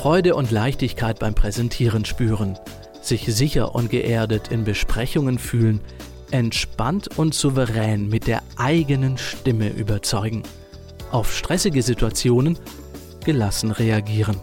Freude 0.00 0.34
und 0.34 0.50
Leichtigkeit 0.50 1.18
beim 1.18 1.34
Präsentieren 1.34 2.06
spüren, 2.06 2.58
sich 3.02 3.26
sicher 3.26 3.74
und 3.74 3.90
geerdet 3.90 4.48
in 4.48 4.64
Besprechungen 4.64 5.38
fühlen, 5.38 5.82
entspannt 6.30 7.18
und 7.18 7.34
souverän 7.34 8.08
mit 8.08 8.26
der 8.26 8.42
eigenen 8.56 9.18
Stimme 9.18 9.68
überzeugen, 9.68 10.42
auf 11.10 11.36
stressige 11.36 11.82
Situationen 11.82 12.58
gelassen 13.26 13.72
reagieren. 13.72 14.40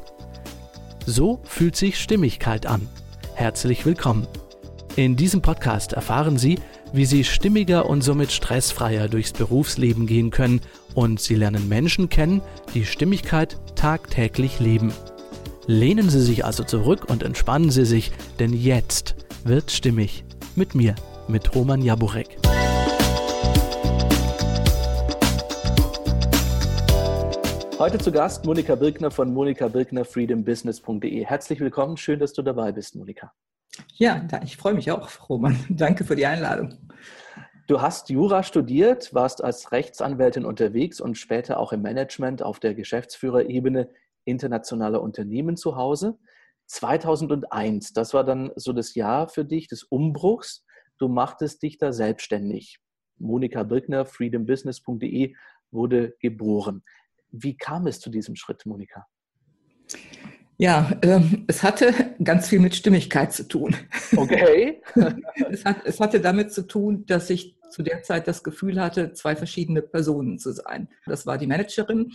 So 1.07 1.39
fühlt 1.43 1.75
sich 1.75 2.00
Stimmigkeit 2.00 2.68
an. 2.68 2.87
Herzlich 3.33 3.83
willkommen. 3.83 4.28
In 4.96 5.15
diesem 5.15 5.42
Podcast 5.42 5.93
erfahren 5.93 6.37
Sie, 6.37 6.60
wie 6.93 7.05
Sie 7.05 7.24
stimmiger 7.24 7.89
und 7.89 8.04
somit 8.04 8.32
stressfreier 8.32 9.07
durchs 9.07 9.33
Berufsleben 9.33 10.05
gehen 10.05 10.29
können 10.29 10.61
und 10.93 11.19
Sie 11.19 11.33
lernen 11.33 11.68
Menschen 11.68 12.10
kennen, 12.10 12.43
die 12.75 12.86
Stimmigkeit 12.86 13.57
tagtäglich 13.75 14.60
leben. 14.60 14.93
Lehnen 15.70 16.10
Sie 16.10 16.21
sich 16.21 16.46
also 16.46 16.64
zurück 16.64 17.10
und 17.10 17.24
entspannen 17.24 17.71
Sie 17.71 17.84
sich, 17.84 18.14
denn 18.39 18.54
jetzt 18.54 19.18
wird 19.44 19.70
stimmig. 19.70 20.24
Mit 20.56 20.76
mir, 20.76 20.96
mit 21.28 21.54
Roman 21.54 21.82
Jaburek. 21.82 22.38
Heute 27.78 27.98
zu 27.98 28.14
Gast 28.14 28.46
Monika 28.46 28.76
Birkner 28.76 29.12
von 29.12 29.34
Monika 29.34 29.68
Birkner 29.68 30.06
freedombusiness.de. 30.06 31.26
Herzlich 31.26 31.60
willkommen, 31.60 31.98
schön, 31.98 32.20
dass 32.20 32.31
du 32.31 32.44
dabei 32.44 32.72
bist, 32.72 32.95
Monika. 32.95 33.34
Ja, 33.95 34.26
ich 34.45 34.56
freue 34.56 34.73
mich 34.73 34.90
auch, 34.90 35.09
Roman. 35.28 35.58
Danke 35.70 36.06
für 36.06 36.16
die 36.16 36.26
Einladung. 36.26 36.78
Du 37.68 37.81
hast 37.81 38.09
Jura 38.09 38.44
studiert, 38.44 39.14
warst 39.14 39.44
als 39.44 39.73
Rechtsanwältin 39.73 40.45
unterwegs 40.45 41.02
und 41.02 41.18
später 41.18 41.59
auch 41.59 41.73
im 41.73 41.81
Management 41.81 42.42
auf 42.42 42.62
der 42.62 42.73
Geschäftsführerebene 42.73 43.90
internationaler 44.27 45.02
Unternehmen 45.02 45.58
zu 45.58 45.75
Hause. 45.75 46.17
2001, 46.67 47.94
das 47.94 48.14
war 48.14 48.23
dann 48.23 48.52
so 48.56 48.73
das 48.73 48.94
Jahr 48.95 49.30
für 49.30 49.45
dich 49.45 49.67
des 49.67 49.84
Umbruchs. 49.84 50.66
Du 50.97 51.08
machtest 51.08 51.64
dich 51.64 51.78
da 51.78 51.94
selbstständig. 51.94 52.80
Monika 53.17 53.64
Birkner, 53.64 54.06
freedombusiness.de, 54.06 55.34
wurde 55.72 56.16
geboren. 56.19 56.84
Wie 57.30 57.56
kam 57.56 57.88
es 57.88 58.00
zu 58.00 58.09
diesem 58.09 58.36
Schritt, 58.36 58.66
Monika? 58.66 59.06
Ja, 60.58 60.91
ähm, 61.03 61.45
es 61.47 61.62
hatte 61.62 61.94
ganz 62.23 62.47
viel 62.47 62.59
mit 62.59 62.75
Stimmigkeit 62.75 63.31
zu 63.31 63.47
tun. 63.47 63.75
Okay. 64.16 64.81
es, 65.52 65.64
hat, 65.64 65.86
es 65.86 66.00
hatte 66.00 66.19
damit 66.19 66.52
zu 66.52 66.66
tun, 66.66 67.06
dass 67.06 67.30
ich 67.30 67.58
zu 67.69 67.84
der 67.84 68.02
Zeit 68.02 68.28
das 68.28 68.44
Gefühl 68.44 68.81
hatte, 68.81 69.14
zwei 69.14 69.36
verschiedene 69.36 69.81
Personen 69.81 70.39
zu 70.39 70.52
sein. 70.52 70.89
Das 71.06 71.25
war 71.28 71.38
die 71.38 71.47
Managerin 71.47 72.14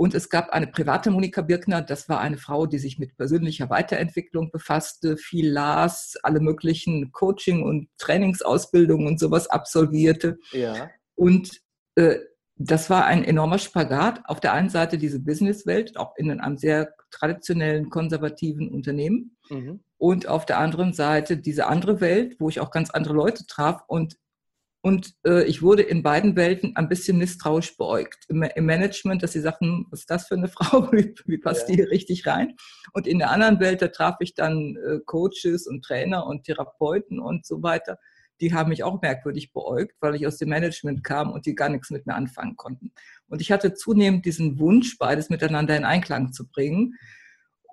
und 0.00 0.14
es 0.14 0.30
gab 0.30 0.48
eine 0.48 0.66
private 0.66 1.10
Monika 1.10 1.42
Birkner, 1.42 1.82
das 1.82 2.08
war 2.08 2.20
eine 2.20 2.38
Frau, 2.38 2.64
die 2.64 2.78
sich 2.78 2.98
mit 2.98 3.18
persönlicher 3.18 3.68
Weiterentwicklung 3.68 4.50
befasste, 4.50 5.18
viel 5.18 5.50
las, 5.50 6.16
alle 6.22 6.40
möglichen 6.40 7.12
Coaching- 7.12 7.62
und 7.62 7.90
Trainingsausbildungen 7.98 9.06
und 9.06 9.20
sowas 9.20 9.48
absolvierte. 9.48 10.38
Ja. 10.52 10.88
Und 11.16 11.60
äh, 11.96 12.16
das 12.56 12.88
war 12.88 13.04
ein 13.04 13.24
enormer 13.24 13.58
Spagat. 13.58 14.22
Auf 14.24 14.40
der 14.40 14.54
einen 14.54 14.70
Seite 14.70 14.96
diese 14.96 15.20
Businesswelt, 15.20 15.98
auch 15.98 16.16
in 16.16 16.30
einem 16.30 16.56
sehr 16.56 16.94
traditionellen, 17.10 17.90
konservativen 17.90 18.70
Unternehmen. 18.70 19.36
Mhm. 19.50 19.80
Und 19.98 20.26
auf 20.28 20.46
der 20.46 20.60
anderen 20.60 20.94
Seite 20.94 21.36
diese 21.36 21.66
andere 21.66 22.00
Welt, 22.00 22.36
wo 22.38 22.48
ich 22.48 22.60
auch 22.60 22.70
ganz 22.70 22.88
andere 22.88 23.12
Leute 23.12 23.44
traf. 23.44 23.82
Und, 23.86 24.16
und 24.82 25.14
äh, 25.26 25.44
ich 25.44 25.62
wurde 25.62 25.82
in 25.82 26.02
beiden 26.02 26.36
Welten 26.36 26.74
ein 26.76 26.88
bisschen 26.88 27.18
misstrauisch 27.18 27.76
beäugt. 27.76 28.24
Im, 28.28 28.42
Im, 28.42 28.64
Management, 28.64 29.22
dass 29.22 29.32
sie 29.32 29.40
sagten, 29.40 29.86
was 29.90 30.00
ist 30.00 30.10
das 30.10 30.26
für 30.26 30.36
eine 30.36 30.48
Frau? 30.48 30.90
Wie, 30.92 31.14
wie 31.26 31.38
passt 31.38 31.62
ja. 31.62 31.66
die 31.68 31.74
hier 31.82 31.90
richtig 31.90 32.26
rein? 32.26 32.56
Und 32.92 33.06
in 33.06 33.18
der 33.18 33.30
anderen 33.30 33.60
Welt, 33.60 33.82
da 33.82 33.88
traf 33.88 34.16
ich 34.20 34.34
dann 34.34 34.76
äh, 34.76 35.00
Coaches 35.04 35.66
und 35.66 35.84
Trainer 35.84 36.26
und 36.26 36.44
Therapeuten 36.44 37.20
und 37.20 37.46
so 37.46 37.62
weiter 37.62 37.98
die 38.40 38.54
haben 38.54 38.70
mich 38.70 38.82
auch 38.82 39.00
merkwürdig 39.02 39.52
beäugt, 39.52 39.96
weil 40.00 40.14
ich 40.14 40.26
aus 40.26 40.38
dem 40.38 40.48
Management 40.48 41.04
kam 41.04 41.30
und 41.30 41.46
die 41.46 41.54
gar 41.54 41.68
nichts 41.68 41.90
mit 41.90 42.06
mir 42.06 42.14
anfangen 42.14 42.56
konnten. 42.56 42.92
Und 43.28 43.40
ich 43.40 43.52
hatte 43.52 43.74
zunehmend 43.74 44.24
diesen 44.24 44.58
Wunsch, 44.58 44.98
beides 44.98 45.28
miteinander 45.28 45.76
in 45.76 45.84
Einklang 45.84 46.32
zu 46.32 46.48
bringen 46.48 46.94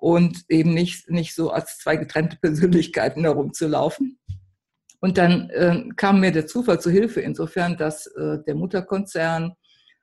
und 0.00 0.44
eben 0.48 0.74
nicht, 0.74 1.10
nicht 1.10 1.34
so 1.34 1.50
als 1.50 1.78
zwei 1.78 1.96
getrennte 1.96 2.36
Persönlichkeiten 2.40 3.22
herumzulaufen. 3.22 4.18
Und 5.00 5.18
dann 5.18 5.50
äh, 5.50 5.84
kam 5.96 6.20
mir 6.20 6.32
der 6.32 6.46
Zufall 6.46 6.80
zu 6.80 6.90
Hilfe 6.90 7.20
insofern, 7.20 7.76
dass 7.76 8.06
äh, 8.06 8.38
der 8.46 8.54
Mutterkonzern 8.54 9.54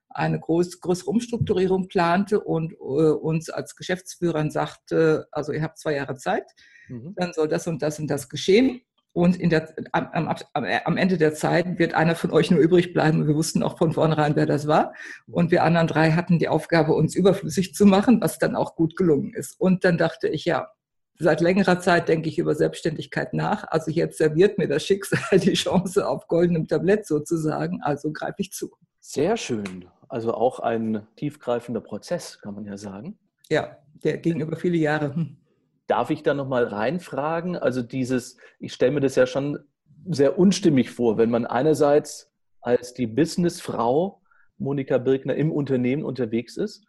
eine 0.10 0.40
groß, 0.40 0.80
größere 0.80 1.10
Umstrukturierung 1.10 1.88
plante 1.88 2.40
und 2.40 2.74
äh, 2.74 2.76
uns 2.76 3.50
als 3.50 3.76
Geschäftsführern 3.76 4.50
sagte, 4.50 5.28
also 5.32 5.52
ihr 5.52 5.62
habt 5.62 5.78
zwei 5.78 5.96
Jahre 5.96 6.16
Zeit, 6.16 6.46
mhm. 6.88 7.14
dann 7.18 7.34
soll 7.34 7.50
das 7.50 7.68
und 7.68 7.82
das 7.82 8.00
und 8.00 8.08
das 8.08 8.30
geschehen. 8.30 8.82
Und 9.12 9.38
in 9.38 9.50
der, 9.50 9.74
am, 9.94 10.28
am, 10.28 10.36
am, 10.54 10.98
Ende 10.98 11.18
der 11.18 11.34
Zeit 11.34 11.80
wird 11.80 11.94
einer 11.94 12.16
von 12.16 12.32
euch 12.32 12.52
nur 12.52 12.60
übrig 12.60 12.92
bleiben. 12.92 13.26
Wir 13.26 13.36
wussten 13.36 13.64
auch 13.64 13.78
von 13.78 13.94
vornherein, 13.94 14.36
wer 14.36 14.46
das 14.46 14.68
war. 14.68 14.94
Und 15.26 15.52
wir 15.52 15.64
anderen 15.64 15.88
drei 15.88 16.12
hatten 16.12 16.38
die 16.38 16.50
Aufgabe, 16.50 16.94
uns 16.94 17.16
überflüssig 17.16 17.74
zu 17.74 17.86
machen, 17.86 18.20
was 18.20 18.40
dann 18.40 18.58
auch 18.58 18.76
gut 18.76 18.98
gelungen 18.98 19.34
ist. 19.34 19.58
Und 19.58 19.86
dann 19.86 19.98
dachte 19.98 20.28
ich, 20.28 20.44
ja, 20.44 20.68
seit 21.20 21.42
längerer 21.42 21.80
Zeit 21.80 22.10
denke 22.10 22.30
ich 22.30 22.38
über 22.38 22.56
Selbstständigkeit 22.56 23.34
nach. 23.34 23.66
Also 23.70 23.92
jetzt 23.92 24.18
serviert 24.18 24.58
mir 24.58 24.68
das 24.68 24.84
Schicksal 24.84 25.40
die 25.40 25.54
Chance 25.54 26.08
auf 26.08 26.28
goldenem 26.28 26.68
Tablett 26.68 27.06
sozusagen. 27.06 27.82
Also 27.82 28.12
greife 28.12 28.42
ich 28.42 28.52
zu. 28.52 28.72
Sehr 29.00 29.38
schön. 29.38 29.86
Also 30.08 30.34
auch 30.34 30.60
ein 30.60 31.08
tiefgreifender 31.16 31.82
Prozess, 31.82 32.40
kann 32.42 32.56
man 32.56 32.66
ja 32.66 32.78
sagen. 32.78 33.18
Ja, 33.50 33.78
der 34.04 34.18
ging 34.18 34.40
über 34.40 34.56
viele 34.56 34.78
Jahre. 34.78 35.16
Hm. 35.16 35.38
Darf 35.88 36.10
ich 36.10 36.24
da 36.24 36.34
nochmal 36.34 36.66
reinfragen? 36.66 37.56
Also 37.56 37.82
dieses, 37.82 38.38
ich 38.60 38.74
stelle 38.74 38.92
mir 38.92 39.02
das 39.02 39.16
ja 39.16 39.28
schon 39.28 39.60
sehr 40.08 40.38
unstimmig 40.38 40.92
vor, 40.92 41.18
wenn 41.18 41.30
man 41.30 41.46
einerseits 41.46 42.32
als 42.62 42.94
die 42.94 43.08
Businessfrau 43.08 44.22
Monika 44.58 44.98
Birkner 44.98 45.36
im 45.36 45.52
Unternehmen 45.52 46.04
unterwegs 46.04 46.58
ist 46.58 46.86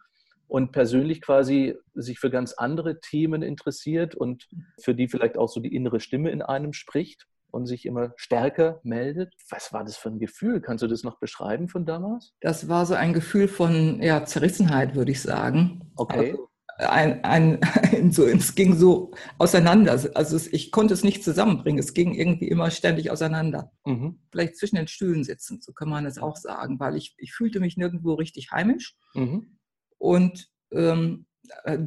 und 0.47 0.71
persönlich 0.71 1.21
quasi 1.21 1.75
sich 1.93 2.19
für 2.19 2.29
ganz 2.29 2.53
andere 2.53 2.99
Themen 2.99 3.41
interessiert 3.41 4.15
und 4.15 4.47
für 4.81 4.95
die 4.95 5.07
vielleicht 5.07 5.37
auch 5.37 5.49
so 5.49 5.59
die 5.59 5.75
innere 5.75 5.99
Stimme 5.99 6.31
in 6.31 6.41
einem 6.41 6.73
spricht 6.73 7.27
und 7.51 7.65
sich 7.65 7.85
immer 7.85 8.13
stärker 8.15 8.79
meldet. 8.83 9.33
Was 9.49 9.73
war 9.73 9.83
das 9.83 9.97
für 9.97 10.09
ein 10.09 10.19
Gefühl? 10.19 10.61
Kannst 10.61 10.83
du 10.83 10.87
das 10.87 11.03
noch 11.03 11.19
beschreiben 11.19 11.69
von 11.69 11.85
damals? 11.85 12.33
Das 12.41 12.69
war 12.69 12.85
so 12.85 12.93
ein 12.93 13.13
Gefühl 13.13 13.47
von 13.47 14.01
ja, 14.01 14.25
Zerrissenheit, 14.25 14.95
würde 14.95 15.11
ich 15.11 15.21
sagen. 15.21 15.91
Okay. 15.95 16.31
Also 16.31 16.49
ein, 16.77 17.23
ein, 17.23 17.61
ein, 17.63 18.11
so, 18.11 18.25
es 18.25 18.55
ging 18.55 18.75
so 18.75 19.11
auseinander. 19.37 19.91
Also 19.91 20.35
es, 20.35 20.47
ich 20.47 20.71
konnte 20.71 20.93
es 20.93 21.03
nicht 21.03 21.23
zusammenbringen. 21.23 21.79
Es 21.79 21.93
ging 21.93 22.13
irgendwie 22.13 22.47
immer 22.47 22.69
ständig 22.71 23.11
auseinander. 23.11 23.71
Mhm. 23.85 24.19
Vielleicht 24.31 24.57
zwischen 24.57 24.75
den 24.75 24.87
Stühlen 24.87 25.23
sitzen, 25.23 25.59
so 25.61 25.73
kann 25.73 25.89
man 25.89 26.05
es 26.05 26.17
auch 26.19 26.37
sagen, 26.37 26.79
weil 26.79 26.95
ich, 26.95 27.15
ich 27.17 27.33
fühlte 27.33 27.59
mich 27.59 27.77
nirgendwo 27.77 28.13
richtig 28.13 28.51
heimisch. 28.51 28.95
Mhm. 29.13 29.56
Und 29.97 30.47
ähm, 30.71 31.25
äh, 31.63 31.79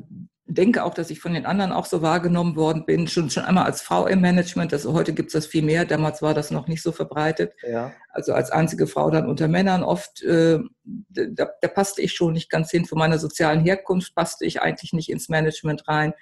denke 0.46 0.82
auch, 0.84 0.94
dass 0.94 1.10
ich 1.10 1.20
von 1.20 1.34
den 1.34 1.46
anderen 1.46 1.72
auch 1.72 1.86
so 1.86 2.02
wahrgenommen 2.02 2.56
worden 2.56 2.84
bin, 2.84 3.06
schon, 3.06 3.30
schon 3.30 3.44
einmal 3.44 3.64
als 3.64 3.82
Frau 3.82 4.06
im 4.06 4.20
Management. 4.20 4.72
Also 4.72 4.92
heute 4.92 5.12
gibt 5.12 5.28
es 5.28 5.32
das 5.34 5.46
viel 5.46 5.62
mehr, 5.62 5.84
damals 5.84 6.22
war 6.22 6.34
das 6.34 6.50
noch 6.50 6.66
nicht 6.66 6.82
so 6.82 6.92
verbreitet. 6.92 7.54
Ja. 7.62 7.92
Also 8.08 8.32
als 8.32 8.50
einzige 8.50 8.86
Frau 8.86 9.10
dann 9.10 9.28
unter 9.28 9.48
Männern 9.48 9.82
oft, 9.82 10.22
äh, 10.22 10.58
da, 10.84 11.48
da 11.60 11.68
passte 11.68 12.02
ich 12.02 12.12
schon 12.14 12.32
nicht 12.32 12.50
ganz 12.50 12.70
hin. 12.70 12.84
Von 12.84 12.98
meiner 12.98 13.18
sozialen 13.18 13.60
Herkunft 13.60 14.14
passte 14.14 14.44
ich 14.44 14.60
eigentlich 14.60 14.92
nicht 14.92 15.10
ins 15.10 15.28
Management 15.28 15.86
rein 15.86 16.14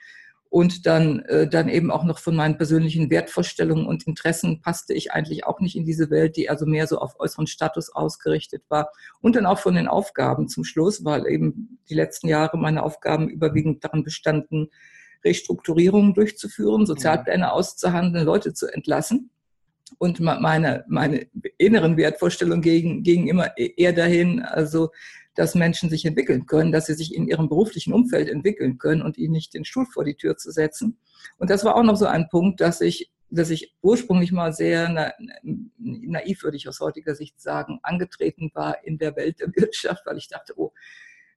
und 0.50 0.86
dann, 0.86 1.20
äh, 1.26 1.46
dann 1.46 1.68
eben 1.68 1.90
auch 1.90 2.04
noch 2.04 2.18
von 2.18 2.34
meinen 2.34 2.56
persönlichen 2.56 3.10
Wertvorstellungen 3.10 3.86
und 3.86 4.06
Interessen 4.06 4.62
passte 4.62 4.94
ich 4.94 5.12
eigentlich 5.12 5.44
auch 5.44 5.60
nicht 5.60 5.76
in 5.76 5.84
diese 5.84 6.10
Welt, 6.10 6.36
die 6.36 6.48
also 6.48 6.64
mehr 6.64 6.86
so 6.86 6.98
auf 6.98 7.20
äußeren 7.20 7.46
Status 7.46 7.90
ausgerichtet 7.90 8.62
war. 8.68 8.90
Und 9.20 9.36
dann 9.36 9.46
auch 9.46 9.58
von 9.58 9.74
den 9.74 9.88
Aufgaben 9.88 10.48
zum 10.48 10.64
Schluss, 10.64 11.04
weil 11.04 11.26
eben 11.26 11.78
die 11.90 11.94
letzten 11.94 12.28
Jahre 12.28 12.56
meine 12.56 12.82
Aufgaben 12.82 13.28
überwiegend 13.28 13.84
daran 13.84 14.04
bestanden, 14.04 14.68
Restrukturierungen 15.24 16.14
durchzuführen, 16.14 16.86
Sozialpläne 16.86 17.52
auszuhandeln, 17.52 18.24
Leute 18.24 18.54
zu 18.54 18.68
entlassen. 18.68 19.30
Und 19.98 20.20
meine, 20.20 20.84
meine 20.88 21.26
inneren 21.56 21.96
Wertvorstellungen 21.96 22.62
gingen, 22.62 23.02
gingen 23.02 23.26
immer 23.26 23.56
e-, 23.58 23.72
eher 23.76 23.92
dahin, 23.92 24.42
also 24.42 24.90
dass 25.38 25.54
Menschen 25.54 25.88
sich 25.88 26.04
entwickeln 26.04 26.46
können, 26.46 26.72
dass 26.72 26.86
sie 26.86 26.94
sich 26.94 27.14
in 27.14 27.28
ihrem 27.28 27.48
beruflichen 27.48 27.92
Umfeld 27.92 28.28
entwickeln 28.28 28.76
können 28.76 29.02
und 29.02 29.16
ihnen 29.16 29.34
nicht 29.34 29.54
den 29.54 29.64
Stuhl 29.64 29.86
vor 29.86 30.04
die 30.04 30.16
Tür 30.16 30.36
zu 30.36 30.50
setzen. 30.50 30.98
Und 31.36 31.48
das 31.48 31.64
war 31.64 31.76
auch 31.76 31.84
noch 31.84 31.94
so 31.94 32.06
ein 32.06 32.28
Punkt, 32.28 32.60
dass 32.60 32.80
ich, 32.80 33.12
dass 33.30 33.50
ich 33.50 33.72
ursprünglich 33.80 34.32
mal 34.32 34.52
sehr 34.52 34.88
na, 34.88 35.12
naiv, 35.78 36.42
würde 36.42 36.56
ich 36.56 36.68
aus 36.68 36.80
heutiger 36.80 37.14
Sicht 37.14 37.40
sagen, 37.40 37.78
angetreten 37.84 38.50
war 38.52 38.84
in 38.84 38.98
der 38.98 39.14
Welt 39.14 39.38
der 39.38 39.54
Wirtschaft, 39.54 40.06
weil 40.06 40.18
ich 40.18 40.26
dachte, 40.26 40.54
oh, 40.56 40.72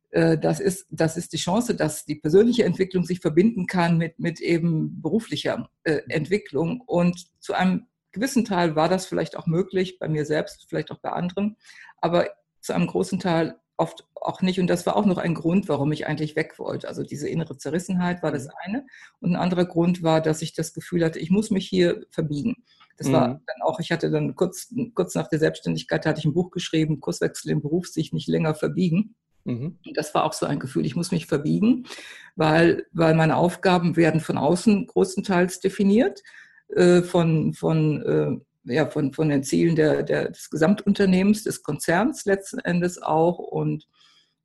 äh, 0.10 0.36
das 0.36 0.60
ist, 0.60 0.88
das 0.90 1.16
ist 1.16 1.32
die 1.32 1.38
Chance, 1.38 1.76
dass 1.76 2.04
die 2.04 2.16
persönliche 2.16 2.64
Entwicklung 2.64 3.06
sich 3.06 3.20
verbinden 3.20 3.68
kann 3.68 4.00
mit, 4.00 4.18
mit 4.18 4.42
eben 4.42 5.00
beruflicher 5.00 5.70
äh, 5.84 6.02
Entwicklung. 6.10 6.82
Und 6.82 7.28
zu 7.40 7.54
einem 7.54 7.86
gewissen 8.14 8.46
Teil 8.46 8.76
war 8.76 8.90
das 8.90 9.06
vielleicht 9.06 9.38
auch 9.38 9.46
möglich, 9.46 10.00
bei 10.00 10.08
mir 10.08 10.26
selbst, 10.26 10.66
vielleicht 10.68 10.90
auch 10.90 11.00
bei 11.00 11.12
anderen. 11.12 11.56
Aber 11.98 12.28
zu 12.62 12.74
einem 12.74 12.88
großen 12.88 13.20
Teil 13.20 13.58
oft 13.78 14.08
auch 14.16 14.42
nicht. 14.42 14.60
Und 14.60 14.68
das 14.68 14.86
war 14.86 14.96
auch 14.96 15.06
noch 15.06 15.18
ein 15.18 15.34
Grund, 15.34 15.68
warum 15.70 15.92
ich 15.92 16.08
eigentlich 16.08 16.36
weg 16.36 16.60
wollte. 16.60 16.88
Also 16.88 17.04
diese 17.04 17.28
innere 17.28 17.58
Zerrissenheit 17.58 18.22
war 18.24 18.32
das 18.32 18.46
mhm. 18.46 18.52
eine. 18.64 18.86
Und 19.20 19.32
ein 19.32 19.36
anderer 19.36 19.66
Grund 19.66 20.04
war, 20.04 20.22
dass 20.22 20.42
ich 20.42 20.54
das 20.54 20.74
Gefühl 20.74 21.04
hatte, 21.04 21.20
ich 21.20 21.32
muss 21.32 21.50
mich 21.50 21.68
hier 21.68 22.06
verbiegen. 22.12 22.64
Das 22.98 23.08
mhm. 23.08 23.14
war 23.14 23.28
dann 23.28 23.62
auch, 23.64 23.80
ich 23.80 23.92
hatte 23.92 24.12
dann 24.12 24.36
kurz, 24.36 24.74
kurz 24.94 25.16
nach 25.16 25.28
der 25.28 25.40
Selbstständigkeit 25.40 26.06
hatte 26.06 26.20
ich 26.20 26.26
ein 26.26 26.34
Buch 26.34 26.52
geschrieben, 26.52 27.00
Kurswechsel 27.00 27.52
im 27.52 27.62
Beruf, 27.62 27.88
sich 27.88 28.14
nicht 28.14 28.28
länger 28.28 28.54
verbiegen. 28.54 29.16
Mhm. 29.44 29.80
Das 29.96 30.14
war 30.14 30.26
auch 30.26 30.34
so 30.34 30.46
ein 30.46 30.60
Gefühl, 30.60 30.86
ich 30.86 30.96
muss 30.96 31.12
mich 31.12 31.26
verbiegen, 31.26 31.88
weil, 32.36 32.86
weil 32.92 33.16
meine 33.16 33.38
Aufgaben 33.38 33.96
werden 33.96 34.22
von 34.22 34.38
außen 34.38 34.86
größtenteils 34.86 35.60
definiert, 35.60 36.22
äh, 36.76 37.02
von, 37.02 37.54
von 37.54 38.02
äh, 38.04 38.46
ja, 38.64 38.88
von, 38.88 39.14
von 39.14 39.30
den 39.30 39.44
Zielen 39.44 39.76
der, 39.76 40.04
der, 40.04 40.30
des 40.30 40.50
Gesamtunternehmens, 40.50 41.44
des 41.44 41.64
Konzerns 41.64 42.26
letzten 42.26 42.60
Endes 42.60 43.02
auch. 43.02 43.40
Und, 43.40 43.88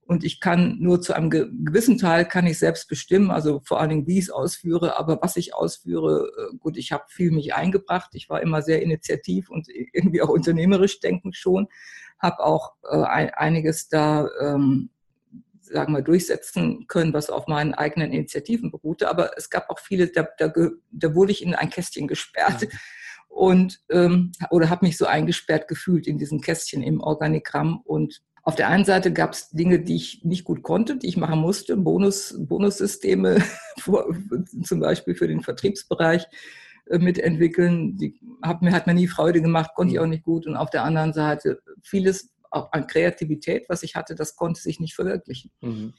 und 0.03 0.25
ich 0.25 0.41
kann 0.41 0.77
nur 0.79 1.01
zu 1.03 1.15
einem 1.15 1.31
gewissen 1.31 1.99
Teil 1.99 2.27
kann 2.27 2.47
ich 2.47 2.59
selbst 2.59 2.89
bestimmen, 2.89 3.31
also 3.31 3.61
vor 3.65 3.81
allen 3.81 3.91
Dingen, 3.91 4.07
wie 4.07 4.19
ich 4.19 4.25
es 4.25 4.31
ausführe, 4.31 4.99
aber 4.99 5.21
was 5.21 5.37
ich 5.37 5.55
ausführe, 5.55 6.31
äh, 6.37 6.57
gut, 6.59 6.77
ich 6.77 6.93
habe 6.93 7.05
viel 7.09 7.31
mich 7.31 7.55
eingebracht. 7.55 8.11
Ich 8.15 8.29
war 8.29 8.41
immer 8.41 8.63
sehr 8.63 8.83
initiativ 8.83 9.51
und 9.51 9.69
irgendwie 9.69 10.23
auch 10.23 10.29
unternehmerisch 10.29 11.01
denkend 11.01 11.37
schon, 11.37 11.69
habe 12.19 12.41
auch 12.41 12.75
äh, 12.91 12.97
einiges 12.97 13.89
da 13.89 14.29
ähm, 14.41 14.91
sagen 15.61 15.93
wir, 15.95 16.03
durchsetzen 16.03 16.87
können, 16.87 17.13
was 17.13 17.29
auf 17.29 17.49
meinen 17.49 17.75
eigenen 17.75 18.13
Initiativen 18.13 18.71
beruhte. 18.71 19.11
Aber 19.11 19.37
es 19.37 19.51
gab 19.51 19.69
auch 19.69 19.81
viele, 19.81 20.07
da, 20.07 20.29
da, 20.39 20.53
da 20.93 21.15
wurde 21.15 21.33
ich 21.33 21.43
in 21.43 21.57
ein 21.57 21.71
Kästchen 21.71 22.07
gesperrt. 22.07 22.63
Ja 22.63 22.69
und 23.29 23.81
ähm, 23.91 24.33
oder 24.51 24.71
habe 24.71 24.87
mich 24.87 24.97
so 24.97 25.07
eingesperrt 25.07 25.69
gefühlt 25.69 26.07
in 26.07 26.19
diesem 26.19 26.41
Kästchen 26.41 26.83
im 26.83 27.01
Organigramm 27.01 27.81
und 27.85 28.23
auf 28.47 28.55
der 28.55 28.69
einen 28.69 28.85
Seite 28.85 29.13
gab 29.13 29.33
es 29.33 29.51
Dinge, 29.51 29.81
die 29.81 29.97
ich 29.97 30.23
nicht 30.23 30.45
gut 30.45 30.63
konnte, 30.63 30.97
die 30.97 31.09
ich 31.09 31.17
machen 31.17 31.41
musste, 31.41 31.77
Bonus, 31.77 32.37
Bonussysteme 32.39 33.43
zum 34.63 34.79
Beispiel 34.79 35.17
für 35.17 35.27
den 35.27 35.43
Vertriebsbereich 35.43 36.29
äh, 36.87 36.99
mitentwickeln. 36.99 37.97
Die 37.97 38.21
hat 38.43 38.63
mir, 38.63 38.71
hat 38.71 38.87
mir 38.87 38.95
nie 38.95 39.09
Freude 39.09 39.43
gemacht, 39.43 39.73
konnte 39.75 39.93
ich 39.93 39.99
mhm. 39.99 40.05
auch 40.05 40.09
nicht 40.09 40.23
gut. 40.23 40.47
Und 40.47 40.55
auf 40.57 40.71
der 40.71 40.85
anderen 40.85 41.13
Seite 41.13 41.61
vieles 41.83 42.33
auch 42.53 42.71
an 42.71 42.87
Kreativität, 42.87 43.69
was 43.69 43.83
ich 43.83 43.97
hatte, 43.97 44.15
das 44.15 44.37
konnte 44.37 44.61
sich 44.61 44.79
nicht 44.79 44.95
verwirklichen. 44.95 45.51
Mhm. 45.61 45.95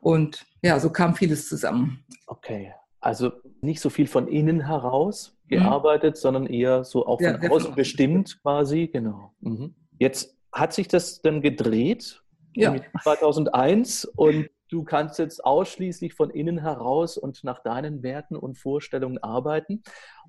Und 0.00 0.46
ja, 0.62 0.78
so 0.78 0.90
kam 0.90 1.16
vieles 1.16 1.48
zusammen. 1.48 2.04
Okay, 2.28 2.72
also 3.00 3.32
nicht 3.60 3.80
so 3.80 3.90
viel 3.90 4.06
von 4.06 4.28
innen 4.28 4.66
heraus 4.66 5.36
mhm. 5.44 5.56
gearbeitet, 5.56 6.16
mhm. 6.16 6.20
sondern 6.20 6.46
eher 6.46 6.84
so 6.84 7.06
auch 7.06 7.20
von 7.20 7.42
ja, 7.42 7.50
außen 7.50 7.74
bestimmt 7.74 8.40
quasi. 8.42 8.88
Genau. 8.92 9.32
Mhm. 9.40 9.74
Jetzt 9.98 10.36
hat 10.52 10.72
sich 10.72 10.88
das 10.88 11.22
dann 11.22 11.42
gedreht 11.42 12.22
ja. 12.54 12.74
2001 13.02 14.04
und 14.04 14.50
du 14.68 14.84
kannst 14.84 15.18
jetzt 15.18 15.44
ausschließlich 15.44 16.14
von 16.14 16.30
innen 16.30 16.58
heraus 16.58 17.16
und 17.16 17.44
nach 17.44 17.62
deinen 17.62 18.02
Werten 18.02 18.36
und 18.36 18.58
Vorstellungen 18.58 19.18
arbeiten 19.18 19.82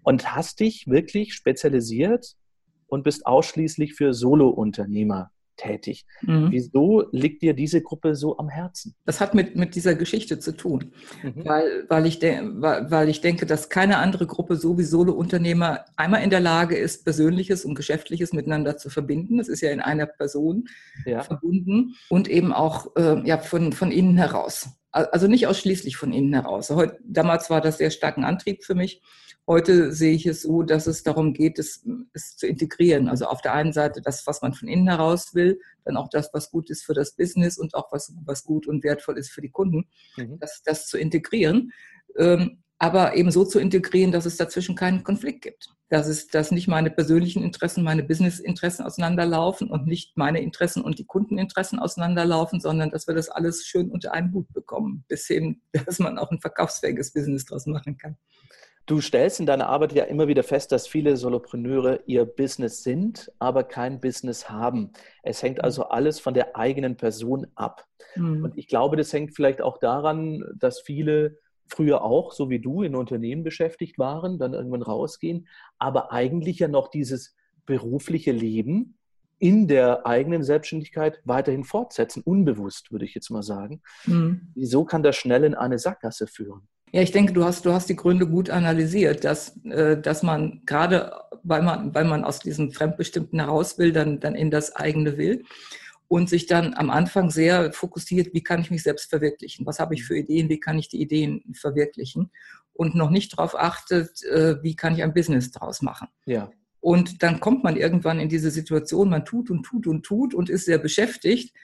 und 0.04 0.36
hast 0.36 0.60
dich 0.60 0.88
wirklich 0.88 1.34
spezialisiert 1.34 2.36
und 2.88 3.04
bist 3.04 3.26
ausschließlich 3.26 3.94
für 3.96 4.14
Solo-Unternehmer 4.14 5.32
tätig. 5.62 6.06
Mhm. 6.22 6.48
Wieso 6.52 7.06
liegt 7.12 7.42
dir 7.42 7.54
diese 7.54 7.82
Gruppe 7.82 8.16
so 8.16 8.38
am 8.38 8.50
Herzen? 8.50 8.96
Das 9.06 9.22
hat 9.22 9.34
mit, 9.34 9.56
mit 9.56 9.76
dieser 9.76 9.96
Geschichte 9.96 10.40
zu 10.40 10.52
tun, 10.54 10.92
mhm. 11.24 11.46
weil, 11.46 11.86
weil, 11.88 12.06
ich 12.06 12.22
weil, 12.22 12.92
weil 12.92 13.10
ich 13.10 13.22
denke, 13.22 13.46
dass 13.46 13.70
keine 13.70 13.98
andere 13.98 14.28
Gruppe 14.28 14.56
so 14.56 14.78
wie 14.78 14.84
Solo-Unternehmer 14.84 15.86
einmal 15.96 16.24
in 16.24 16.30
der 16.30 16.40
Lage 16.40 16.76
ist, 16.76 17.04
Persönliches 17.04 17.66
und 17.66 17.76
Geschäftliches 17.76 18.34
miteinander 18.34 18.78
zu 18.78 18.90
verbinden. 18.90 19.38
Das 19.38 19.48
ist 19.48 19.62
ja 19.62 19.72
in 19.72 19.80
einer 19.80 20.06
Person 20.06 20.68
ja. 21.06 21.22
verbunden 21.22 21.96
und 22.10 22.28
eben 22.28 22.54
auch 22.54 22.96
äh, 22.96 23.22
ja, 23.26 23.38
von, 23.38 23.74
von 23.74 23.92
innen 23.92 24.18
heraus. 24.18 24.70
Also 24.92 25.28
nicht 25.28 25.48
ausschließlich 25.48 25.96
von 25.96 26.12
innen 26.12 26.34
heraus. 26.34 26.70
Heute, 26.70 26.98
damals 27.06 27.50
war 27.50 27.62
das 27.62 27.78
sehr 27.78 27.92
starken 27.92 28.26
Antrieb 28.26 28.66
für 28.66 28.76
mich. 28.76 29.02
Heute 29.52 29.92
sehe 29.92 30.14
ich 30.14 30.26
es 30.28 30.44
so, 30.44 30.64
dass 30.64 30.88
es 30.88 31.04
darum 31.04 31.34
geht, 31.34 31.60
es, 31.60 31.86
es, 32.14 32.38
zu 32.38 32.48
integrieren. 32.48 33.10
Also 33.10 33.26
auf 33.26 33.42
der 33.42 33.52
einen 33.52 33.74
Seite 33.74 34.02
das, 34.02 34.26
was 34.26 34.42
man 34.42 34.54
von 34.54 34.70
innen 34.70 34.88
heraus 34.88 35.36
will, 35.36 35.60
dann 35.84 35.98
auch 35.98 36.08
das, 36.08 36.30
was 36.32 36.52
gut 36.52 36.70
ist 36.70 36.86
für 36.86 36.94
das 36.94 37.18
Business 37.18 37.58
und 37.58 37.76
auch 37.76 37.92
was, 37.92 38.14
was 38.24 38.46
gut 38.46 38.66
und 38.66 38.82
wertvoll 38.86 39.18
ist 39.18 39.30
für 39.30 39.42
die 39.42 39.52
Kunden, 39.52 39.90
mhm. 40.16 40.40
das, 40.40 40.64
das 40.64 40.88
zu 40.88 40.98
integrieren. 40.98 41.74
Ähm, 42.18 42.64
aber 42.78 43.18
eben 43.18 43.30
so 43.30 43.44
zu 43.44 43.60
integrieren, 43.60 44.14
dass 44.14 44.26
es 44.26 44.38
dazwischen 44.38 44.78
keinen 44.78 45.04
Konflikt 45.04 45.42
gibt. 45.42 45.68
Dass 45.90 46.08
es, 46.08 46.28
dass 46.28 46.52
nicht 46.52 46.70
meine 46.70 46.90
persönlichen 46.90 47.44
Interessen, 47.44 47.84
meine 47.84 48.04
Business-Interessen 48.04 48.86
auseinanderlaufen 48.86 49.70
und 49.70 49.86
nicht 49.86 50.16
meine 50.16 50.40
Interessen 50.40 50.82
und 50.82 50.98
die 50.98 51.06
Kundeninteressen 51.06 51.78
auseinanderlaufen, 51.78 52.62
sondern 52.62 52.90
dass 52.90 53.06
wir 53.06 53.16
das 53.16 53.28
alles 53.28 53.66
schön 53.66 53.92
unter 53.92 54.14
einen 54.14 54.32
Hut 54.32 54.48
bekommen, 54.54 55.04
bis 55.10 55.28
hin, 55.28 55.62
dass 55.86 56.00
man 56.00 56.18
auch 56.18 56.32
ein 56.32 56.40
verkaufsfähiges 56.40 57.12
Business 57.12 57.44
daraus 57.44 57.66
machen 57.66 57.98
kann. 57.98 58.16
Du 58.86 59.00
stellst 59.00 59.40
in 59.40 59.46
deiner 59.46 59.70
Arbeit 59.70 59.94
ja 59.94 60.04
immer 60.06 60.28
wieder 60.28 60.44
fest, 60.44 60.72
dass 60.72 60.88
viele 60.88 61.16
Solopreneure 61.16 62.02
ihr 62.08 62.26
Business 62.26 62.84
sind, 62.84 63.32
aber 63.40 63.64
kein 63.64 64.00
Business 64.00 64.50
haben. 64.50 64.92
Es 65.24 65.44
hängt 65.44 65.60
mhm. 65.60 65.64
also 65.64 65.84
alles 65.84 66.20
von 66.20 66.34
der 66.34 66.56
eigenen 66.56 66.98
Person 66.98 67.48
ab. 67.56 67.86
Mhm. 68.16 68.44
Und 68.44 68.58
ich 68.58 68.68
glaube, 68.68 68.98
das 68.98 69.14
hängt 69.14 69.36
vielleicht 69.36 69.62
auch 69.62 69.78
daran, 69.78 70.44
dass 70.56 70.82
viele 70.82 71.38
früher 71.68 72.04
auch, 72.04 72.34
so 72.34 72.50
wie 72.50 72.60
du, 72.60 72.84
in 72.84 72.96
Unternehmen 72.96 73.44
beschäftigt 73.44 73.98
waren, 73.98 74.38
dann 74.38 74.54
irgendwann 74.54 74.82
rausgehen, 74.82 75.48
aber 75.78 76.12
eigentlich 76.12 76.60
ja 76.60 76.68
noch 76.68 76.90
dieses 76.90 77.36
berufliche 77.66 78.32
Leben 78.32 78.98
in 79.40 79.68
der 79.68 80.06
eigenen 80.06 80.44
Selbstständigkeit 80.44 81.20
weiterhin 81.24 81.64
fortsetzen, 81.64 82.22
unbewusst, 82.24 82.92
würde 82.92 83.06
ich 83.06 83.16
jetzt 83.16 83.32
mal 83.32 83.42
sagen. 83.42 83.82
Mhm. 84.06 84.52
Wieso 84.54 84.86
kann 84.86 85.02
das 85.02 85.16
schnell 85.16 85.44
in 85.44 85.56
eine 85.56 85.80
Sackgasse 85.80 86.28
führen? 86.28 86.68
Ja, 86.92 87.02
ich 87.02 87.12
denke, 87.12 87.32
du 87.32 87.46
hast, 87.46 87.66
du 87.66 87.72
hast 87.72 87.90
die 87.90 87.96
Gründe 87.96 88.28
gut 88.28 88.50
analysiert, 88.50 89.24
dass, 89.24 89.56
äh, 89.66 90.00
dass 90.00 90.24
man 90.24 90.62
gerade, 90.66 91.14
weil 91.44 91.62
man, 91.62 91.96
weil 91.96 92.04
man 92.04 92.26
aus 92.26 92.40
diesem 92.40 92.72
Fremdbestimmten 92.72 93.40
heraus 93.40 93.78
will, 93.78 93.94
dann, 93.94 94.20
dann 94.20 94.36
in 94.36 94.52
das 94.52 94.76
eigene 94.76 95.18
will 95.18 95.46
und 96.10 96.30
sich 96.30 96.48
dann 96.48 96.74
am 96.74 96.90
Anfang 96.90 97.30
sehr 97.30 97.72
fokussiert, 97.72 98.34
wie 98.34 98.44
kann 98.44 98.60
ich 98.60 98.72
mich 98.72 98.84
selbst 98.84 99.10
verwirklichen? 99.10 99.66
Was 99.66 99.80
habe 99.80 99.94
ich 99.94 100.04
für 100.04 100.18
Ideen? 100.18 100.50
Wie 100.50 100.60
kann 100.60 100.78
ich 100.78 100.90
die 100.90 101.02
Ideen 101.02 101.42
verwirklichen? 101.54 102.32
Und 102.74 102.96
noch 102.96 103.10
nicht 103.10 103.38
darauf 103.38 103.58
achtet, 103.58 104.22
äh, 104.24 104.62
wie 104.62 104.76
kann 104.76 104.94
ich 104.94 105.04
ein 105.04 105.14
Business 105.14 105.52
daraus 105.52 105.82
machen? 105.82 106.10
Ja. 106.26 106.52
Und 106.82 107.24
dann 107.24 107.40
kommt 107.40 107.64
man 107.64 107.78
irgendwann 107.78 108.20
in 108.20 108.28
diese 108.28 108.52
Situation, 108.52 109.10
man 109.10 109.24
tut 109.24 109.50
und 109.50 109.64
tut 109.64 109.88
und 109.88 110.04
tut 110.04 110.34
und 110.34 110.50
ist 110.50 110.66
sehr 110.66 110.80
beschäftigt 110.80 111.56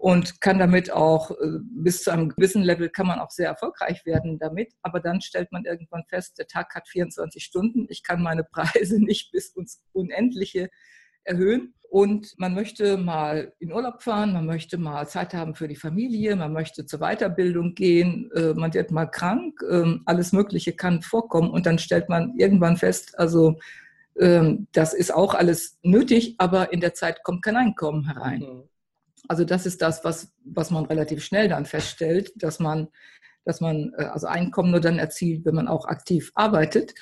und 0.00 0.40
kann 0.40 0.58
damit 0.58 0.90
auch 0.90 1.30
äh, 1.30 1.58
bis 1.60 2.04
zu 2.04 2.10
einem 2.10 2.30
gewissen 2.30 2.62
Level 2.62 2.88
kann 2.88 3.06
man 3.06 3.18
auch 3.18 3.30
sehr 3.30 3.48
erfolgreich 3.48 4.06
werden 4.06 4.38
damit. 4.38 4.72
Aber 4.80 4.98
dann 4.98 5.20
stellt 5.20 5.52
man 5.52 5.66
irgendwann 5.66 6.04
fest, 6.08 6.38
der 6.38 6.46
Tag 6.46 6.74
hat 6.74 6.88
24 6.88 7.44
Stunden. 7.44 7.86
Ich 7.90 8.02
kann 8.02 8.22
meine 8.22 8.42
Preise 8.42 8.98
nicht 9.04 9.30
bis 9.30 9.50
ins 9.50 9.84
Unendliche 9.92 10.70
erhöhen. 11.24 11.74
Und 11.90 12.32
man 12.38 12.54
möchte 12.54 12.96
mal 12.96 13.52
in 13.58 13.72
Urlaub 13.72 14.02
fahren, 14.02 14.32
man 14.32 14.46
möchte 14.46 14.78
mal 14.78 15.06
Zeit 15.06 15.34
haben 15.34 15.54
für 15.54 15.68
die 15.68 15.76
Familie, 15.76 16.34
man 16.34 16.54
möchte 16.54 16.86
zur 16.86 17.00
Weiterbildung 17.00 17.74
gehen, 17.74 18.30
äh, 18.34 18.54
man 18.54 18.72
wird 18.72 18.92
mal 18.92 19.06
krank, 19.06 19.60
ähm, 19.70 20.00
alles 20.06 20.32
Mögliche 20.32 20.72
kann 20.72 21.02
vorkommen. 21.02 21.50
Und 21.50 21.66
dann 21.66 21.78
stellt 21.78 22.08
man 22.08 22.32
irgendwann 22.38 22.78
fest, 22.78 23.18
also 23.18 23.58
ähm, 24.18 24.66
das 24.72 24.94
ist 24.94 25.12
auch 25.12 25.34
alles 25.34 25.78
nötig, 25.82 26.36
aber 26.38 26.72
in 26.72 26.80
der 26.80 26.94
Zeit 26.94 27.22
kommt 27.22 27.42
kein 27.42 27.56
Einkommen 27.56 28.06
herein. 28.06 28.62
Also 29.28 29.44
das 29.44 29.66
ist 29.66 29.82
das, 29.82 30.04
was, 30.04 30.32
was 30.44 30.70
man 30.70 30.86
relativ 30.86 31.24
schnell 31.24 31.48
dann 31.48 31.66
feststellt, 31.66 32.32
dass 32.36 32.58
man, 32.58 32.88
dass 33.44 33.60
man 33.60 33.92
äh, 33.96 34.04
also 34.04 34.26
Einkommen 34.26 34.70
nur 34.70 34.80
dann 34.80 34.98
erzielt, 34.98 35.44
wenn 35.44 35.54
man 35.54 35.68
auch 35.68 35.86
aktiv 35.86 36.32
arbeitet 36.34 36.94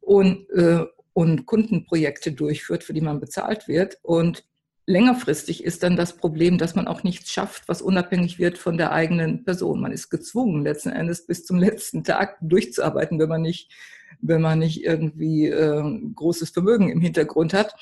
und, 0.00 0.48
äh, 0.50 0.84
und 1.12 1.46
Kundenprojekte 1.46 2.32
durchführt, 2.32 2.84
für 2.84 2.92
die 2.92 3.00
man 3.00 3.20
bezahlt 3.20 3.68
wird. 3.68 3.98
Und 4.02 4.44
längerfristig 4.86 5.64
ist 5.64 5.82
dann 5.82 5.96
das 5.96 6.16
Problem, 6.16 6.58
dass 6.58 6.74
man 6.74 6.88
auch 6.88 7.02
nichts 7.02 7.30
schafft, 7.30 7.68
was 7.68 7.82
unabhängig 7.82 8.38
wird 8.38 8.58
von 8.58 8.76
der 8.76 8.92
eigenen 8.92 9.44
Person. 9.44 9.80
Man 9.80 9.92
ist 9.92 10.10
gezwungen, 10.10 10.62
letzten 10.62 10.90
Endes 10.90 11.26
bis 11.26 11.44
zum 11.44 11.58
letzten 11.60 12.04
Tag 12.04 12.38
durchzuarbeiten, 12.40 13.18
wenn 13.18 13.28
man 13.28 13.42
nicht, 13.42 13.72
wenn 14.20 14.42
man 14.42 14.58
nicht 14.58 14.84
irgendwie 14.84 15.46
äh, 15.46 16.00
großes 16.14 16.50
Vermögen 16.50 16.90
im 16.90 17.00
Hintergrund 17.00 17.54
hat 17.54 17.74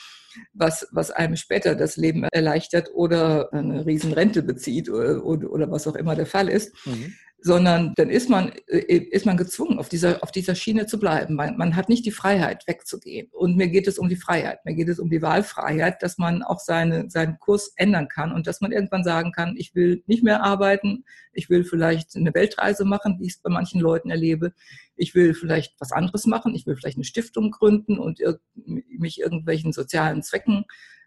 was, 0.52 0.86
was 0.92 1.10
einem 1.10 1.36
später 1.36 1.74
das 1.74 1.96
Leben 1.96 2.24
erleichtert 2.24 2.90
oder 2.94 3.52
eine 3.52 3.84
Riesenrente 3.86 4.42
bezieht 4.42 4.88
oder, 4.88 5.24
oder, 5.24 5.50
oder 5.50 5.70
was 5.70 5.86
auch 5.86 5.96
immer 5.96 6.14
der 6.14 6.26
Fall 6.26 6.48
ist. 6.48 6.74
Mhm 6.86 7.14
sondern 7.42 7.94
dann 7.96 8.10
ist 8.10 8.28
man, 8.28 8.52
äh, 8.66 8.96
ist 8.96 9.24
man 9.24 9.36
gezwungen, 9.36 9.78
auf 9.78 9.88
dieser, 9.88 10.22
auf 10.22 10.30
dieser 10.30 10.54
Schiene 10.54 10.86
zu 10.86 10.98
bleiben. 10.98 11.34
Man, 11.34 11.56
man, 11.56 11.74
hat 11.74 11.88
nicht 11.88 12.04
die 12.04 12.10
Freiheit, 12.10 12.66
wegzugehen. 12.66 13.28
Und 13.32 13.56
mir 13.56 13.68
geht 13.68 13.88
es 13.88 13.98
um 13.98 14.08
die 14.08 14.16
Freiheit. 14.16 14.64
Mir 14.64 14.74
geht 14.74 14.88
es 14.88 14.98
um 14.98 15.08
die 15.08 15.22
Wahlfreiheit, 15.22 16.02
dass 16.02 16.18
man 16.18 16.42
auch 16.42 16.60
seine, 16.60 17.08
seinen 17.10 17.38
Kurs 17.38 17.72
ändern 17.76 18.08
kann 18.08 18.32
und 18.32 18.46
dass 18.46 18.60
man 18.60 18.72
irgendwann 18.72 19.04
sagen 19.04 19.32
kann, 19.32 19.54
ich 19.56 19.74
will 19.74 20.02
nicht 20.06 20.22
mehr 20.22 20.42
arbeiten, 20.42 21.04
ich 21.32 21.48
will 21.48 21.64
vielleicht 21.64 22.14
eine 22.16 22.34
Weltreise 22.34 22.84
machen, 22.84 23.16
wie 23.18 23.26
ich 23.26 23.34
es 23.34 23.38
bei 23.38 23.50
manchen 23.50 23.80
Leuten 23.80 24.10
erlebe. 24.10 24.52
Ich 24.96 25.14
will 25.14 25.32
vielleicht 25.32 25.74
was 25.80 25.92
anderes 25.92 26.26
machen, 26.26 26.54
ich 26.54 26.66
will 26.66 26.76
vielleicht 26.76 26.98
eine 26.98 27.04
Stiftung 27.04 27.50
gründen 27.50 27.98
und 27.98 28.20
mich 28.64 29.20
irgendwelchen 29.20 29.72
sozialen 29.72 30.22
Zwecken 30.22 30.64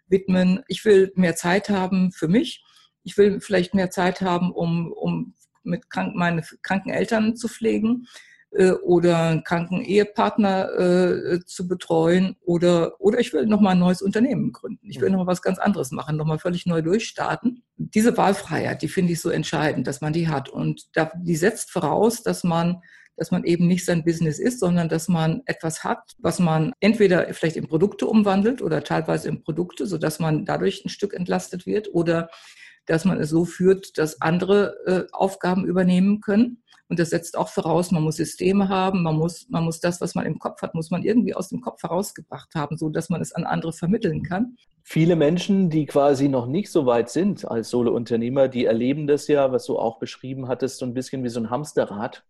widmen. 0.08 0.62
Ich 0.66 0.84
will 0.84 1.12
mehr 1.14 1.36
Zeit 1.36 1.68
haben 1.70 2.10
für 2.12 2.28
mich 2.28 2.64
Ich 3.04 3.16
will 3.16 3.40
vielleicht 3.40 3.74
mehr 3.74 3.90
Zeit 3.90 4.20
haben, 4.20 4.50
um, 4.50 4.90
um 4.92 5.34
mit 5.64 5.90
krank, 5.90 6.14
meine 6.14 6.42
kranken 6.62 6.90
Eltern 6.90 7.36
zu 7.36 7.48
pflegen 7.48 8.06
äh, 8.50 8.72
oder 8.72 9.18
einen 9.18 9.44
kranken 9.44 9.82
Ehepartner 9.82 10.70
äh, 10.78 11.40
zu 11.44 11.66
betreuen 11.66 12.36
oder, 12.44 13.00
oder 13.00 13.18
ich 13.18 13.32
will 13.32 13.46
nochmal 13.46 13.72
ein 13.72 13.80
neues 13.80 14.02
Unternehmen 14.02 14.52
gründen. 14.52 14.88
Ich 14.88 15.00
will 15.00 15.08
mhm. 15.08 15.16
nochmal 15.16 15.32
was 15.32 15.42
ganz 15.42 15.58
anderes 15.58 15.90
machen, 15.90 16.16
nochmal 16.16 16.38
völlig 16.38 16.64
neu 16.66 16.80
durchstarten. 16.80 17.64
Diese 17.76 18.16
Wahlfreiheit, 18.16 18.82
die 18.82 18.88
finde 18.88 19.12
ich 19.12 19.20
so 19.20 19.30
entscheidend, 19.30 19.86
dass 19.86 20.00
man 20.00 20.12
die 20.12 20.28
hat. 20.28 20.48
Und 20.48 20.84
da, 20.94 21.10
die 21.16 21.36
setzt 21.36 21.70
voraus, 21.70 22.22
dass 22.22 22.44
man 22.44 22.80
dass 23.16 23.30
man 23.30 23.44
eben 23.44 23.66
nicht 23.66 23.84
sein 23.84 24.04
Business 24.04 24.38
ist, 24.38 24.60
sondern 24.60 24.88
dass 24.88 25.08
man 25.08 25.42
etwas 25.46 25.84
hat, 25.84 26.14
was 26.18 26.38
man 26.38 26.72
entweder 26.80 27.32
vielleicht 27.32 27.56
in 27.56 27.68
Produkte 27.68 28.06
umwandelt 28.06 28.62
oder 28.62 28.82
teilweise 28.82 29.28
in 29.28 29.42
Produkte, 29.42 29.86
sodass 29.86 30.18
man 30.18 30.44
dadurch 30.44 30.84
ein 30.84 30.88
Stück 30.88 31.14
entlastet 31.14 31.66
wird 31.66 31.94
oder 31.94 32.28
dass 32.86 33.04
man 33.04 33.20
es 33.20 33.30
so 33.30 33.44
führt, 33.44 33.98
dass 33.98 34.20
andere 34.20 34.76
äh, 34.86 35.12
Aufgaben 35.12 35.64
übernehmen 35.64 36.20
können. 36.20 36.62
Und 36.88 36.98
das 36.98 37.10
setzt 37.10 37.36
auch 37.36 37.48
voraus, 37.48 37.90
man 37.90 38.02
muss 38.02 38.16
Systeme 38.16 38.68
haben, 38.68 39.02
man 39.02 39.16
muss, 39.16 39.48
man 39.48 39.64
muss 39.64 39.80
das, 39.80 40.00
was 40.00 40.14
man 40.14 40.26
im 40.26 40.38
Kopf 40.38 40.60
hat, 40.60 40.74
muss 40.74 40.90
man 40.90 41.02
irgendwie 41.02 41.34
aus 41.34 41.48
dem 41.48 41.62
Kopf 41.62 41.82
herausgebracht 41.82 42.54
haben, 42.54 42.76
so 42.76 42.90
dass 42.90 43.08
man 43.08 43.22
es 43.22 43.32
an 43.32 43.44
andere 43.44 43.72
vermitteln 43.72 44.22
kann. 44.22 44.56
Viele 44.82 45.16
Menschen, 45.16 45.70
die 45.70 45.86
quasi 45.86 46.28
noch 46.28 46.46
nicht 46.46 46.70
so 46.70 46.84
weit 46.84 47.08
sind 47.08 47.50
als 47.50 47.70
Solo-Unternehmer, 47.70 48.48
die 48.48 48.66
erleben 48.66 49.06
das 49.06 49.28
ja, 49.28 49.50
was 49.50 49.64
du 49.64 49.78
auch 49.78 49.98
beschrieben 49.98 50.46
hattest, 50.46 50.78
so 50.78 50.84
ein 50.84 50.92
bisschen 50.92 51.24
wie 51.24 51.30
so 51.30 51.40
ein 51.40 51.48
Hamsterrad, 51.48 52.22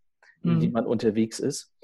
in 0.44 0.54
mhm. 0.54 0.61
dem 0.61 0.73
man 0.73 0.87
unterwegs 0.87 1.40
ist. 1.40 1.75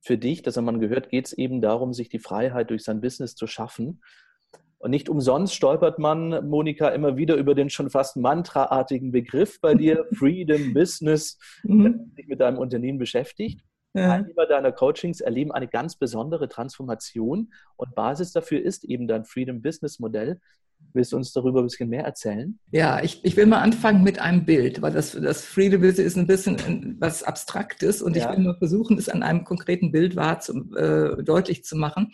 Für 0.00 0.16
dich, 0.16 0.42
das 0.42 0.56
haben 0.56 0.64
man 0.64 0.80
gehört, 0.80 1.10
geht 1.10 1.26
es 1.26 1.32
eben 1.34 1.60
darum, 1.60 1.92
sich 1.92 2.08
die 2.08 2.18
Freiheit 2.18 2.70
durch 2.70 2.82
sein 2.82 3.02
Business 3.02 3.34
zu 3.34 3.46
schaffen. 3.46 4.00
Und 4.78 4.90
nicht 4.90 5.08
umsonst 5.08 5.54
stolpert 5.54 5.98
man, 5.98 6.48
Monika, 6.48 6.88
immer 6.88 7.16
wieder 7.16 7.36
über 7.36 7.54
den 7.54 7.70
schon 7.70 7.88
fast 7.90 8.16
mantraartigen 8.16 9.10
Begriff 9.10 9.60
bei 9.60 9.74
dir, 9.74 10.06
Freedom 10.12 10.74
Business, 10.74 11.38
mhm. 11.62 12.12
sich 12.14 12.26
mit 12.28 12.40
deinem 12.40 12.58
Unternehmen 12.58 12.98
beschäftigt. 12.98 13.62
Ja. 13.94 14.08
Teilnehmer 14.08 14.46
deiner 14.46 14.72
Coachings 14.72 15.22
erleben 15.22 15.52
eine 15.52 15.68
ganz 15.68 15.96
besondere 15.96 16.50
Transformation 16.50 17.52
und 17.76 17.94
Basis 17.94 18.32
dafür 18.32 18.60
ist 18.60 18.84
eben 18.84 19.08
dein 19.08 19.24
Freedom 19.24 19.62
Business 19.62 19.98
Modell. 19.98 20.38
Willst 20.92 21.12
du 21.12 21.16
uns 21.16 21.32
darüber 21.32 21.60
ein 21.60 21.64
bisschen 21.64 21.88
mehr 21.88 22.04
erzählen? 22.04 22.58
Ja, 22.70 23.02
ich, 23.02 23.24
ich 23.24 23.34
will 23.38 23.46
mal 23.46 23.62
anfangen 23.62 24.02
mit 24.02 24.18
einem 24.18 24.44
Bild, 24.44 24.82
weil 24.82 24.92
das, 24.92 25.12
das 25.12 25.42
Freedom 25.46 25.80
Business 25.80 26.06
ist 26.08 26.16
ein 26.18 26.26
bisschen 26.26 26.96
was 27.00 27.22
Abstraktes 27.22 28.02
und 28.02 28.14
ja. 28.14 28.30
ich 28.30 28.36
will 28.36 28.44
mal 28.44 28.58
versuchen, 28.58 28.98
es 28.98 29.08
an 29.08 29.22
einem 29.22 29.44
konkreten 29.44 29.90
Bild 29.90 30.14
wahr 30.14 30.40
zu, 30.40 30.70
äh, 30.76 31.22
deutlich 31.22 31.64
zu 31.64 31.76
machen. 31.76 32.12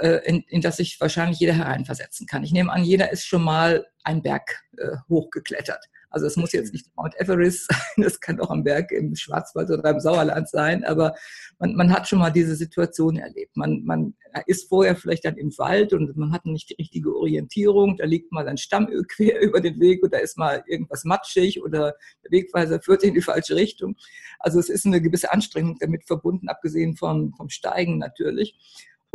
Äh, 0.00 0.20
in, 0.26 0.42
in 0.48 0.60
das 0.60 0.78
sich 0.78 1.00
wahrscheinlich 1.00 1.38
jeder 1.38 1.54
hereinversetzen 1.54 2.26
kann. 2.26 2.42
Ich 2.42 2.52
nehme 2.52 2.72
an, 2.72 2.82
jeder 2.82 3.12
ist 3.12 3.24
schon 3.24 3.42
mal 3.42 3.86
einen 4.02 4.22
Berg 4.22 4.62
äh, 4.76 4.96
hochgeklettert. 5.08 5.84
Also 6.10 6.26
es 6.26 6.36
muss 6.36 6.52
jetzt 6.52 6.72
nicht 6.72 6.86
Mount 6.96 7.14
Everest 7.20 7.68
sein, 7.70 8.04
es 8.04 8.20
kann 8.20 8.40
auch 8.40 8.50
ein 8.50 8.64
Berg 8.64 8.90
im 8.90 9.14
Schwarzwald 9.14 9.70
oder 9.70 9.90
im 9.90 10.00
Sauerland 10.00 10.48
sein, 10.48 10.84
aber 10.84 11.14
man, 11.58 11.74
man 11.74 11.92
hat 11.92 12.08
schon 12.08 12.18
mal 12.18 12.30
diese 12.30 12.56
Situation 12.56 13.16
erlebt. 13.16 13.56
Man, 13.56 13.84
man 13.84 14.14
ist 14.46 14.68
vorher 14.68 14.96
vielleicht 14.96 15.24
dann 15.24 15.36
im 15.36 15.56
Wald 15.58 15.92
und 15.92 16.16
man 16.16 16.32
hat 16.32 16.46
nicht 16.46 16.70
die 16.70 16.74
richtige 16.74 17.14
Orientierung, 17.14 17.96
da 17.96 18.06
liegt 18.06 18.32
mal 18.32 18.48
ein 18.48 18.58
Stamm 18.58 18.88
quer 19.08 19.40
über 19.40 19.60
den 19.60 19.78
Weg 19.78 20.00
da 20.10 20.18
ist 20.18 20.36
mal 20.36 20.64
irgendwas 20.66 21.04
matschig 21.04 21.62
oder 21.62 21.94
der 22.24 22.30
Wegweiser 22.30 22.80
führt 22.80 23.02
in 23.02 23.14
die 23.14 23.22
falsche 23.22 23.54
Richtung. 23.54 23.96
Also 24.40 24.58
es 24.58 24.68
ist 24.68 24.84
eine 24.84 25.00
gewisse 25.00 25.32
Anstrengung 25.32 25.76
damit 25.80 26.06
verbunden, 26.06 26.48
abgesehen 26.48 26.96
vom, 26.96 27.34
vom 27.34 27.48
Steigen 27.48 27.98
natürlich. 27.98 28.56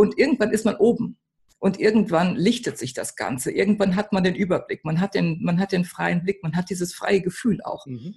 Und 0.02 0.18
irgendwann 0.18 0.50
ist 0.50 0.66
man 0.66 0.78
oben. 0.78 1.20
Und 1.60 1.80
irgendwann 1.80 2.36
lichtet 2.36 2.80
sich 2.80 2.96
das 2.96 3.16
Ganze. 3.16 3.52
Irgendwann 3.52 3.96
hat 3.96 4.14
man 4.14 4.24
den 4.24 4.34
Überblick. 4.34 4.84
Man 4.84 5.00
hat 5.00 5.14
den, 5.14 5.38
man 5.44 5.60
hat 5.60 5.72
den 5.72 5.86
freien 5.86 6.24
Blick. 6.24 6.42
Man 6.42 6.56
hat 6.56 6.72
dieses 6.72 6.92
freie 6.92 7.22
Gefühl 7.22 7.62
auch. 7.62 7.86
Mhm. 7.86 8.16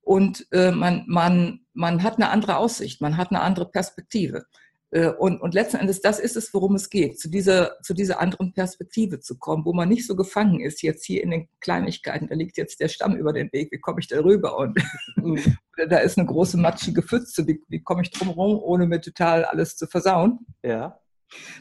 Und 0.00 0.46
äh, 0.52 0.70
man, 0.70 1.02
man, 1.08 1.66
man 1.72 2.04
hat 2.04 2.18
eine 2.18 2.30
andere 2.30 2.56
Aussicht. 2.56 3.00
Man 3.00 3.16
hat 3.16 3.32
eine 3.32 3.40
andere 3.40 3.68
Perspektive. 3.68 4.44
Äh, 4.92 5.08
und, 5.08 5.40
und 5.40 5.54
letzten 5.54 5.78
Endes, 5.78 6.02
das 6.02 6.20
ist 6.20 6.36
es, 6.36 6.54
worum 6.54 6.76
es 6.76 6.88
geht, 6.88 7.18
zu 7.18 7.28
dieser, 7.28 7.82
zu 7.82 7.94
dieser 7.94 8.20
anderen 8.20 8.52
Perspektive 8.52 9.18
zu 9.18 9.38
kommen, 9.38 9.64
wo 9.64 9.72
man 9.72 9.88
nicht 9.88 10.06
so 10.06 10.14
gefangen 10.14 10.60
ist, 10.60 10.80
jetzt 10.82 11.04
hier 11.04 11.24
in 11.24 11.32
den 11.32 11.48
Kleinigkeiten, 11.58 12.28
da 12.28 12.36
liegt 12.36 12.56
jetzt 12.56 12.78
der 12.78 12.86
Stamm 12.86 13.16
über 13.16 13.32
den 13.32 13.52
Weg, 13.52 13.72
wie 13.72 13.80
komme 13.80 13.98
ich 13.98 14.06
da 14.06 14.20
rüber? 14.20 14.56
Und 14.56 14.78
mhm. 15.16 15.56
da 15.88 15.98
ist 15.98 16.16
eine 16.16 16.28
große 16.28 16.58
matschige 16.58 17.02
Pfütze, 17.02 17.44
wie, 17.48 17.60
wie 17.66 17.82
komme 17.82 18.02
ich 18.02 18.12
drum 18.12 18.28
herum, 18.28 18.56
ohne 18.62 18.86
mir 18.86 19.00
total 19.00 19.44
alles 19.44 19.76
zu 19.76 19.88
versauen? 19.88 20.46
Ja 20.62 21.00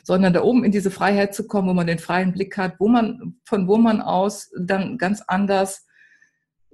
sondern 0.04 0.34
da 0.34 0.44
oben 0.44 0.64
in 0.64 0.72
diese 0.72 0.92
Freiheit 0.92 1.34
zu 1.34 1.48
kommen, 1.48 1.70
wo 1.70 1.74
man 1.74 1.88
den 1.88 2.00
freien 2.00 2.32
Blick 2.32 2.58
hat, 2.58 2.80
wo 2.80 2.88
man, 2.88 3.38
von 3.46 3.68
wo 3.68 3.78
man 3.78 4.02
aus 4.02 4.52
dann 4.58 4.98
ganz 4.98 5.22
anders 5.28 5.86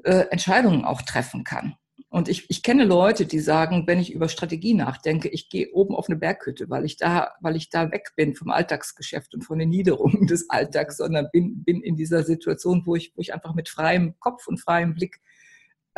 äh, 0.03 0.25
Entscheidungen 0.31 0.85
auch 0.85 1.01
treffen 1.01 1.43
kann. 1.43 1.75
Und 2.11 2.27
ich, 2.27 2.49
ich 2.49 2.63
kenne 2.63 2.85
Leute, 2.85 3.27
die 3.27 3.39
sagen, 3.39 3.85
wenn 3.85 3.99
ich 3.99 4.11
über 4.11 4.29
Strategie 4.29 4.73
nachdenke, 4.73 5.27
ich 5.27 5.49
gehe 5.49 5.71
oben 5.73 5.95
auf 5.95 6.09
eine 6.09 6.17
Berghütte, 6.17 6.67
weil 6.69 6.83
ich 6.83 6.97
da, 6.97 7.33
weil 7.39 7.55
ich 7.55 7.69
da 7.69 7.91
weg 7.91 8.13
bin 8.15 8.33
vom 8.33 8.49
Alltagsgeschäft 8.49 9.35
und 9.35 9.43
von 9.43 9.59
den 9.59 9.69
Niederungen 9.69 10.25
des 10.27 10.49
Alltags, 10.49 10.97
sondern 10.97 11.29
bin, 11.31 11.63
bin 11.63 11.81
in 11.81 11.95
dieser 11.95 12.23
Situation, 12.23 12.81
wo 12.85 12.95
ich, 12.95 13.13
wo 13.15 13.21
ich 13.21 13.33
einfach 13.33 13.53
mit 13.53 13.69
freiem 13.69 14.15
Kopf 14.19 14.47
und 14.47 14.59
freiem 14.59 14.95
Blick 14.95 15.21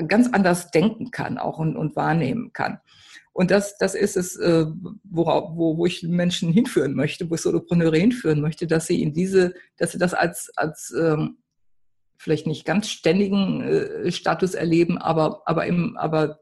ganz 0.07 0.29
anders 0.33 0.71
denken 0.71 1.11
kann 1.11 1.37
auch 1.37 1.59
und, 1.59 1.77
und 1.77 1.95
wahrnehmen 1.95 2.51
kann. 2.53 2.79
Und 3.33 3.49
das, 3.49 3.77
das 3.77 3.95
ist 3.95 4.17
es, 4.17 4.35
äh, 4.37 4.65
worauf, 5.03 5.55
wo, 5.55 5.77
wo 5.77 5.85
ich 5.85 6.03
Menschen 6.03 6.51
hinführen 6.51 6.95
möchte, 6.95 7.29
wo 7.29 7.35
ich 7.35 7.41
Solopreneure 7.41 7.97
hinführen 7.97 8.41
möchte, 8.41 8.67
dass 8.67 8.87
sie 8.87 9.01
in 9.01 9.13
diese, 9.13 9.53
dass 9.77 9.93
sie 9.93 9.97
das 9.97 10.13
als, 10.13 10.51
als 10.57 10.93
ähm, 10.99 11.37
vielleicht 12.17 12.45
nicht 12.45 12.65
ganz 12.65 12.89
ständigen 12.89 13.61
äh, 13.61 14.11
Status 14.11 14.53
erleben, 14.53 14.97
aber, 14.97 15.41
aber, 15.45 15.65
im, 15.65 15.97
aber 15.97 16.39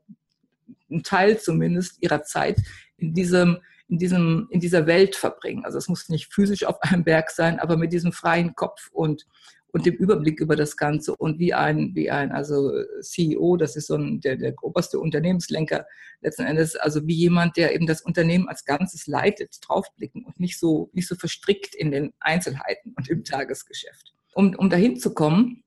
ein 0.89 1.03
Teil 1.03 1.39
zumindest 1.39 2.01
ihrer 2.01 2.23
Zeit 2.23 2.59
in 2.97 3.13
diesem, 3.13 3.59
in 3.87 3.97
diesem, 3.97 4.47
in 4.49 4.59
dieser 4.59 4.87
Welt 4.87 5.15
verbringen. 5.15 5.65
Also 5.65 5.77
es 5.77 5.87
muss 5.87 6.09
nicht 6.09 6.33
physisch 6.33 6.63
auf 6.63 6.81
einem 6.81 7.03
Berg 7.03 7.29
sein, 7.29 7.59
aber 7.59 7.77
mit 7.77 7.93
diesem 7.93 8.11
freien 8.11 8.55
Kopf 8.55 8.89
und, 8.91 9.25
und 9.71 9.85
dem 9.85 9.95
Überblick 9.95 10.39
über 10.39 10.55
das 10.55 10.77
Ganze 10.77 11.15
und 11.15 11.39
wie 11.39 11.53
ein, 11.53 11.91
wie 11.93 12.09
ein, 12.09 12.31
also 12.31 12.71
CEO, 13.01 13.57
das 13.57 13.75
ist 13.75 13.87
so 13.87 13.95
ein, 13.95 14.19
der, 14.21 14.35
der 14.35 14.53
oberste 14.61 14.99
Unternehmenslenker 14.99 15.85
letzten 16.21 16.43
Endes, 16.43 16.75
also 16.75 17.05
wie 17.07 17.15
jemand, 17.15 17.57
der 17.57 17.73
eben 17.73 17.87
das 17.87 18.01
Unternehmen 18.01 18.47
als 18.47 18.65
Ganzes 18.65 19.07
leitet, 19.07 19.57
draufblicken 19.61 20.25
und 20.25 20.39
nicht 20.39 20.59
so, 20.59 20.89
nicht 20.93 21.07
so 21.07 21.15
verstrickt 21.15 21.75
in 21.75 21.91
den 21.91 22.13
Einzelheiten 22.19 22.93
und 22.95 23.09
im 23.09 23.23
Tagesgeschäft. 23.23 24.13
Um, 24.33 24.55
um 24.55 24.69
dahin 24.69 24.97
zu 24.97 25.13
kommen, 25.13 25.63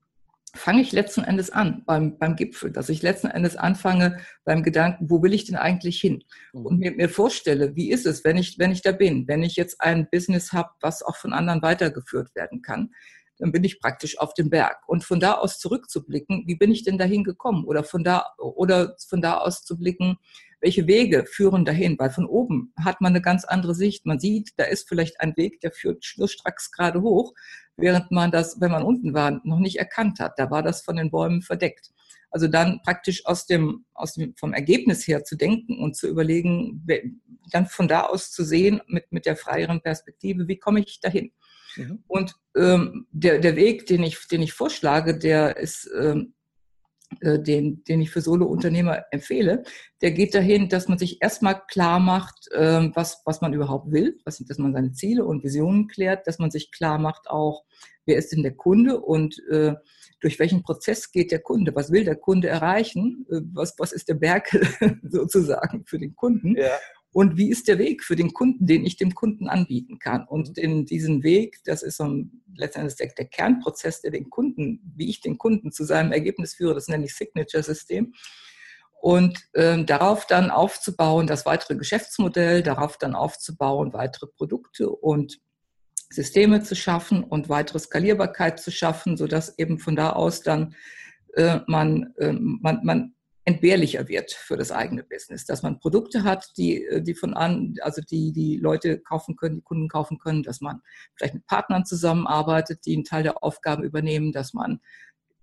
fange 0.55 0.81
ich 0.81 0.91
letzten 0.91 1.23
Endes 1.23 1.49
an 1.49 1.83
beim, 1.85 2.17
beim 2.17 2.35
Gipfel, 2.35 2.71
dass 2.71 2.89
ich 2.89 3.01
letzten 3.01 3.27
Endes 3.27 3.55
anfange 3.55 4.19
beim 4.45 4.61
Gedanken, 4.63 5.09
wo 5.09 5.23
will 5.23 5.33
ich 5.33 5.45
denn 5.45 5.55
eigentlich 5.55 5.99
hin? 5.99 6.23
Mhm. 6.53 6.65
Und 6.65 6.79
mir, 6.79 6.91
mir 6.91 7.09
vorstelle, 7.09 7.75
wie 7.75 7.89
ist 7.89 8.05
es, 8.05 8.23
wenn 8.23 8.37
ich, 8.37 8.59
wenn 8.59 8.71
ich 8.71 8.81
da 8.81 8.91
bin, 8.91 9.27
wenn 9.27 9.43
ich 9.43 9.55
jetzt 9.55 9.81
ein 9.81 10.07
Business 10.11 10.53
habe, 10.53 10.69
was 10.79 11.01
auch 11.01 11.15
von 11.15 11.33
anderen 11.33 11.61
weitergeführt 11.61 12.35
werden 12.35 12.61
kann 12.61 12.91
dann 13.37 13.51
bin 13.51 13.63
ich 13.63 13.79
praktisch 13.79 14.19
auf 14.19 14.33
dem 14.33 14.49
Berg. 14.49 14.77
Und 14.87 15.03
von 15.03 15.19
da 15.19 15.33
aus 15.33 15.59
zurückzublicken, 15.59 16.43
wie 16.45 16.55
bin 16.55 16.71
ich 16.71 16.83
denn 16.83 16.97
dahin 16.97 17.23
gekommen? 17.23 17.65
Oder 17.65 17.83
von 17.83 18.03
da, 18.03 18.25
oder 18.37 18.95
von 19.07 19.21
da 19.21 19.37
aus 19.37 19.63
zu 19.63 19.77
blicken, 19.77 20.17
welche 20.61 20.87
Wege 20.87 21.25
führen 21.25 21.65
dahin? 21.65 21.97
Weil 21.99 22.11
von 22.11 22.25
oben 22.25 22.73
hat 22.79 23.01
man 23.01 23.11
eine 23.11 23.21
ganz 23.21 23.43
andere 23.43 23.75
Sicht. 23.75 24.05
Man 24.05 24.19
sieht, 24.19 24.51
da 24.57 24.65
ist 24.65 24.87
vielleicht 24.87 25.19
ein 25.19 25.35
Weg, 25.35 25.59
der 25.61 25.71
führt 25.71 26.05
schnurstracks 26.05 26.71
gerade 26.71 27.01
hoch, 27.01 27.33
während 27.75 28.11
man 28.11 28.31
das, 28.31 28.61
wenn 28.61 28.71
man 28.71 28.83
unten 28.83 29.13
war, 29.13 29.41
noch 29.43 29.59
nicht 29.59 29.77
erkannt 29.77 30.19
hat. 30.19 30.37
Da 30.37 30.51
war 30.51 30.63
das 30.63 30.81
von 30.81 30.95
den 30.95 31.11
Bäumen 31.11 31.41
verdeckt. 31.41 31.91
Also 32.29 32.47
dann 32.47 32.81
praktisch 32.81 33.25
aus 33.25 33.45
dem, 33.45 33.85
aus 33.93 34.13
dem, 34.13 34.35
vom 34.35 34.53
Ergebnis 34.53 35.07
her 35.07 35.23
zu 35.23 35.35
denken 35.35 35.77
und 35.79 35.95
zu 35.95 36.07
überlegen, 36.07 36.87
dann 37.51 37.67
von 37.67 37.87
da 37.87 38.07
aus 38.07 38.31
zu 38.31 38.43
sehen 38.43 38.81
mit, 38.87 39.11
mit 39.11 39.25
der 39.25 39.35
freieren 39.35 39.81
Perspektive, 39.81 40.47
wie 40.47 40.57
komme 40.57 40.79
ich 40.79 40.99
dahin? 40.99 41.31
Mhm. 41.75 42.03
Und 42.07 42.35
ähm, 42.55 43.07
der, 43.11 43.39
der 43.39 43.55
Weg, 43.55 43.85
den 43.85 44.03
ich, 44.03 44.27
den 44.27 44.41
ich 44.41 44.53
vorschlage, 44.53 45.17
der 45.17 45.57
ist, 45.57 45.89
ähm, 45.99 46.33
äh, 47.21 47.39
den, 47.39 47.83
den 47.83 48.01
ich 48.01 48.09
für 48.11 48.21
Solo-Unternehmer 48.21 49.03
empfehle, 49.11 49.63
der 50.01 50.11
geht 50.11 50.33
dahin, 50.33 50.69
dass 50.69 50.87
man 50.87 50.97
sich 50.97 51.21
erstmal 51.21 51.61
klar 51.67 51.99
macht, 51.99 52.47
ähm, 52.53 52.91
was, 52.95 53.21
was 53.25 53.41
man 53.41 53.53
überhaupt 53.53 53.91
will, 53.91 54.19
was, 54.25 54.39
dass 54.39 54.57
man 54.57 54.73
seine 54.73 54.93
Ziele 54.93 55.25
und 55.25 55.43
Visionen 55.43 55.87
klärt, 55.87 56.27
dass 56.27 56.39
man 56.39 56.51
sich 56.51 56.71
klar 56.71 56.97
macht 56.97 57.29
auch, 57.29 57.63
wer 58.05 58.17
ist 58.17 58.31
denn 58.31 58.43
der 58.43 58.55
Kunde 58.55 58.99
und 58.99 59.39
äh, 59.49 59.73
durch 60.19 60.39
welchen 60.39 60.63
Prozess 60.63 61.11
geht 61.11 61.31
der 61.31 61.39
Kunde, 61.39 61.75
was 61.75 61.91
will 61.91 62.05
der 62.05 62.15
Kunde 62.15 62.47
erreichen, 62.47 63.25
äh, 63.29 63.41
was, 63.53 63.75
was 63.77 63.91
ist 63.91 64.09
der 64.09 64.15
Berg 64.15 64.49
sozusagen 65.03 65.85
für 65.85 65.99
den 65.99 66.15
Kunden. 66.15 66.55
Ja 66.57 66.79
und 67.13 67.37
wie 67.37 67.49
ist 67.49 67.67
der 67.67 67.77
Weg 67.77 68.03
für 68.03 68.15
den 68.15 68.33
Kunden, 68.33 68.65
den 68.65 68.85
ich 68.85 68.97
dem 68.97 69.13
Kunden 69.13 69.47
anbieten 69.47 69.99
kann. 69.99 70.25
Und 70.27 70.57
mhm. 70.57 70.63
in 70.63 70.85
diesen 70.85 71.23
Weg, 71.23 71.59
das 71.63 71.83
ist 71.83 71.97
so 71.97 72.05
ein, 72.05 72.43
letztendlich 72.55 72.95
der, 72.97 73.07
der 73.15 73.25
Kernprozess, 73.25 74.01
der 74.01 74.11
den 74.11 74.31
Kunden, 74.31 74.81
wie 74.95 75.09
ich 75.09 75.21
den 75.21 75.37
Kunden 75.37 75.71
zu 75.71 75.83
seinem 75.83 76.11
Ergebnis 76.11 76.55
führe, 76.55 76.73
das 76.73 76.87
nenne 76.87 77.05
ich 77.05 77.15
Signature-System. 77.15 78.13
Und 78.99 79.37
ähm, 79.53 79.85
darauf 79.85 80.25
dann 80.25 80.49
aufzubauen, 80.49 81.27
das 81.27 81.45
weitere 81.45 81.75
Geschäftsmodell, 81.75 82.63
darauf 82.63 82.97
dann 82.97 83.15
aufzubauen, 83.15 83.93
weitere 83.93 84.27
Produkte 84.27 84.89
und 84.89 85.39
Systeme 86.09 86.63
zu 86.63 86.75
schaffen 86.75 87.23
und 87.23 87.49
weitere 87.49 87.79
Skalierbarkeit 87.79 88.59
zu 88.59 88.71
schaffen, 88.71 89.17
sodass 89.17 89.57
eben 89.59 89.77
von 89.77 89.95
da 89.95 90.11
aus 90.11 90.41
dann 90.41 90.75
äh, 91.35 91.59
man, 91.67 92.13
äh, 92.17 92.31
man, 92.31 92.79
man 92.83 93.13
entbehrlicher 93.45 94.07
wird 94.07 94.31
für 94.31 94.57
das 94.57 94.71
eigene 94.71 95.03
Business, 95.03 95.45
dass 95.45 95.63
man 95.63 95.79
Produkte 95.79 96.23
hat, 96.23 96.51
die, 96.57 96.85
äh, 96.85 97.01
die 97.01 97.15
von 97.15 97.33
an, 97.33 97.75
also 97.81 98.01
die 98.01 98.31
die 98.31 98.57
Leute 98.57 98.99
kaufen 98.99 99.35
können, 99.35 99.55
die 99.55 99.61
Kunden 99.61 99.89
kaufen 99.89 100.17
können, 100.17 100.43
dass 100.43 100.61
man 100.61 100.81
vielleicht 101.15 101.33
mit 101.33 101.47
Partnern 101.47 101.85
zusammenarbeitet, 101.85 102.85
die 102.85 102.93
einen 102.93 103.03
Teil 103.03 103.23
der 103.23 103.43
Aufgaben 103.43 103.83
übernehmen, 103.83 104.31
dass 104.31 104.53
man 104.53 104.79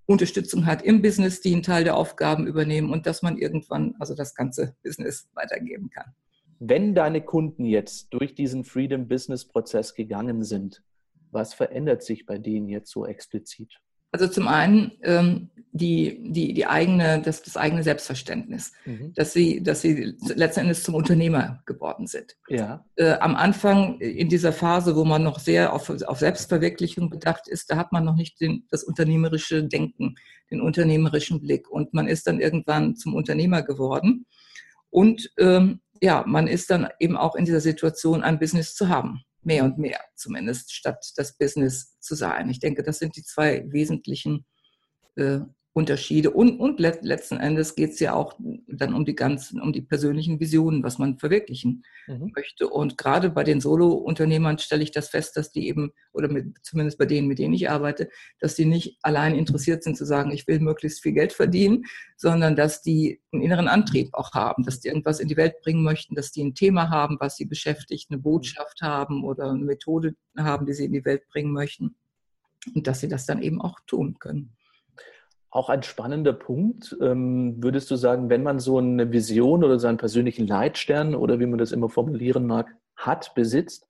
Unterstützung 0.07 0.67
hat 0.67 0.83
im 0.83 1.03
Business, 1.03 1.41
die 1.41 1.53
einen 1.53 1.63
Teil 1.63 1.85
der 1.85 1.97
Aufgaben 1.97 2.47
übernehmen 2.47 2.91
und 2.91 3.07
dass 3.07 3.23
man 3.23 3.39
irgendwann 3.39 3.95
also 4.01 4.15
das 4.15 4.35
ganze 4.35 4.75
Business 4.83 5.29
weitergeben 5.35 5.91
kann. 5.91 6.15
Wenn 6.59 6.95
deine 6.95 7.23
Kunden 7.23 7.65
jetzt 7.65 8.09
durch 8.11 8.35
diesen 8.35 8.65
Freedom 8.65 9.09
Business 9.09 9.47
Prozess 9.47 9.95
gegangen 9.95 10.43
sind, 10.43 10.83
was 11.31 11.55
verändert 11.55 12.03
sich 12.03 12.27
bei 12.27 12.39
denen 12.39 12.69
jetzt 12.69 12.91
so 12.91 13.07
explizit? 13.07 13.81
Also 14.13 14.27
zum 14.27 14.49
einen 14.49 14.93
ähm, 15.03 15.51
die, 15.73 16.19
die, 16.33 16.53
die 16.53 16.67
eigene, 16.67 17.23
das, 17.23 17.43
das 17.43 17.57
eigene 17.57 17.83
Selbstverständnis, 17.83 18.73
mhm. 18.85 19.13
dass 19.15 19.33
sie, 19.33 19.63
dass 19.63 19.83
sie 19.83 20.17
letzten 20.35 20.61
Endes 20.61 20.83
zum 20.83 20.95
Unternehmer 20.95 21.63
geworden 21.65 22.07
sind. 22.07 22.37
Ja. 22.49 22.85
Äh, 22.97 23.13
am 23.21 23.37
Anfang 23.37 23.99
in 24.01 24.29
dieser 24.29 24.53
Phase, 24.53 24.97
wo 24.97 25.05
man 25.05 25.23
noch 25.23 25.39
sehr 25.39 25.73
auf, 25.73 25.91
auf 25.91 26.19
Selbstverwirklichung 26.19 27.09
bedacht 27.09 27.47
ist, 27.47 27.71
da 27.71 27.77
hat 27.77 27.93
man 27.93 28.05
noch 28.05 28.17
nicht 28.17 28.41
den, 28.41 28.67
das 28.71 28.83
unternehmerische 28.83 29.65
Denken, 29.65 30.17
den 30.51 30.61
unternehmerischen 30.61 31.41
Blick 31.41 31.71
und 31.71 31.95
man 31.95 32.09
ist 32.09 32.27
dann 32.27 32.41
irgendwann 32.41 32.97
zum 32.97 33.15
Unternehmer 33.15 33.63
geworden 33.63 34.27
und 34.91 35.31
ähm, 35.39 35.81
ja, 36.03 36.25
man 36.27 36.49
ist 36.49 36.71
dann 36.71 36.89
eben 36.99 37.17
auch 37.17 37.37
in 37.37 37.45
dieser 37.45 37.61
Situation, 37.61 38.23
ein 38.23 38.39
Business 38.39 38.75
zu 38.75 38.89
haben 38.89 39.23
mehr 39.43 39.65
und 39.65 39.79
mehr 39.79 40.01
zumindest, 40.17 40.73
statt 40.73 41.05
das 41.17 41.37
Business 41.37 41.99
zu 42.01 42.15
sein. 42.15 42.51
Ich 42.51 42.61
denke, 42.61 42.83
das 42.83 42.99
sind 42.99 43.17
die 43.17 43.23
zwei 43.23 43.65
wesentlichen 43.71 44.45
äh, 45.17 45.41
Unterschiede. 45.81 46.31
Und, 46.31 46.61
und 46.61 46.79
letzten 46.79 47.39
Endes 47.39 47.75
geht 47.75 47.93
es 47.93 48.01
ja 48.01 48.13
auch 48.13 48.35
dann 48.69 48.93
um 48.93 49.07
die 49.07 49.15
ganzen, 49.15 49.63
um 49.63 49.73
die 49.73 49.81
persönlichen 49.81 50.39
Visionen, 50.39 50.83
was 50.83 50.99
man 50.99 51.19
verwirklichen 51.19 51.85
mhm. 52.07 52.33
möchte. 52.37 52.69
Und 52.69 52.99
gerade 52.99 53.31
bei 53.31 53.45
den 53.45 53.63
Solo-Unternehmern 53.63 54.59
stelle 54.59 54.83
ich 54.83 54.91
das 54.91 55.09
fest, 55.09 55.39
dass 55.39 55.51
die 55.51 55.69
eben, 55.69 55.93
oder 56.13 56.29
mit, 56.29 56.59
zumindest 56.63 56.99
bei 56.99 57.07
denen, 57.07 57.29
mit 57.29 57.39
denen 57.39 57.55
ich 57.55 57.71
arbeite, 57.71 58.11
dass 58.41 58.57
die 58.57 58.67
nicht 58.67 58.99
allein 59.01 59.35
interessiert 59.35 59.83
sind 59.83 59.97
zu 59.97 60.05
sagen, 60.05 60.33
ich 60.33 60.47
will 60.47 60.61
möglichst 60.61 61.03
viel 61.03 61.13
Geld 61.13 61.33
verdienen, 61.33 61.87
sondern 62.19 62.57
dass 62.57 62.83
die 62.83 63.23
einen 63.33 63.43
inneren 63.43 63.69
Antrieb 63.69 64.11
auch 64.13 64.35
haben, 64.35 64.65
dass 64.65 64.81
die 64.81 64.89
irgendwas 64.89 65.19
in 65.19 65.29
die 65.29 65.39
Welt 65.39 65.63
bringen 65.63 65.83
möchten, 65.83 66.15
dass 66.15 66.31
die 66.31 66.45
ein 66.45 66.55
Thema 66.55 66.91
haben, 66.91 67.17
was 67.21 67.37
sie 67.37 67.47
beschäftigt, 67.47 68.11
eine 68.11 68.21
Botschaft 68.21 68.83
haben 68.83 69.25
oder 69.25 69.51
eine 69.51 69.65
Methode 69.65 70.15
haben, 70.37 70.67
die 70.67 70.75
sie 70.75 70.85
in 70.85 70.93
die 70.93 71.07
Welt 71.07 71.27
bringen 71.29 71.53
möchten. 71.53 71.97
Und 72.75 72.87
dass 72.87 73.01
sie 73.01 73.09
das 73.09 73.25
dann 73.25 73.41
eben 73.41 73.63
auch 73.63 73.81
tun 73.87 74.19
können. 74.19 74.55
Auch 75.51 75.69
ein 75.69 75.83
spannender 75.83 76.33
Punkt. 76.33 76.97
Ähm, 77.01 77.63
würdest 77.63 77.91
du 77.91 77.97
sagen, 77.97 78.31
wenn 78.31 78.43
man 78.43 78.61
so 78.61 78.79
eine 78.79 79.11
Vision 79.13 79.65
oder 79.65 79.79
seinen 79.79 79.97
persönlichen 79.99 80.47
Leitstern 80.47 81.15
oder 81.15 81.41
wie 81.41 81.47
man 81.47 81.59
das 81.59 81.73
immer 81.73 81.89
formulieren 81.89 82.47
mag, 82.47 82.69
hat, 82.97 83.35
besitzt, 83.35 83.89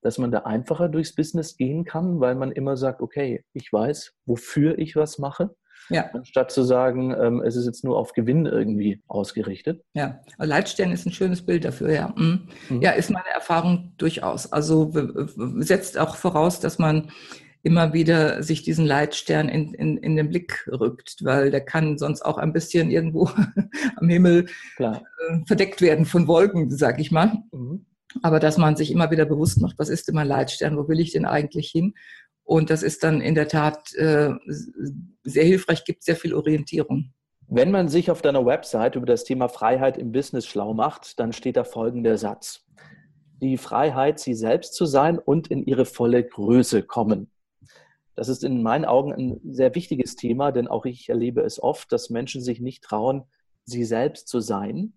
dass 0.00 0.18
man 0.18 0.30
da 0.30 0.40
einfacher 0.40 0.88
durchs 0.88 1.14
Business 1.14 1.56
gehen 1.56 1.84
kann, 1.84 2.20
weil 2.20 2.34
man 2.34 2.50
immer 2.50 2.76
sagt, 2.76 3.02
okay, 3.02 3.44
ich 3.52 3.72
weiß, 3.72 4.14
wofür 4.26 4.78
ich 4.78 4.96
was 4.96 5.18
mache. 5.18 5.54
Ja. 5.88 6.10
Anstatt 6.12 6.50
zu 6.50 6.62
sagen, 6.62 7.14
ähm, 7.18 7.42
es 7.42 7.56
ist 7.56 7.66
jetzt 7.66 7.84
nur 7.84 7.98
auf 7.98 8.12
Gewinn 8.12 8.46
irgendwie 8.46 9.02
ausgerichtet. 9.08 9.82
Ja, 9.94 10.20
Leitstern 10.38 10.92
ist 10.92 11.06
ein 11.06 11.12
schönes 11.12 11.44
Bild 11.44 11.64
dafür, 11.64 11.92
ja. 11.92 12.14
Mhm. 12.16 12.48
Mhm. 12.68 12.82
Ja, 12.82 12.92
ist 12.92 13.10
meine 13.10 13.28
Erfahrung 13.34 13.92
durchaus. 13.98 14.52
Also 14.52 14.92
setzt 15.58 15.98
auch 15.98 16.16
voraus, 16.16 16.60
dass 16.60 16.78
man 16.78 17.10
immer 17.62 17.92
wieder 17.92 18.42
sich 18.42 18.62
diesen 18.62 18.86
Leitstern 18.86 19.48
in, 19.48 19.74
in, 19.74 19.96
in 19.96 20.16
den 20.16 20.28
Blick 20.28 20.68
rückt, 20.68 21.16
weil 21.22 21.50
der 21.50 21.60
kann 21.60 21.96
sonst 21.96 22.22
auch 22.22 22.38
ein 22.38 22.52
bisschen 22.52 22.90
irgendwo 22.90 23.30
am 23.96 24.08
Himmel 24.08 24.46
äh, 24.78 24.92
verdeckt 25.46 25.80
werden 25.80 26.04
von 26.04 26.26
Wolken, 26.26 26.70
sag 26.70 27.00
ich 27.00 27.12
mal. 27.12 27.42
Mhm. 27.52 27.86
Aber 28.22 28.40
dass 28.40 28.58
man 28.58 28.76
sich 28.76 28.90
immer 28.90 29.10
wieder 29.10 29.24
bewusst 29.24 29.60
macht, 29.60 29.78
was 29.78 29.88
ist 29.88 30.08
denn 30.08 30.14
mein 30.14 30.28
Leitstern, 30.28 30.76
wo 30.76 30.88
will 30.88 31.00
ich 31.00 31.12
denn 31.12 31.24
eigentlich 31.24 31.70
hin? 31.70 31.94
Und 32.44 32.70
das 32.70 32.82
ist 32.82 33.04
dann 33.04 33.20
in 33.20 33.34
der 33.34 33.48
Tat 33.48 33.94
äh, 33.94 34.30
sehr 35.22 35.44
hilfreich, 35.44 35.84
gibt 35.84 36.02
sehr 36.02 36.16
viel 36.16 36.34
Orientierung. 36.34 37.12
Wenn 37.46 37.70
man 37.70 37.88
sich 37.88 38.10
auf 38.10 38.22
deiner 38.22 38.44
Website 38.44 38.96
über 38.96 39.06
das 39.06 39.24
Thema 39.24 39.48
Freiheit 39.48 39.98
im 39.98 40.12
Business 40.12 40.46
schlau 40.46 40.74
macht, 40.74 41.18
dann 41.20 41.32
steht 41.32 41.56
da 41.56 41.64
folgender 41.64 42.18
Satz. 42.18 42.64
Die 43.40 43.56
Freiheit, 43.56 44.20
sie 44.20 44.34
selbst 44.34 44.74
zu 44.74 44.86
sein 44.86 45.18
und 45.18 45.48
in 45.48 45.64
ihre 45.64 45.84
volle 45.84 46.24
Größe 46.24 46.82
kommen. 46.82 47.31
Das 48.14 48.28
ist 48.28 48.44
in 48.44 48.62
meinen 48.62 48.84
Augen 48.84 49.12
ein 49.12 49.40
sehr 49.44 49.74
wichtiges 49.74 50.16
Thema, 50.16 50.52
denn 50.52 50.68
auch 50.68 50.84
ich 50.84 51.08
erlebe 51.08 51.42
es 51.42 51.62
oft, 51.62 51.92
dass 51.92 52.10
Menschen 52.10 52.42
sich 52.42 52.60
nicht 52.60 52.84
trauen, 52.84 53.24
sie 53.64 53.84
selbst 53.84 54.28
zu 54.28 54.40
sein. 54.40 54.92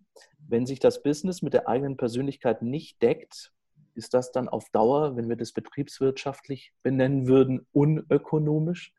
Wenn 0.48 0.66
sich 0.66 0.80
das 0.80 1.02
Business 1.02 1.42
mit 1.42 1.54
der 1.54 1.68
eigenen 1.68 1.98
Persönlichkeit 1.98 2.62
nicht 2.62 3.02
deckt, 3.02 3.54
ist 3.96 4.14
das 4.14 4.32
dann 4.32 4.50
auf 4.50 4.70
Dauer, 4.70 5.16
wenn 5.16 5.30
wir 5.30 5.38
das 5.38 5.54
betriebswirtschaftlich 5.54 6.74
benennen 6.84 7.28
würden, 7.28 7.66
unökonomisch? 7.72 8.94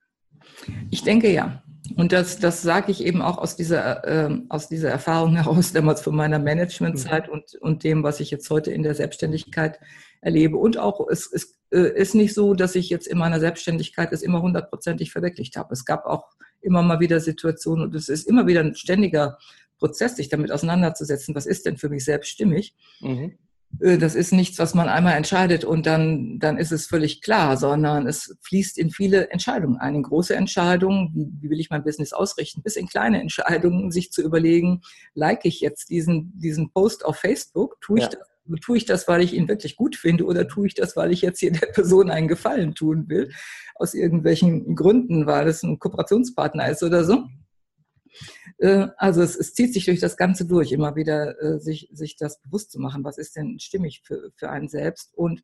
Ich 0.90 1.02
denke 1.02 1.30
ja. 1.32 1.62
Und 1.94 2.12
das, 2.12 2.38
das 2.38 2.62
sage 2.62 2.90
ich 2.90 3.04
eben 3.04 3.22
auch 3.22 3.38
aus 3.38 3.56
dieser, 3.56 4.04
äh, 4.04 4.40
aus 4.48 4.68
dieser 4.68 4.90
Erfahrung 4.90 5.36
heraus, 5.36 5.72
damals 5.74 6.00
von 6.00 6.16
meiner 6.16 6.38
Managementzeit 6.38 7.28
mhm. 7.28 7.34
und, 7.34 7.54
und 7.60 7.84
dem, 7.84 8.02
was 8.02 8.20
ich 8.20 8.30
jetzt 8.30 8.48
heute 8.50 8.70
in 8.72 8.82
der 8.82 8.94
Selbstständigkeit 8.94 9.78
erlebe. 10.20 10.56
Und 10.56 10.78
auch, 10.78 11.06
es, 11.08 11.30
es 11.32 11.58
äh, 11.70 11.92
ist 11.94 12.14
nicht 12.14 12.34
so, 12.34 12.54
dass 12.54 12.74
ich 12.74 12.88
jetzt 12.88 13.06
in 13.06 13.18
meiner 13.18 13.40
Selbstständigkeit 13.40 14.12
es 14.12 14.22
immer 14.22 14.42
hundertprozentig 14.42 15.12
verwirklicht 15.12 15.56
habe. 15.56 15.72
Es 15.72 15.84
gab 15.84 16.06
auch 16.06 16.24
immer 16.60 16.82
mal 16.82 17.00
wieder 17.00 17.20
Situationen 17.20 17.86
und 17.86 17.94
es 17.94 18.08
ist 18.08 18.26
immer 18.26 18.46
wieder 18.46 18.60
ein 18.60 18.74
ständiger 18.74 19.38
Prozess, 19.78 20.16
sich 20.16 20.28
damit 20.28 20.50
auseinanderzusetzen, 20.50 21.34
was 21.34 21.46
ist 21.46 21.66
denn 21.66 21.76
für 21.76 21.88
mich 21.88 22.04
selbst 22.04 22.30
stimmig. 22.30 22.74
Mhm. 23.00 23.38
Äh, 23.80 23.98
das 23.98 24.14
ist 24.14 24.32
nichts, 24.32 24.58
was 24.58 24.74
man 24.74 24.88
einmal 24.88 25.14
entscheidet 25.14 25.64
und 25.64 25.86
dann, 25.86 26.38
dann 26.38 26.58
ist 26.58 26.72
es 26.72 26.86
völlig 26.86 27.20
klar, 27.20 27.56
sondern 27.56 28.06
es 28.06 28.36
fließt 28.42 28.78
in 28.78 28.90
viele 28.90 29.30
Entscheidungen 29.30 29.76
ein, 29.76 29.94
in 29.94 30.02
große 30.02 30.34
Entscheidungen, 30.34 31.10
wie, 31.14 31.28
wie 31.40 31.50
will 31.50 31.60
ich 31.60 31.70
mein 31.70 31.84
Business 31.84 32.12
ausrichten, 32.12 32.62
bis 32.62 32.76
in 32.76 32.88
kleine 32.88 33.20
Entscheidungen, 33.20 33.90
sich 33.90 34.12
zu 34.12 34.22
überlegen, 34.22 34.82
like 35.14 35.44
ich 35.44 35.60
jetzt 35.60 35.90
diesen, 35.90 36.32
diesen 36.38 36.70
Post 36.70 37.04
auf 37.04 37.16
Facebook, 37.16 37.80
tue 37.80 37.98
ich 37.98 38.04
ja. 38.04 38.10
das 38.10 38.28
tue 38.62 38.76
ich 38.76 38.84
das, 38.84 39.08
weil 39.08 39.22
ich 39.22 39.34
ihn 39.34 39.48
wirklich 39.48 39.74
gut 39.74 39.96
finde 39.96 40.24
oder 40.24 40.46
tue 40.46 40.68
ich 40.68 40.74
das, 40.74 40.96
weil 40.96 41.12
ich 41.12 41.20
jetzt 41.20 41.40
hier 41.40 41.50
der 41.50 41.66
Person 41.66 42.10
einen 42.10 42.28
Gefallen 42.28 42.76
tun 42.76 43.08
will, 43.08 43.32
aus 43.74 43.92
irgendwelchen 43.92 44.76
Gründen, 44.76 45.26
weil 45.26 45.48
es 45.48 45.64
ein 45.64 45.80
Kooperationspartner 45.80 46.68
ist 46.70 46.84
oder 46.84 47.02
so. 47.02 47.24
Äh, 48.58 48.88
also 48.96 49.22
es, 49.22 49.36
es, 49.36 49.54
zieht 49.54 49.72
sich 49.72 49.84
durch 49.84 50.00
das 50.00 50.16
Ganze 50.16 50.46
durch, 50.46 50.72
immer 50.72 50.96
wieder 50.96 51.40
äh, 51.42 51.58
sich, 51.58 51.88
sich 51.92 52.16
das 52.16 52.40
bewusst 52.40 52.72
zu 52.72 52.80
machen, 52.80 53.04
was 53.04 53.18
ist 53.18 53.36
denn 53.36 53.58
stimmig 53.58 54.02
für, 54.04 54.30
für 54.36 54.50
einen 54.50 54.68
selbst. 54.68 55.14
Und 55.14 55.42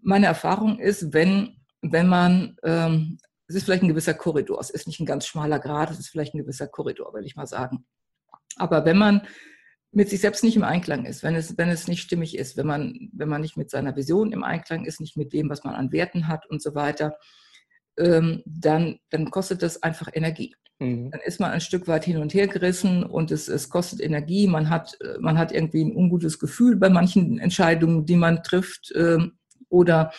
meine 0.00 0.26
Erfahrung 0.26 0.78
ist, 0.78 1.12
wenn, 1.12 1.56
wenn 1.82 2.08
man, 2.08 2.56
ähm, 2.62 3.18
es 3.48 3.56
ist 3.56 3.64
vielleicht 3.64 3.82
ein 3.82 3.88
gewisser 3.88 4.14
Korridor, 4.14 4.60
es 4.60 4.70
ist 4.70 4.86
nicht 4.86 5.00
ein 5.00 5.06
ganz 5.06 5.26
schmaler 5.26 5.58
Grad, 5.58 5.90
es 5.90 5.98
ist 5.98 6.08
vielleicht 6.08 6.34
ein 6.34 6.38
gewisser 6.38 6.66
Korridor, 6.66 7.14
will 7.14 7.24
ich 7.24 7.36
mal 7.36 7.46
sagen. 7.46 7.86
Aber 8.56 8.84
wenn 8.84 8.96
man 8.96 9.26
mit 9.92 10.10
sich 10.10 10.20
selbst 10.20 10.44
nicht 10.44 10.56
im 10.56 10.64
Einklang 10.64 11.06
ist, 11.06 11.22
wenn 11.22 11.34
es, 11.34 11.56
wenn 11.56 11.68
es 11.68 11.88
nicht 11.88 12.02
stimmig 12.02 12.36
ist, 12.36 12.56
wenn 12.56 12.66
man, 12.66 13.08
wenn 13.12 13.28
man 13.28 13.40
nicht 13.40 13.56
mit 13.56 13.70
seiner 13.70 13.96
Vision 13.96 14.32
im 14.32 14.44
Einklang 14.44 14.84
ist, 14.84 15.00
nicht 15.00 15.16
mit 15.16 15.32
dem, 15.32 15.48
was 15.48 15.64
man 15.64 15.74
an 15.74 15.92
Werten 15.92 16.28
hat 16.28 16.46
und 16.46 16.60
so 16.62 16.74
weiter, 16.74 17.16
ähm, 17.98 18.42
dann, 18.46 18.98
dann 19.10 19.30
kostet 19.30 19.62
das 19.62 19.82
einfach 19.82 20.08
Energie. 20.12 20.54
Mhm. 20.78 21.10
Dann 21.10 21.20
ist 21.24 21.40
man 21.40 21.50
ein 21.50 21.60
Stück 21.60 21.88
weit 21.88 22.04
hin 22.04 22.18
und 22.18 22.34
her 22.34 22.46
gerissen 22.46 23.02
und 23.02 23.30
es, 23.30 23.48
es 23.48 23.70
kostet 23.70 24.00
Energie. 24.00 24.46
Man 24.46 24.68
hat, 24.68 24.98
man 25.20 25.38
hat 25.38 25.52
irgendwie 25.52 25.84
ein 25.84 25.96
ungutes 25.96 26.38
Gefühl 26.38 26.76
bei 26.76 26.90
manchen 26.90 27.38
Entscheidungen, 27.38 28.04
die 28.04 28.16
man 28.16 28.42
trifft 28.42 28.92
äh, 28.92 29.18
oder 29.68 30.12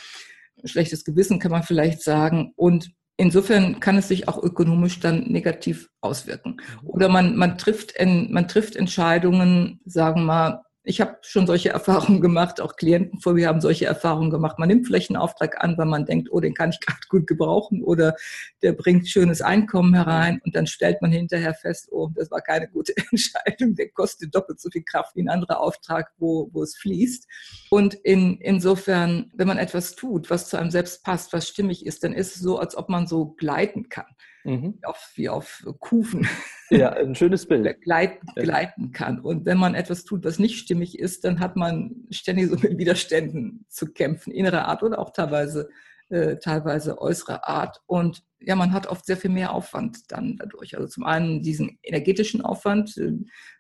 schlechtes 0.64 1.06
Gewissen 1.06 1.40
kann 1.40 1.52
man 1.52 1.64
vielleicht 1.64 2.02
sagen. 2.02 2.54
Und 2.56 2.92
insofern 3.18 3.80
kann 3.80 3.98
es 3.98 4.08
sich 4.08 4.28
auch 4.28 4.42
ökonomisch 4.42 5.00
dann 5.00 5.24
negativ 5.24 5.90
auswirken. 6.02 6.58
Mhm. 6.82 6.88
Oder 6.90 7.10
man, 7.10 7.36
man, 7.36 7.58
trifft, 7.58 7.92
in, 7.92 8.32
man 8.32 8.48
trifft 8.48 8.76
Entscheidungen, 8.76 9.80
sagen 9.86 10.22
wir 10.22 10.26
mal, 10.26 10.62
ich 10.88 11.02
habe 11.02 11.18
schon 11.22 11.46
solche 11.46 11.70
Erfahrungen 11.78 12.22
gemacht, 12.22 12.62
auch 12.62 12.76
Klienten 12.76 13.20
vor 13.20 13.34
mir 13.34 13.48
haben 13.48 13.62
solche 13.62 13.86
Erfahrungen 13.86 14.32
gemacht. 14.32 14.58
Man 14.58 14.70
nimmt 14.70 14.88
vielleicht 14.88 15.10
einen 15.10 15.18
Auftrag 15.18 15.64
an, 15.64 15.78
weil 15.78 15.86
man 15.86 16.06
denkt, 16.06 16.30
oh, 16.32 16.40
den 16.40 16.54
kann 16.54 16.70
ich 16.70 16.80
gerade 16.86 17.00
gut 17.10 17.28
gebrauchen 17.28 17.84
oder 17.84 18.16
der 18.62 18.74
bringt 18.74 19.08
schönes 19.08 19.42
Einkommen 19.42 19.94
herein 19.94 20.42
und 20.46 20.56
dann 20.56 20.68
stellt 20.68 21.02
man 21.02 21.12
hinterher 21.12 21.54
fest, 21.54 21.90
oh, 21.92 22.10
das 22.16 22.32
war 22.32 22.42
keine 22.42 22.68
gute 22.68 22.94
Entscheidung, 23.12 23.76
der 23.76 23.90
kostet 23.90 24.34
doppelt 24.34 24.60
so 24.60 24.70
viel 24.70 24.84
Kraft 24.84 25.16
wie 25.16 25.22
ein 25.22 25.30
anderer 25.30 25.60
Auftrag, 25.60 26.12
wo, 26.18 26.50
wo 26.54 26.64
es 26.64 26.78
fließt. 26.78 27.28
Und 27.70 27.94
in, 27.94 28.40
insofern, 28.40 29.32
wenn 29.36 29.48
man 29.48 29.58
etwas 29.58 29.96
tut, 29.96 30.30
was 30.30 30.50
zu 30.50 30.58
einem 30.58 30.72
selbst 30.72 31.04
passt, 31.04 31.34
was 31.34 31.48
stimmig 31.48 31.86
ist, 31.86 32.04
dann 32.04 32.14
ist 32.14 32.36
es 32.36 32.42
so, 32.42 32.60
als 32.60 32.76
ob 32.78 32.90
man 32.90 33.08
so 33.08 33.34
gleiten 33.38 33.90
kann. 33.90 34.06
Mhm. 34.48 34.80
auf, 34.84 35.12
wie 35.16 35.30
auf 35.30 35.64
Kufen. 35.80 36.28
Ja, 36.70 36.92
ein 36.92 37.16
schönes 37.16 37.46
Bild. 37.46 37.80
Gleiten, 37.82 38.28
gleiten 38.36 38.92
kann. 38.92 39.22
Und 39.22 39.46
wenn 39.46 39.58
man 39.58 39.74
etwas 39.74 40.04
tut, 40.04 40.26
was 40.26 40.38
nicht 40.38 40.60
stimmig 40.60 41.00
ist, 41.00 41.24
dann 41.24 41.40
hat 41.40 41.56
man 41.56 41.96
ständig 42.12 42.50
so 42.50 42.58
mit 42.58 42.78
Widerständen 42.78 43.66
zu 43.70 43.94
kämpfen, 43.94 44.34
innerer 44.34 44.68
Art 44.68 44.84
oder 44.84 45.00
auch 45.00 45.12
teilweise, 45.12 45.70
äh, 46.10 46.38
teilweise 46.38 47.02
äußerer 47.02 47.48
Art. 47.48 47.82
Und 47.86 48.24
ja, 48.40 48.56
man 48.56 48.72
hat 48.72 48.88
oft 48.88 49.06
sehr 49.06 49.18
viel 49.18 49.32
mehr 49.32 49.54
Aufwand 49.54 50.12
dann 50.12 50.38
dadurch. 50.38 50.76
Also 50.78 50.88
zum 50.88 51.04
einen 51.04 51.42
diesen 51.42 51.80
energetischen 51.84 52.42
Aufwand, 52.42 52.98
äh, 52.98 53.14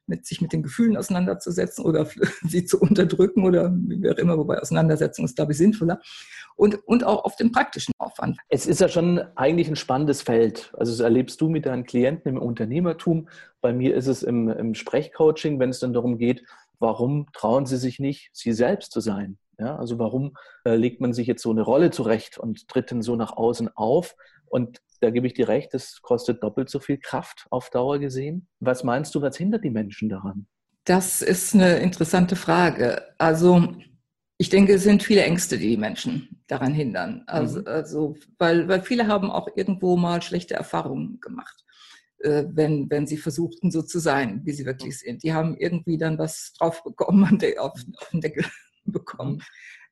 mit 0.05 0.25
sich 0.25 0.41
mit 0.41 0.53
den 0.53 0.63
Gefühlen 0.63 0.95
auseinanderzusetzen 0.95 1.83
oder 1.83 2.07
sie 2.43 2.65
zu 2.65 2.79
unterdrücken 2.79 3.43
oder 3.43 3.73
wie 3.75 4.09
auch 4.09 4.17
immer, 4.17 4.37
wobei 4.37 4.59
Auseinandersetzung 4.59 5.25
ist, 5.25 5.35
glaube 5.35 5.51
ich, 5.51 5.57
sinnvoller. 5.57 5.99
Und, 6.55 6.75
und 6.87 7.03
auch 7.03 7.25
auf 7.25 7.35
den 7.35 7.51
praktischen 7.51 7.93
Aufwand. 7.99 8.37
Es 8.49 8.65
ist 8.65 8.81
ja 8.81 8.87
schon 8.87 9.19
eigentlich 9.35 9.67
ein 9.67 9.75
spannendes 9.75 10.21
Feld. 10.21 10.71
Also 10.77 10.91
das 10.91 11.01
erlebst 11.01 11.39
du 11.41 11.49
mit 11.49 11.65
deinen 11.65 11.83
Klienten 11.83 12.35
im 12.35 12.41
Unternehmertum. 12.41 13.29
Bei 13.61 13.73
mir 13.73 13.95
ist 13.95 14.07
es 14.07 14.23
im, 14.23 14.49
im 14.49 14.73
Sprechcoaching, 14.73 15.59
wenn 15.59 15.69
es 15.69 15.79
dann 15.79 15.93
darum 15.93 16.17
geht, 16.17 16.43
warum 16.79 17.27
trauen 17.33 17.65
sie 17.65 17.77
sich 17.77 17.99
nicht, 17.99 18.29
sie 18.33 18.53
selbst 18.53 18.91
zu 18.91 19.01
sein? 19.01 19.37
Ja, 19.59 19.75
also 19.75 19.97
warum 19.97 20.35
äh, 20.65 20.75
legt 20.75 21.01
man 21.01 21.13
sich 21.13 21.27
jetzt 21.27 21.41
so 21.41 21.51
eine 21.51 21.61
Rolle 21.61 21.89
zurecht 21.89 22.37
und 22.37 22.67
tritt 22.67 22.91
dann 22.91 23.01
so 23.01 23.15
nach 23.15 23.35
außen 23.35 23.69
auf? 23.75 24.15
Und 24.45 24.81
da 25.01 25.09
gebe 25.09 25.27
ich 25.27 25.33
dir 25.33 25.47
recht, 25.47 25.73
es 25.73 26.01
kostet 26.01 26.43
doppelt 26.43 26.69
so 26.69 26.79
viel 26.79 26.97
Kraft 26.97 27.47
auf 27.49 27.69
Dauer 27.69 27.99
gesehen. 27.99 28.47
Was 28.59 28.83
meinst 28.83 29.13
du, 29.15 29.21
was 29.21 29.37
hindert 29.37 29.63
die 29.63 29.69
Menschen 29.69 30.09
daran? 30.09 30.47
Das 30.85 31.21
ist 31.21 31.53
eine 31.53 31.77
interessante 31.79 32.35
Frage. 32.35 33.03
Also 33.17 33.75
ich 34.37 34.49
denke, 34.49 34.75
es 34.75 34.83
sind 34.83 35.03
viele 35.03 35.23
Ängste, 35.23 35.57
die 35.57 35.69
die 35.69 35.77
Menschen 35.77 36.43
daran 36.47 36.73
hindern. 36.73 37.23
Also, 37.27 37.59
mhm. 37.59 37.67
also 37.67 38.15
weil, 38.37 38.67
weil 38.67 38.81
viele 38.81 39.07
haben 39.07 39.31
auch 39.31 39.49
irgendwo 39.55 39.97
mal 39.97 40.21
schlechte 40.21 40.53
Erfahrungen 40.53 41.19
gemacht, 41.19 41.65
äh, 42.19 42.45
wenn, 42.47 42.89
wenn 42.89 43.07
sie 43.07 43.17
versuchten, 43.17 43.71
so 43.71 43.81
zu 43.81 43.99
sein, 43.99 44.41
wie 44.45 44.53
sie 44.53 44.65
wirklich 44.65 44.93
mhm. 44.93 45.05
sind. 45.05 45.23
Die 45.23 45.33
haben 45.33 45.57
irgendwie 45.57 45.97
dann 45.97 46.17
was 46.17 46.53
drauf 46.57 46.83
bekommen, 46.83 47.39
auf, 47.57 47.73
auf 47.73 48.09
den 48.11 48.21
Deckel 48.21 48.45
bekommen. 48.91 49.35
Mhm 49.37 49.41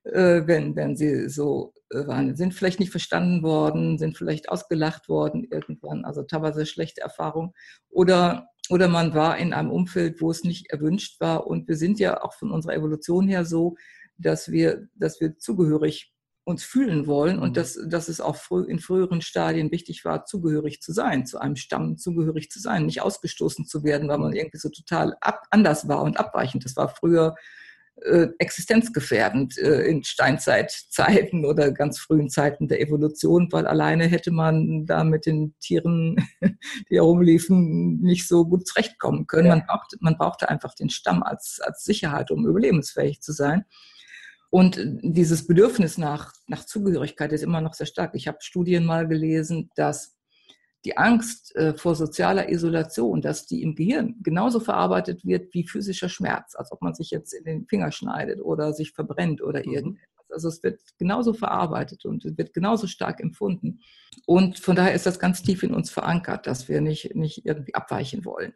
äh, 0.05 0.45
wenn, 0.45 0.75
wenn 0.75 0.95
sie 0.95 1.29
so 1.29 1.73
äh, 1.89 2.05
waren. 2.08 2.36
Sind 2.36 2.53
vielleicht 2.53 2.79
nicht 2.79 2.91
verstanden 2.91 3.43
worden, 3.43 3.97
sind 3.97 4.17
vielleicht 4.17 4.49
ausgelacht 4.49 5.10
worden 5.10 5.47
irgendwann, 5.49 6.05
also 6.05 6.23
teilweise 6.23 6.65
schlechte 6.65 7.01
Erfahrungen. 7.01 7.51
Oder, 7.89 8.49
oder 8.69 8.88
man 8.88 9.13
war 9.13 9.38
in 9.38 9.53
einem 9.53 9.71
Umfeld, 9.71 10.21
wo 10.21 10.31
es 10.31 10.43
nicht 10.43 10.69
erwünscht 10.69 11.19
war. 11.19 11.47
Und 11.47 11.67
wir 11.67 11.75
sind 11.75 11.99
ja 11.99 12.23
auch 12.23 12.34
von 12.34 12.51
unserer 12.51 12.75
Evolution 12.75 13.27
her 13.27 13.45
so, 13.45 13.75
dass 14.17 14.51
wir, 14.51 14.88
dass 14.95 15.19
wir 15.19 15.38
zugehörig 15.38 16.12
uns 16.47 16.63
fühlen 16.63 17.08
wollen 17.08 17.39
und 17.39 17.49
mhm. 17.49 17.53
dass, 17.55 17.79
dass 17.88 18.08
es 18.08 18.21
auch 18.21 18.36
früh, 18.36 18.63
in 18.65 18.77
früheren 18.77 19.21
Stadien 19.21 19.71
wichtig 19.71 20.05
war, 20.05 20.25
zugehörig 20.25 20.79
zu 20.79 20.93
sein, 20.93 21.25
zu 21.25 21.39
einem 21.39 21.55
Stamm 21.55 21.97
zugehörig 21.97 22.51
zu 22.51 22.60
sein, 22.60 22.86
nicht 22.86 23.01
ausgestoßen 23.01 23.65
zu 23.65 23.84
werden, 23.84 24.08
weil 24.08 24.19
man 24.19 24.34
irgendwie 24.34 24.60
so 24.60 24.69
total 24.69 25.17
ab, 25.21 25.41
anders 25.49 25.88
war 25.88 26.03
und 26.03 26.19
abweichend. 26.19 26.63
Das 26.63 26.75
war 26.75 26.89
früher 26.89 27.34
äh, 28.01 28.27
existenzgefährdend 28.39 29.58
äh, 29.58 29.84
in 29.84 30.03
Steinzeitzeiten 30.03 31.45
oder 31.45 31.71
ganz 31.71 31.97
frühen 31.97 32.29
Zeiten 32.29 32.67
der 32.67 32.81
Evolution, 32.81 33.47
weil 33.51 33.65
alleine 33.65 34.08
hätte 34.08 34.31
man 34.31 34.86
da 34.86 35.03
mit 35.03 35.25
den 35.25 35.55
Tieren, 35.60 36.17
die 36.89 36.95
herumliefen, 36.95 38.01
nicht 38.01 38.27
so 38.27 38.45
gut 38.45 38.67
zurechtkommen 38.67 39.27
können. 39.27 39.47
Ja. 39.47 39.55
Man, 39.55 39.65
brauchte, 39.65 39.97
man 40.01 40.17
brauchte 40.17 40.49
einfach 40.49 40.75
den 40.75 40.89
Stamm 40.89 41.23
als, 41.23 41.60
als 41.63 41.84
Sicherheit, 41.84 42.31
um 42.31 42.45
überlebensfähig 42.45 43.21
zu 43.21 43.31
sein. 43.31 43.63
Und 44.49 44.79
dieses 45.01 45.47
Bedürfnis 45.47 45.97
nach, 45.97 46.34
nach 46.47 46.65
Zugehörigkeit 46.65 47.31
ist 47.34 47.43
immer 47.43 47.62
noch 47.62 47.73
sehr 47.73 47.88
stark. 47.88 48.12
Ich 48.13 48.27
habe 48.27 48.38
Studien 48.41 48.86
mal 48.86 49.08
gelesen, 49.08 49.69
dass 49.75 50.14
die 50.86 50.98
Angst 50.98 51.56
äh, 51.56 51.74
vor 51.74 51.95
sozialer 51.95 52.50
Isolation, 52.50 53.21
dass 53.21 53.48
die 53.48 53.63
im 53.63 53.76
Gehirn 53.76 54.15
genauso 54.21 54.60
verarbeitet 54.60 55.26
wird 55.26 55.54
wie 55.54 55.67
physischer 55.67 56.10
Schmerz, 56.10 56.56
als 56.56 56.71
ob 56.71 56.82
man 56.84 56.93
sich 56.93 57.10
jetzt 57.10 57.34
in 57.34 57.43
den 57.43 57.65
Finger 57.65 57.91
schneidet 57.91 58.39
oder 58.39 58.71
sich 58.71 58.91
verbrennt 58.91 59.41
oder 59.41 59.65
mhm. 59.65 59.74
irgendetwas. 59.74 60.10
Also 60.30 60.48
es 60.50 60.63
wird 60.63 60.80
genauso 60.98 61.34
verarbeitet 61.34 62.06
und 62.06 62.24
wird 62.38 62.54
genauso 62.54 62.88
stark 62.88 63.19
empfunden. 63.19 63.80
Und 64.26 64.60
von 64.60 64.76
daher 64.76 64.93
ist 64.93 65.06
das 65.06 65.19
ganz 65.19 65.41
tief 65.41 65.63
in 65.63 65.74
uns 65.74 65.89
verankert, 65.89 66.45
dass 66.45 66.67
wir 66.67 66.82
nicht, 66.82 67.15
nicht 67.15 67.45
irgendwie 67.45 67.74
abweichen 67.74 68.26
wollen. 68.26 68.54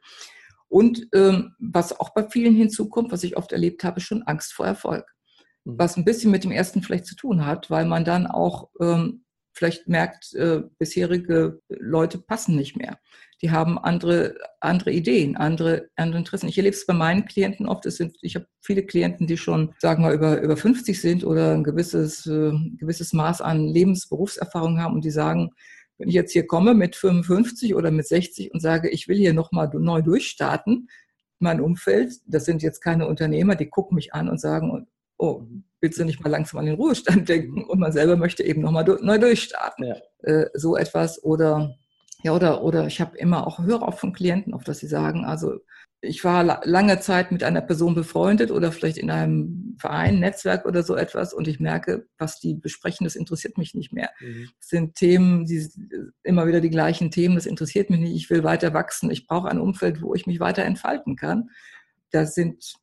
Und 0.68 1.08
ähm, 1.14 1.56
was 1.58 2.00
auch 2.00 2.14
bei 2.14 2.28
vielen 2.28 2.54
hinzukommt, 2.54 3.12
was 3.12 3.24
ich 3.24 3.38
oft 3.38 3.52
erlebt 3.52 3.84
habe, 3.84 4.02
schon 4.02 4.24
Angst 4.24 4.54
vor 4.54 4.68
Erfolg. 4.68 5.16
Mhm. 5.64 5.80
Was 5.80 5.98
ein 5.98 6.06
bisschen 6.06 6.32
mit 6.32 6.44
dem 6.44 6.52
ersten 6.52 6.84
vielleicht 6.84 7.08
zu 7.08 7.16
tun 7.16 7.46
hat, 7.46 7.72
weil 7.72 7.86
man 7.86 8.06
dann 8.06 8.28
auch 8.28 8.70
ähm, 8.80 9.24
vielleicht 9.54 9.88
merkt, 9.88 10.34
äh, 10.34 10.62
bisherige 10.78 11.62
Leute 11.70 12.18
passen 12.18 12.56
nicht 12.56 12.78
mehr. 12.78 13.00
Die 13.42 13.52
haben 13.52 13.78
andere, 13.78 14.36
andere 14.60 14.92
Ideen, 14.92 15.38
andere, 15.38 15.90
andere 15.96 16.20
Interessen. 16.20 16.50
Ich 16.50 16.58
erlebe 16.58 16.76
es 16.76 16.86
bei 16.86 16.94
meinen 16.94 17.26
Klienten 17.26 17.68
oft. 17.68 17.86
Es 17.86 17.98
sind, 17.98 18.18
ich 18.22 18.36
habe 18.36 18.48
viele 18.62 18.84
Klienten, 18.84 19.28
die 19.28 19.38
schon, 19.38 19.74
sagen 19.80 20.04
wir, 20.04 20.12
über, 20.12 20.42
über 20.42 20.58
50 20.58 21.00
sind 21.00 21.24
oder 21.24 21.54
ein 21.54 21.64
gewisses, 21.64 22.26
äh, 22.26 22.52
gewisses 22.78 23.14
Maß 23.14 23.42
an 23.42 23.68
Lebensberufserfahrung 23.68 24.80
haben 24.80 24.96
und 24.96 25.06
die 25.06 25.12
sagen, 25.12 25.52
wenn 25.98 26.10
ich 26.10 26.16
jetzt 26.16 26.32
hier 26.32 26.48
komme 26.48 26.74
mit 26.74 26.96
55 26.96 27.76
oder 27.76 27.92
mit 27.92 28.08
60 28.08 28.54
und 28.54 28.62
sage, 28.62 28.90
ich 28.90 29.08
will 29.08 29.18
hier 29.18 29.34
nochmal 29.34 29.70
neu 29.74 30.02
durchstarten, 30.02 30.90
mein 31.40 31.62
Umfeld, 31.62 32.14
das 32.26 32.46
sind 32.46 32.62
jetzt 32.62 32.82
keine 32.82 33.08
Unternehmer, 33.08 33.56
die 33.56 33.70
gucken 33.70 33.96
mich 33.96 34.14
an 34.14 34.30
und 34.30 34.40
sagen, 34.40 34.88
oh, 35.18 35.46
willst 35.82 36.00
du 36.00 36.06
nicht 36.06 36.22
mal 36.22 36.30
langsam 36.30 36.60
an 36.60 36.66
den 36.66 36.76
Ruhestand 36.76 37.30
denken? 37.30 37.64
Und 37.64 37.80
man 37.80 37.92
selber 37.92 38.16
möchte 38.18 38.44
eben 38.44 38.62
nochmal 38.62 38.86
neu 39.02 39.18
durchstarten. 39.18 39.86
Ja. 39.86 39.96
Äh, 40.24 40.50
so 40.54 40.76
etwas 40.76 41.24
oder 41.24 41.76
ja, 42.22 42.34
oder, 42.34 42.64
oder 42.64 42.86
ich 42.88 43.00
habe 43.00 43.18
immer 43.18 43.48
auch 43.48 43.60
höre 43.60 43.82
auch 43.82 43.98
von 43.98 44.12
Klienten, 44.12 44.54
auf 44.54 44.64
dass 44.64 44.80
sie 44.80 44.88
sagen, 44.88 45.24
also 45.24 45.60
ich 46.02 46.24
war 46.24 46.66
lange 46.66 47.00
Zeit 47.02 47.32
mit 47.32 47.44
einer 47.44 47.62
Person 47.62 47.94
befreundet 47.94 48.52
oder 48.52 48.72
vielleicht 48.72 48.98
in 48.98 49.12
einem 49.12 49.76
Verein, 49.80 50.20
Netzwerk 50.20 50.66
oder 50.66 50.84
so 50.84 50.96
etwas 50.96 51.34
und 51.34 51.48
ich 51.48 51.60
merke, 51.60 52.08
was 52.18 52.40
die 52.40 52.56
besprechen, 52.56 53.04
das 53.04 53.16
interessiert 53.16 53.58
mich 53.58 53.74
nicht 53.74 53.92
mehr. 53.92 54.10
Mhm. 54.20 54.50
Das 54.60 54.70
sind 54.70 54.96
Themen, 54.96 55.46
die 55.46 55.68
immer 56.24 56.48
wieder 56.48 56.62
die 56.62 56.70
gleichen 56.70 57.12
Themen, 57.12 57.36
das 57.36 57.46
interessiert 57.46 57.90
mich 57.90 58.00
nicht. 58.00 58.16
Ich 58.16 58.30
will 58.30 58.44
weiter 58.44 58.74
wachsen. 58.74 59.12
Ich 59.12 59.28
brauche 59.28 59.50
ein 59.50 59.60
Umfeld, 59.60 60.02
wo 60.02 60.16
ich 60.16 60.26
mich 60.26 60.40
weiter 60.40 60.64
entfalten 60.64 61.18
kann. 61.18 61.50
Da 62.12 62.26
sind 62.26 62.76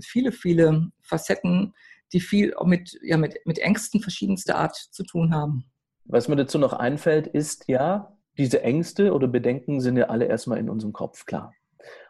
viele, 0.00 0.32
viele 0.32 0.90
Facetten, 1.02 1.72
die 2.12 2.20
viel 2.20 2.54
mit, 2.64 2.98
ja, 3.02 3.16
mit, 3.16 3.36
mit 3.44 3.58
Ängsten 3.58 4.00
verschiedenster 4.00 4.56
Art 4.56 4.76
zu 4.76 5.04
tun 5.04 5.34
haben. 5.34 5.70
Was 6.04 6.28
mir 6.28 6.36
dazu 6.36 6.58
noch 6.58 6.72
einfällt, 6.72 7.26
ist 7.26 7.68
ja, 7.68 8.16
diese 8.38 8.62
Ängste 8.62 9.12
oder 9.12 9.28
Bedenken 9.28 9.80
sind 9.80 9.96
ja 9.96 10.06
alle 10.06 10.26
erstmal 10.26 10.58
in 10.58 10.70
unserem 10.70 10.92
Kopf 10.92 11.24
klar. 11.26 11.52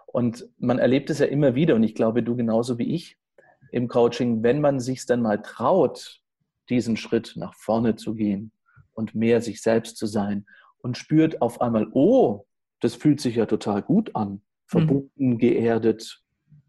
Und 0.06 0.48
man 0.59 0.78
erlebt 0.78 1.11
es 1.11 1.18
ja 1.18 1.26
immer 1.26 1.54
wieder, 1.54 1.74
und 1.74 1.82
ich 1.82 1.94
glaube, 1.94 2.22
du 2.22 2.37
genauso 2.37 2.78
wie 2.78 2.94
ich 2.94 3.16
im 3.70 3.88
Coaching, 3.88 4.42
wenn 4.42 4.61
man 4.61 4.80
sich 4.80 5.06
dann 5.06 5.22
mal 5.22 5.40
traut, 5.42 6.20
diesen 6.68 6.96
Schritt 6.96 7.35
nach 7.37 7.54
vorne 7.54 7.96
zu 7.96 8.14
gehen 8.14 8.52
und 8.92 9.14
mehr 9.14 9.40
sich 9.40 9.62
selbst 9.62 9.96
zu 9.96 10.06
sein 10.06 10.46
und 10.78 10.96
spürt 10.96 11.42
auf 11.42 11.61
einmal, 11.61 11.88
oh, 11.92 12.46
das 12.80 12.94
fühlt 12.94 13.20
sich 13.20 13.37
ja 13.37 13.46
total 13.46 13.82
gut 13.82 14.14
an, 14.14 14.30
mhm. 14.30 14.40
verbunden, 14.66 15.28
mhm. 15.30 15.38
geerdet, 15.38 16.22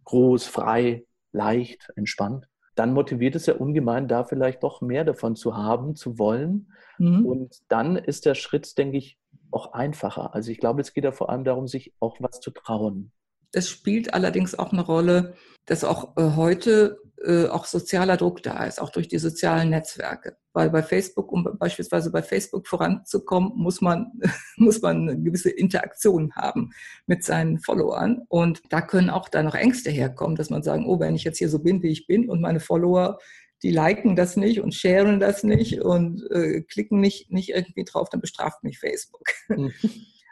groß, 0.06 0.46
frei, 0.46 1.06
leicht, 1.32 1.90
entspannt, 1.96 2.48
dann 2.78 2.94
motiviert 2.94 3.36
es 3.36 3.48
ja 3.48 3.56
ungemein, 3.56 4.08
da 4.08 4.24
vielleicht 4.24 4.64
doch 4.64 4.82
mehr 4.82 5.04
davon 5.04 5.36
zu 5.36 5.58
haben, 5.58 5.96
zu 5.96 6.20
wollen. 6.20 6.72
Mhm. 7.00 7.26
Und 7.26 7.58
dann 7.70 7.96
ist 7.96 8.26
der 8.26 8.36
Schritt, 8.36 8.78
denke 8.78 8.98
ich, 8.98 9.18
auch 9.52 9.74
einfacher. 9.74 10.34
Also 10.36 10.52
ich 10.52 10.60
glaube, 10.60 10.82
es 10.82 10.94
geht 10.94 11.04
ja 11.04 11.12
vor 11.12 11.30
allem 11.30 11.44
darum, 11.44 11.68
sich 11.68 11.94
auch 12.00 12.18
was 12.20 12.40
zu 12.40 12.52
trauen. 12.52 13.12
Es 13.52 13.70
spielt 13.70 14.14
allerdings 14.14 14.58
auch 14.58 14.74
eine 14.74 14.82
Rolle, 14.82 15.34
dass 15.66 15.84
auch 15.84 16.16
äh, 16.18 16.36
heute 16.36 17.00
äh, 17.26 17.48
auch 17.48 17.66
sozialer 17.66 18.18
Druck 18.18 18.44
da 18.44 18.66
ist, 18.66 18.82
auch 18.82 18.90
durch 18.90 19.08
die 19.08 19.18
sozialen 19.18 19.70
Netzwerke. 19.70 20.38
Weil 20.54 20.70
bei 20.70 20.84
Facebook, 20.84 21.32
um 21.32 21.48
beispielsweise 21.58 22.12
bei 22.12 22.22
Facebook 22.22 22.68
voranzukommen, 22.68 23.52
muss 23.56 23.82
man, 23.82 24.12
muss 24.58 24.82
man 24.82 25.10
eine 25.10 25.22
gewisse 25.22 25.50
Interaktion 25.50 26.34
haben 26.36 26.72
mit 27.06 27.24
seinen 27.24 27.60
Followern. 27.60 28.24
Und 28.28 28.62
da 28.70 28.82
können 28.82 29.10
auch 29.10 29.30
da 29.30 29.44
noch 29.44 29.56
Ängste 29.56 29.90
herkommen, 29.90 30.36
dass 30.36 30.50
man 30.50 30.64
sagen, 30.64 30.86
oh, 30.86 31.00
wenn 31.00 31.16
ich 31.16 31.24
jetzt 31.24 31.38
hier 31.38 31.50
so 31.50 31.60
bin, 31.60 31.82
wie 31.84 31.92
ich 31.92 32.08
bin 32.08 32.30
und 32.30 32.42
meine 32.42 32.60
Follower 32.60 33.18
die 33.64 33.72
liken 33.72 34.16
das 34.16 34.38
nicht 34.38 34.62
und 34.62 34.76
sharen 34.76 35.20
das 35.20 35.44
nicht 35.44 35.82
und 35.82 36.30
äh, 36.30 36.62
klicken 36.62 37.00
nicht, 37.00 37.32
nicht 37.32 37.50
irgendwie 37.50 37.86
drauf, 37.86 38.10
dann 38.10 38.22
bestraft 38.22 38.64
mich 38.64 38.80
Facebook. 38.80 39.24
Mhm. 39.50 39.74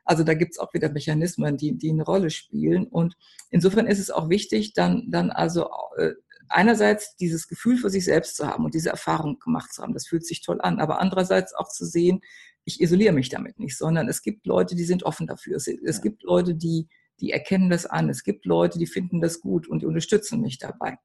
Also 0.07 0.23
da 0.23 0.35
gibt 0.35 0.51
es 0.51 0.59
auch 0.59 0.71
wieder 0.75 0.89
Mechanismen, 0.89 1.57
die, 1.57 1.75
die 1.79 1.89
eine 1.89 2.03
Rolle 2.03 2.29
spielen. 2.29 2.85
Und 2.85 3.15
insofern 3.49 3.87
ist 3.87 3.97
es 3.97 4.11
auch 4.11 4.29
wichtig, 4.29 4.73
dann, 4.73 5.09
dann 5.09 5.31
also 5.31 5.67
äh, 5.97 6.11
einerseits 6.49 7.15
dieses 7.15 7.47
Gefühl 7.47 7.77
für 7.77 7.89
sich 7.89 8.05
selbst 8.05 8.35
zu 8.35 8.47
haben 8.47 8.65
und 8.65 8.73
diese 8.73 8.89
Erfahrung 8.89 9.39
gemacht 9.39 9.73
zu 9.73 9.81
haben. 9.81 9.93
Das 9.93 10.07
fühlt 10.07 10.25
sich 10.25 10.41
toll 10.41 10.61
an. 10.61 10.79
Aber 10.79 10.99
andererseits 10.99 11.53
auch 11.53 11.69
zu 11.69 11.85
sehen, 11.85 12.21
ich 12.65 12.81
isoliere 12.81 13.13
mich 13.13 13.29
damit 13.29 13.59
nicht, 13.59 13.77
sondern 13.77 14.07
es 14.09 14.21
gibt 14.21 14.45
Leute, 14.45 14.75
die 14.75 14.83
sind 14.83 15.03
offen 15.03 15.27
dafür. 15.27 15.57
Es, 15.57 15.67
es 15.67 16.01
gibt 16.01 16.23
Leute, 16.23 16.55
die, 16.55 16.87
die 17.19 17.31
erkennen 17.31 17.69
das 17.69 17.85
an. 17.85 18.09
Es 18.09 18.23
gibt 18.23 18.45
Leute, 18.45 18.79
die 18.79 18.87
finden 18.87 19.21
das 19.21 19.39
gut 19.39 19.67
und 19.67 19.81
die 19.81 19.85
unterstützen 19.85 20.41
mich 20.41 20.57
dabei. 20.57 20.97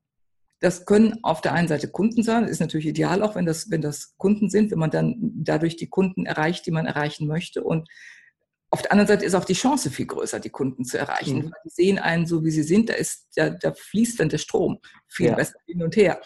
Das 0.60 0.84
können 0.84 1.18
auf 1.22 1.40
der 1.40 1.54
einen 1.54 1.68
Seite 1.68 1.88
Kunden 1.88 2.22
sein. 2.22 2.42
Das 2.42 2.50
ist 2.50 2.60
natürlich 2.60 2.86
ideal 2.86 3.22
auch, 3.22 3.34
wenn 3.34 3.46
das, 3.46 3.70
wenn 3.70 3.80
das 3.80 4.14
Kunden 4.18 4.50
sind, 4.50 4.70
wenn 4.70 4.78
man 4.78 4.90
dann 4.90 5.16
dadurch 5.36 5.76
die 5.76 5.88
Kunden 5.88 6.26
erreicht, 6.26 6.66
die 6.66 6.70
man 6.70 6.86
erreichen 6.86 7.26
möchte. 7.26 7.62
Und 7.62 7.88
auf 8.70 8.82
der 8.82 8.92
anderen 8.92 9.08
Seite 9.08 9.24
ist 9.24 9.34
auch 9.34 9.44
die 9.44 9.54
Chance 9.54 9.90
viel 9.90 10.06
größer, 10.06 10.38
die 10.38 10.50
Kunden 10.50 10.84
zu 10.84 10.96
erreichen. 10.96 11.46
Mhm. 11.46 11.52
Die 11.64 11.70
sehen 11.70 11.98
einen 11.98 12.26
so, 12.26 12.44
wie 12.44 12.50
sie 12.50 12.62
sind, 12.62 12.88
da, 12.88 12.94
ist, 12.94 13.26
da, 13.34 13.50
da 13.50 13.72
fließt 13.72 14.20
dann 14.20 14.28
der 14.28 14.38
Strom 14.38 14.78
viel 15.08 15.26
ja. 15.26 15.34
besser 15.34 15.58
hin 15.66 15.82
und 15.82 15.96
her, 15.96 16.20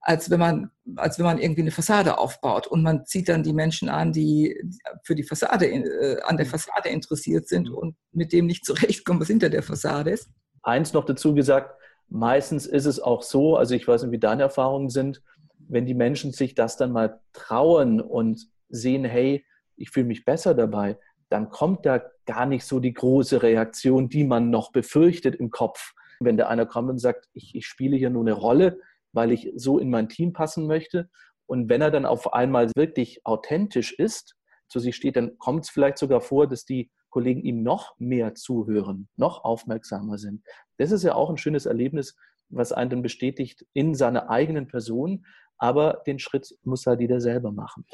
als 0.00 0.30
wenn, 0.30 0.40
man, 0.40 0.70
als 0.96 1.18
wenn 1.18 1.26
man 1.26 1.38
irgendwie 1.38 1.60
eine 1.60 1.70
Fassade 1.70 2.16
aufbaut 2.16 2.66
und 2.66 2.82
man 2.82 3.04
zieht 3.04 3.28
dann 3.28 3.42
die 3.42 3.52
Menschen 3.52 3.90
an, 3.90 4.12
die 4.12 4.58
für 5.04 5.14
die 5.14 5.22
Fassade, 5.22 5.66
äh, 5.66 6.22
an 6.22 6.38
der 6.38 6.46
mhm. 6.46 6.50
Fassade 6.50 6.88
interessiert 6.88 7.48
sind 7.48 7.68
mhm. 7.68 7.74
und 7.74 7.96
mit 8.12 8.32
dem 8.32 8.46
nicht 8.46 8.64
zurechtkommen, 8.64 9.20
was 9.20 9.28
hinter 9.28 9.50
der 9.50 9.62
Fassade 9.62 10.10
ist. 10.10 10.30
Eins 10.62 10.94
noch 10.94 11.04
dazu 11.04 11.34
gesagt, 11.34 11.78
meistens 12.08 12.66
ist 12.66 12.86
es 12.86 12.98
auch 12.98 13.22
so, 13.22 13.56
also 13.56 13.74
ich 13.74 13.86
weiß 13.86 14.02
nicht, 14.04 14.12
wie 14.12 14.18
deine 14.18 14.42
Erfahrungen 14.42 14.88
sind, 14.88 15.22
wenn 15.68 15.84
die 15.84 15.94
Menschen 15.94 16.32
sich 16.32 16.54
das 16.54 16.78
dann 16.78 16.92
mal 16.92 17.20
trauen 17.34 18.00
und 18.00 18.48
sehen, 18.70 19.04
hey, 19.04 19.44
ich 19.76 19.90
fühle 19.90 20.06
mich 20.06 20.24
besser 20.24 20.54
dabei, 20.54 20.98
dann 21.30 21.48
kommt 21.48 21.86
da 21.86 22.02
gar 22.26 22.44
nicht 22.44 22.64
so 22.64 22.80
die 22.80 22.92
große 22.92 23.42
Reaktion, 23.42 24.08
die 24.08 24.24
man 24.24 24.50
noch 24.50 24.72
befürchtet 24.72 25.36
im 25.36 25.50
Kopf. 25.50 25.94
Wenn 26.20 26.36
der 26.36 26.48
einer 26.48 26.66
kommt 26.66 26.90
und 26.90 26.98
sagt, 26.98 27.28
ich, 27.32 27.54
ich 27.54 27.66
spiele 27.66 27.96
hier 27.96 28.10
nur 28.10 28.22
eine 28.22 28.32
Rolle, 28.32 28.78
weil 29.12 29.32
ich 29.32 29.50
so 29.56 29.78
in 29.78 29.90
mein 29.90 30.08
Team 30.08 30.32
passen 30.32 30.66
möchte. 30.66 31.08
Und 31.46 31.68
wenn 31.68 31.80
er 31.80 31.90
dann 31.90 32.04
auf 32.04 32.32
einmal 32.32 32.70
wirklich 32.76 33.24
authentisch 33.24 33.92
ist, 33.92 34.36
zu 34.68 34.80
sich 34.80 34.94
steht, 34.94 35.16
dann 35.16 35.38
kommt 35.38 35.64
es 35.64 35.70
vielleicht 35.70 35.98
sogar 35.98 36.20
vor, 36.20 36.46
dass 36.46 36.64
die 36.64 36.90
Kollegen 37.08 37.40
ihm 37.42 37.62
noch 37.62 37.98
mehr 37.98 38.34
zuhören, 38.34 39.08
noch 39.16 39.44
aufmerksamer 39.44 40.18
sind. 40.18 40.44
Das 40.78 40.92
ist 40.92 41.02
ja 41.02 41.14
auch 41.14 41.30
ein 41.30 41.38
schönes 41.38 41.66
Erlebnis, 41.66 42.16
was 42.48 42.72
einen 42.72 42.90
dann 42.90 43.02
bestätigt 43.02 43.66
in 43.72 43.94
seiner 43.94 44.30
eigenen 44.30 44.68
Person, 44.68 45.26
aber 45.58 46.02
den 46.06 46.18
Schritt 46.18 46.56
muss 46.62 46.86
halt 46.86 47.00
jeder 47.00 47.20
selber 47.20 47.52
machen. 47.52 47.84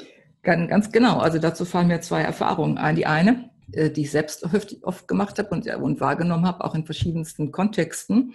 Ganz, 0.47 0.69
ganz 0.69 0.91
genau. 0.93 1.17
Also 1.17 1.39
dazu 1.39 1.65
fallen 1.65 1.89
mir 1.89 1.99
zwei 1.99 2.21
Erfahrungen 2.21 2.77
ein. 2.77 2.95
Die 2.95 3.05
eine, 3.05 3.49
äh, 3.73 3.89
die 3.89 4.03
ich 4.03 4.11
selbst 4.11 4.47
oft 4.81 5.05
gemacht 5.09 5.37
habe 5.39 5.49
und, 5.49 5.67
und 5.67 5.99
wahrgenommen 5.99 6.47
habe, 6.47 6.63
auch 6.63 6.73
in 6.73 6.85
verschiedensten 6.85 7.51
Kontexten, 7.51 8.33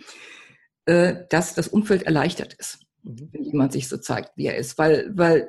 äh, 0.85 1.15
dass 1.31 1.55
das 1.55 1.69
Umfeld 1.69 2.03
erleichtert 2.03 2.53
ist, 2.53 2.81
mhm. 3.03 3.31
wenn 3.33 3.45
jemand 3.45 3.73
sich 3.73 3.89
so 3.89 3.97
zeigt, 3.97 4.37
wie 4.37 4.45
er 4.45 4.59
ist. 4.59 4.77
Weil, 4.77 5.11
weil 5.15 5.49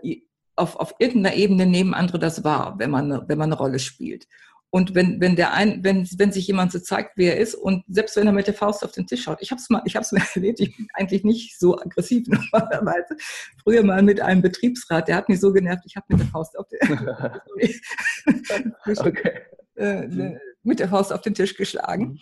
auf, 0.56 0.78
auf 0.78 0.96
irgendeiner 1.00 1.36
Ebene 1.36 1.66
nehmen 1.66 1.94
andere 1.94 2.18
das 2.18 2.46
wahr, 2.46 2.76
wenn 2.78 2.92
man, 2.92 3.28
wenn 3.28 3.38
man 3.38 3.52
eine 3.52 3.60
Rolle 3.60 3.80
spielt. 3.80 4.30
Und 4.74 4.96
wenn, 4.96 5.22
wenn 5.22 5.36
der 5.36 5.54
ein, 5.54 5.84
wenn, 5.84 6.10
wenn 6.18 6.32
sich 6.32 6.48
jemand 6.48 6.72
so 6.72 6.80
zeigt, 6.80 7.12
wer 7.16 7.36
er 7.36 7.42
ist, 7.42 7.54
und 7.54 7.84
selbst 7.88 8.16
wenn 8.16 8.26
er 8.26 8.34
mit 8.34 8.48
der 8.48 8.56
Faust 8.56 8.84
auf 8.84 8.92
den 8.92 9.06
Tisch 9.06 9.22
schaut, 9.22 9.38
ich 9.40 9.52
habe 9.52 9.62
es 9.62 9.70
mal, 9.70 9.84
ich 9.86 9.96
habe 9.96 10.04
es 10.04 10.12
mir 10.12 10.24
erlebt, 10.34 10.60
ich 10.62 10.76
bin 10.76 10.88
eigentlich 10.96 11.24
nicht 11.24 11.60
so 11.60 11.80
aggressiv 11.80 12.26
normalerweise. 12.52 13.16
Früher 13.62 13.84
mal 13.84 14.02
mit 14.02 14.20
einem 14.20 14.42
Betriebsrat, 14.42 15.08
der 15.08 15.18
hat 15.18 15.30
mich 15.30 15.40
so 15.40 15.54
genervt, 15.54 15.84
ich 15.86 15.96
habe 15.96 16.08
mit 16.10 16.22
der 16.22 16.28
Faust 16.28 16.58
auf 16.58 16.66
den 16.70 16.80
okay. 18.98 19.42
äh, 19.76 20.40
mit 20.64 20.80
der 20.80 20.90
Faust 20.90 21.14
auf 21.14 21.22
den 21.22 21.36
Tisch 21.36 21.56
geschlagen. 21.56 22.20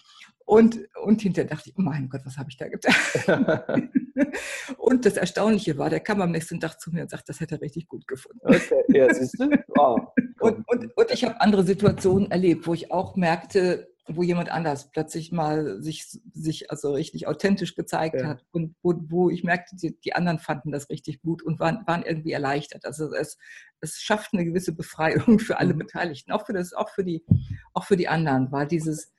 Und, 0.52 0.82
und 1.02 1.22
hinterher 1.22 1.50
dachte 1.50 1.70
ich, 1.70 1.78
oh 1.78 1.82
mein 1.82 2.10
Gott, 2.10 2.24
was 2.26 2.38
habe 2.38 2.50
ich 2.50 2.58
da 2.58 2.68
getan? 2.68 3.90
und 4.80 5.06
das 5.06 5.16
Erstaunliche 5.16 5.78
war, 5.78 5.90
der 5.90 6.02
kam 6.02 6.22
am 6.22 6.32
nächsten 6.32 6.60
Tag 6.60 6.78
zu 6.78 6.92
mir 6.92 7.04
und 7.04 7.10
sagte, 7.10 7.28
das 7.28 7.40
hätte 7.40 7.56
er 7.56 7.62
richtig 7.62 7.88
gut 7.88 8.06
gefunden. 8.06 8.42
Okay, 8.44 8.84
ja, 8.90 9.14
siehst 9.14 9.40
du? 9.40 9.50
Wow. 9.70 10.12
und, 10.42 10.68
und, 10.68 10.98
und 10.98 11.12
ich 11.12 11.24
habe 11.24 11.40
andere 11.40 11.64
Situationen 11.64 12.32
erlebt, 12.32 12.68
wo 12.68 12.74
ich 12.74 12.92
auch 12.92 13.16
merkte, 13.16 13.94
wo 14.08 14.24
jemand 14.24 14.52
anders 14.52 14.92
plötzlich 14.92 15.32
mal 15.32 15.82
sich, 15.82 16.20
sich 16.34 16.70
also 16.70 16.96
richtig 16.96 17.30
authentisch 17.30 17.74
gezeigt 17.74 18.20
ja. 18.20 18.28
hat 18.28 18.44
und 18.52 18.76
wo, 18.82 18.94
wo 19.08 19.30
ich 19.30 19.46
merkte, 19.46 19.78
die, 19.78 19.98
die, 20.02 20.16
anderen 20.16 20.40
fanden 20.40 20.74
das 20.74 20.90
richtig 20.90 21.22
gut 21.22 21.42
und 21.44 21.62
waren, 21.62 21.88
waren 21.88 22.04
irgendwie 22.04 22.34
erleichtert. 22.34 22.84
Also 22.84 23.14
es, 23.14 23.38
es 23.80 24.02
schafft 24.02 24.34
eine 24.34 24.44
gewisse 24.44 24.74
Befreiung 24.76 25.40
für 25.40 25.60
alle 25.60 25.76
mhm. 25.76 25.80
Beteiligten, 25.80 26.34
auch 26.34 26.46
für 26.46 26.52
das, 26.52 26.74
auch 26.74 26.90
für 26.90 27.06
die, 27.06 27.24
auch 27.72 27.86
für 27.86 27.96
die 27.96 28.10
anderen, 28.10 28.52
war 28.52 28.66
dieses 28.66 29.14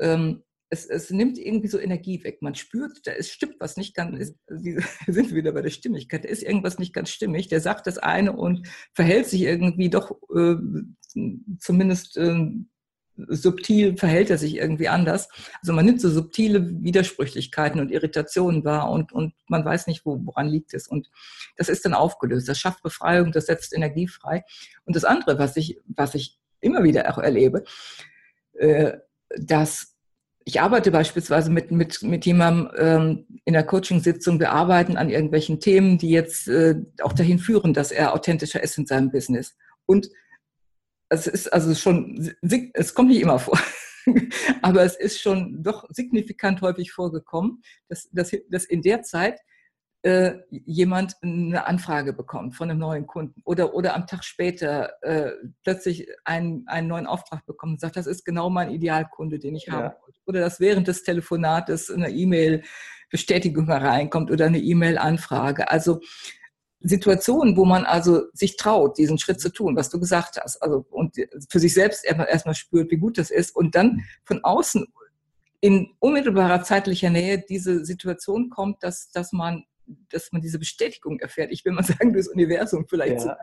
ähm, 0.00 0.44
es, 0.70 0.86
es 0.86 1.10
nimmt 1.10 1.38
irgendwie 1.38 1.68
so 1.68 1.78
Energie 1.78 2.22
weg. 2.24 2.42
Man 2.42 2.54
spürt, 2.54 3.06
da 3.06 3.12
ist, 3.12 3.32
stimmt 3.32 3.56
was 3.58 3.76
nicht 3.76 3.94
ganz, 3.94 4.18
ist, 4.18 4.36
wir 4.48 4.82
sind 5.06 5.34
wieder 5.34 5.52
bei 5.52 5.62
der 5.62 5.70
Stimmigkeit, 5.70 6.24
da 6.24 6.28
ist 6.28 6.42
irgendwas 6.42 6.78
nicht 6.78 6.92
ganz 6.92 7.10
stimmig. 7.10 7.48
Der 7.48 7.60
sagt 7.60 7.86
das 7.86 7.98
eine 7.98 8.32
und 8.32 8.68
verhält 8.92 9.26
sich 9.26 9.42
irgendwie 9.42 9.90
doch 9.90 10.12
äh, 10.34 10.56
zumindest 11.58 12.16
äh, 12.16 12.50
subtil, 13.28 13.96
verhält 13.96 14.30
er 14.30 14.38
sich 14.38 14.56
irgendwie 14.56 14.88
anders. 14.88 15.28
Also 15.60 15.72
man 15.72 15.84
nimmt 15.84 16.00
so 16.00 16.08
subtile 16.08 16.68
Widersprüchlichkeiten 16.82 17.80
und 17.80 17.90
Irritationen 17.90 18.64
wahr 18.64 18.90
und, 18.90 19.12
und 19.12 19.34
man 19.48 19.64
weiß 19.64 19.86
nicht, 19.86 20.06
wo, 20.06 20.20
woran 20.24 20.48
liegt 20.48 20.74
es. 20.74 20.86
Und 20.86 21.10
das 21.56 21.68
ist 21.68 21.84
dann 21.84 21.94
aufgelöst. 21.94 22.48
Das 22.48 22.58
schafft 22.58 22.82
Befreiung, 22.82 23.32
das 23.32 23.46
setzt 23.46 23.74
Energie 23.74 24.06
frei. 24.06 24.44
Und 24.84 24.94
das 24.94 25.04
andere, 25.04 25.38
was 25.38 25.56
ich, 25.56 25.80
was 25.86 26.14
ich 26.14 26.38
immer 26.60 26.84
wieder 26.84 27.10
auch 27.12 27.18
erlebe, 27.18 27.64
äh, 28.54 28.98
dass 29.36 29.97
ich 30.48 30.62
arbeite 30.62 30.90
beispielsweise 30.90 31.50
mit, 31.50 31.70
mit, 31.70 32.02
mit 32.02 32.24
jemandem 32.24 32.70
ähm, 32.78 33.40
in 33.44 33.52
der 33.52 33.64
Coaching-Sitzung, 33.64 34.40
wir 34.40 34.50
arbeiten 34.50 34.96
an 34.96 35.10
irgendwelchen 35.10 35.60
Themen, 35.60 35.98
die 35.98 36.08
jetzt 36.08 36.48
äh, 36.48 36.76
auch 37.02 37.12
dahin 37.12 37.38
führen, 37.38 37.74
dass 37.74 37.92
er 37.92 38.14
authentischer 38.14 38.62
ist 38.62 38.78
in 38.78 38.86
seinem 38.86 39.10
Business. 39.10 39.58
Und 39.84 40.08
es 41.10 41.26
ist 41.26 41.52
also 41.52 41.74
schon, 41.74 42.34
es 42.72 42.94
kommt 42.94 43.10
nicht 43.10 43.20
immer 43.20 43.38
vor, 43.38 43.60
aber 44.62 44.84
es 44.84 44.96
ist 44.96 45.20
schon 45.20 45.62
doch 45.62 45.84
signifikant 45.90 46.62
häufig 46.62 46.92
vorgekommen, 46.92 47.60
dass, 47.90 48.08
dass, 48.12 48.34
dass 48.48 48.64
in 48.64 48.80
der 48.80 49.02
Zeit 49.02 49.38
äh, 50.02 50.34
jemand 50.50 51.16
eine 51.22 51.66
Anfrage 51.66 52.12
bekommt 52.12 52.54
von 52.54 52.70
einem 52.70 52.78
neuen 52.78 53.06
Kunden 53.06 53.42
oder, 53.44 53.74
oder 53.74 53.96
am 53.96 54.06
Tag 54.06 54.22
später 54.24 54.92
äh, 55.02 55.32
plötzlich 55.64 56.06
einen, 56.24 56.66
einen 56.68 56.86
neuen 56.86 57.06
Auftrag 57.06 57.44
bekommt 57.46 57.72
und 57.72 57.80
sagt, 57.80 57.96
das 57.96 58.06
ist 58.06 58.24
genau 58.24 58.48
mein 58.48 58.70
Idealkunde, 58.70 59.38
den 59.38 59.56
ich 59.56 59.66
ja. 59.66 59.72
habe. 59.72 59.96
Oder 60.26 60.40
dass 60.40 60.60
während 60.60 60.86
des 60.86 61.02
Telefonates 61.02 61.90
eine 61.90 62.10
E-Mail-Bestätigung 62.10 63.66
hereinkommt 63.66 64.30
oder 64.30 64.46
eine 64.46 64.60
E-Mail-Anfrage. 64.60 65.70
Also 65.70 66.00
Situationen, 66.80 67.56
wo 67.56 67.64
man 67.64 67.84
also 67.84 68.26
sich 68.32 68.56
traut, 68.56 68.98
diesen 68.98 69.18
Schritt 69.18 69.40
zu 69.40 69.48
tun, 69.48 69.74
was 69.74 69.90
du 69.90 69.98
gesagt 69.98 70.38
hast, 70.40 70.62
also 70.62 70.86
und 70.90 71.16
für 71.48 71.58
sich 71.58 71.74
selbst 71.74 72.04
erstmal, 72.04 72.28
erstmal 72.28 72.54
spürt, 72.54 72.90
wie 72.92 72.98
gut 72.98 73.18
das 73.18 73.30
ist 73.30 73.56
und 73.56 73.74
dann 73.74 74.04
von 74.24 74.44
außen 74.44 74.86
in 75.60 75.88
unmittelbarer 75.98 76.62
zeitlicher 76.62 77.10
Nähe 77.10 77.44
diese 77.48 77.84
Situation 77.84 78.48
kommt, 78.48 78.84
dass, 78.84 79.10
dass 79.10 79.32
man 79.32 79.64
dass 80.10 80.32
man 80.32 80.42
diese 80.42 80.58
Bestätigung 80.58 81.18
erfährt. 81.20 81.50
Ich 81.52 81.64
will 81.64 81.72
mal 81.72 81.82
sagen, 81.84 82.12
das 82.12 82.28
Universum 82.28 82.86
vielleicht, 82.88 83.24
ja. 83.24 83.36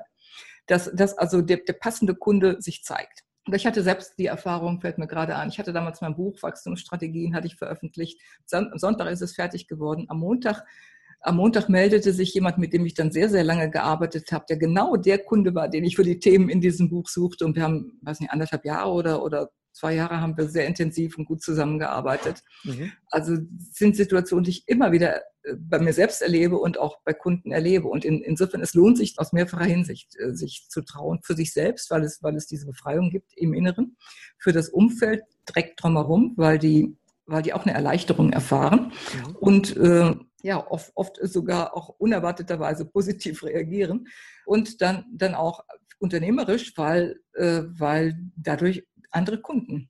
dass, 0.67 0.91
dass 0.93 1.17
also 1.17 1.41
der, 1.41 1.57
der 1.57 1.73
passende 1.73 2.15
Kunde 2.15 2.61
sich 2.61 2.83
zeigt. 2.83 3.23
Und 3.47 3.53
ich 3.53 3.67
hatte 3.67 3.83
selbst 3.83 4.17
die 4.17 4.25
Erfahrung, 4.25 4.81
fällt 4.81 4.97
mir 4.97 5.07
gerade 5.07 5.35
an. 5.35 5.49
Ich 5.49 5.59
hatte 5.59 5.71
damals 5.71 6.01
mein 6.01 6.15
Buch 6.15 6.41
Wachstumsstrategien, 6.41 7.35
hatte 7.35 7.45
ich 7.47 7.55
veröffentlicht. 7.55 8.19
Am 8.51 8.71
Sonntag 8.77 9.11
ist 9.11 9.21
es 9.21 9.35
fertig 9.35 9.67
geworden. 9.67 10.05
Am 10.07 10.19
Montag, 10.19 10.63
am 11.19 11.35
Montag 11.35 11.69
meldete 11.69 12.11
sich 12.11 12.33
jemand, 12.33 12.57
mit 12.57 12.73
dem 12.73 12.85
ich 12.87 12.95
dann 12.95 13.11
sehr, 13.11 13.29
sehr 13.29 13.43
lange 13.43 13.69
gearbeitet 13.69 14.31
habe, 14.31 14.45
der 14.49 14.57
genau 14.57 14.95
der 14.95 15.19
Kunde 15.19 15.53
war, 15.53 15.69
den 15.69 15.83
ich 15.83 15.95
für 15.95 16.03
die 16.03 16.19
Themen 16.19 16.49
in 16.49 16.59
diesem 16.59 16.89
Buch 16.89 17.07
suchte. 17.07 17.45
Und 17.45 17.55
wir 17.55 17.63
haben, 17.63 17.99
weiß 18.01 18.19
nicht, 18.19 18.31
anderthalb 18.31 18.65
Jahre 18.65 18.91
oder, 18.91 19.23
oder 19.23 19.51
zwei 19.75 19.93
Jahre 19.93 20.21
haben 20.21 20.37
wir 20.37 20.47
sehr 20.47 20.65
intensiv 20.65 21.17
und 21.17 21.25
gut 21.25 21.43
zusammengearbeitet. 21.43 22.41
Mhm. 22.63 22.93
Also 23.11 23.37
sind 23.71 23.95
Situationen, 23.95 24.45
die 24.45 24.51
ich 24.51 24.67
immer 24.67 24.91
wieder 24.91 25.17
äh, 25.43 25.55
bei 25.57 25.79
mir 25.79 25.93
selbst 25.93 26.21
erlebe 26.21 26.57
und 26.57 26.79
auch 26.79 26.99
bei 27.03 27.13
Kunden 27.13 27.51
erlebe. 27.51 27.87
Und 27.87 28.05
in, 28.05 28.21
insofern, 28.21 28.61
es 28.61 28.73
lohnt 28.73 28.97
sich 28.97 29.19
aus 29.19 29.33
mehrfacher 29.33 29.65
Hinsicht, 29.65 30.15
äh, 30.17 30.33
sich 30.33 30.67
zu 30.69 30.81
trauen 30.81 31.19
für 31.23 31.35
sich 31.35 31.51
selbst, 31.51 31.91
weil 31.91 32.03
es, 32.03 32.23
weil 32.23 32.35
es 32.35 32.47
diese 32.47 32.65
Befreiung 32.65 33.09
gibt 33.09 33.33
im 33.35 33.53
Inneren, 33.53 33.97
für 34.39 34.53
das 34.53 34.69
Umfeld 34.69 35.23
direkt 35.49 35.83
drumherum, 35.83 36.33
weil 36.37 36.57
die, 36.57 36.97
weil 37.25 37.41
die 37.41 37.53
auch 37.53 37.65
eine 37.65 37.73
Erleichterung 37.73 38.31
erfahren 38.31 38.93
mhm. 39.13 39.35
und 39.35 39.77
äh, 39.77 40.15
ja, 40.41 40.65
oft, 40.71 40.91
oft 40.93 41.17
sogar 41.21 41.75
auch 41.75 41.89
unerwarteterweise 41.97 42.85
positiv 42.85 43.43
reagieren 43.43 44.07
und 44.45 44.79
dann, 44.81 45.05
dann 45.11 45.33
auch 45.33 45.63
unternehmerisch, 45.99 46.77
weil, 46.77 47.19
äh, 47.33 47.63
weil 47.65 48.15
dadurch 48.35 48.85
andere 49.15 49.39
Kunden 49.39 49.89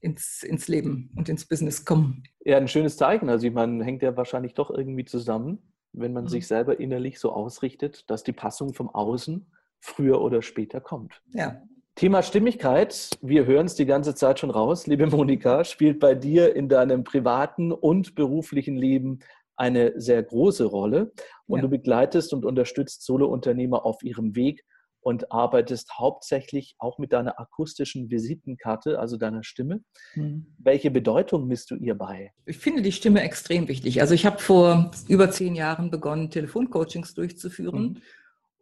ins, 0.00 0.42
ins 0.42 0.68
Leben 0.68 1.10
und 1.16 1.28
ins 1.28 1.46
Business 1.46 1.84
kommen. 1.84 2.24
Ja, 2.44 2.56
ein 2.56 2.68
schönes 2.68 2.96
Zeichen. 2.96 3.28
Also 3.28 3.46
ich 3.46 3.52
meine, 3.52 3.84
hängt 3.84 4.02
ja 4.02 4.16
wahrscheinlich 4.16 4.54
doch 4.54 4.70
irgendwie 4.70 5.04
zusammen, 5.04 5.72
wenn 5.92 6.12
man 6.12 6.24
mhm. 6.24 6.28
sich 6.28 6.46
selber 6.46 6.78
innerlich 6.80 7.18
so 7.18 7.32
ausrichtet, 7.32 8.08
dass 8.10 8.22
die 8.22 8.32
Passung 8.32 8.74
vom 8.74 8.90
Außen 8.90 9.50
früher 9.80 10.20
oder 10.20 10.42
später 10.42 10.80
kommt. 10.80 11.20
Ja. 11.32 11.62
Thema 11.94 12.22
Stimmigkeit, 12.22 13.10
wir 13.20 13.44
hören 13.44 13.66
es 13.66 13.74
die 13.74 13.84
ganze 13.84 14.14
Zeit 14.14 14.38
schon 14.38 14.50
raus, 14.50 14.86
liebe 14.86 15.06
Monika, 15.06 15.64
spielt 15.64 16.00
bei 16.00 16.14
dir 16.14 16.56
in 16.56 16.68
deinem 16.68 17.04
privaten 17.04 17.70
und 17.70 18.14
beruflichen 18.14 18.76
Leben 18.76 19.18
eine 19.56 19.92
sehr 20.00 20.22
große 20.22 20.64
Rolle. 20.64 21.12
Und 21.46 21.58
ja. 21.58 21.62
du 21.62 21.68
begleitest 21.68 22.32
und 22.32 22.46
unterstützt 22.46 23.04
Solo-Unternehmer 23.04 23.84
auf 23.84 24.02
ihrem 24.02 24.34
Weg 24.34 24.64
und 25.02 25.32
arbeitest 25.32 25.98
hauptsächlich 25.98 26.76
auch 26.78 26.98
mit 26.98 27.12
deiner 27.12 27.38
akustischen 27.38 28.10
Visitenkarte, 28.10 28.98
also 28.98 29.16
deiner 29.16 29.42
Stimme. 29.42 29.82
Mhm. 30.14 30.46
Welche 30.58 30.90
Bedeutung 30.90 31.46
misst 31.48 31.70
du 31.70 31.76
ihr 31.76 31.96
bei? 31.96 32.32
Ich 32.46 32.58
finde 32.58 32.82
die 32.82 32.92
Stimme 32.92 33.20
extrem 33.22 33.68
wichtig. 33.68 34.00
Also 34.00 34.14
ich 34.14 34.24
habe 34.24 34.38
vor 34.38 34.90
über 35.08 35.30
zehn 35.30 35.54
Jahren 35.54 35.90
begonnen, 35.90 36.30
Telefoncoachings 36.30 37.14
durchzuführen 37.14 38.00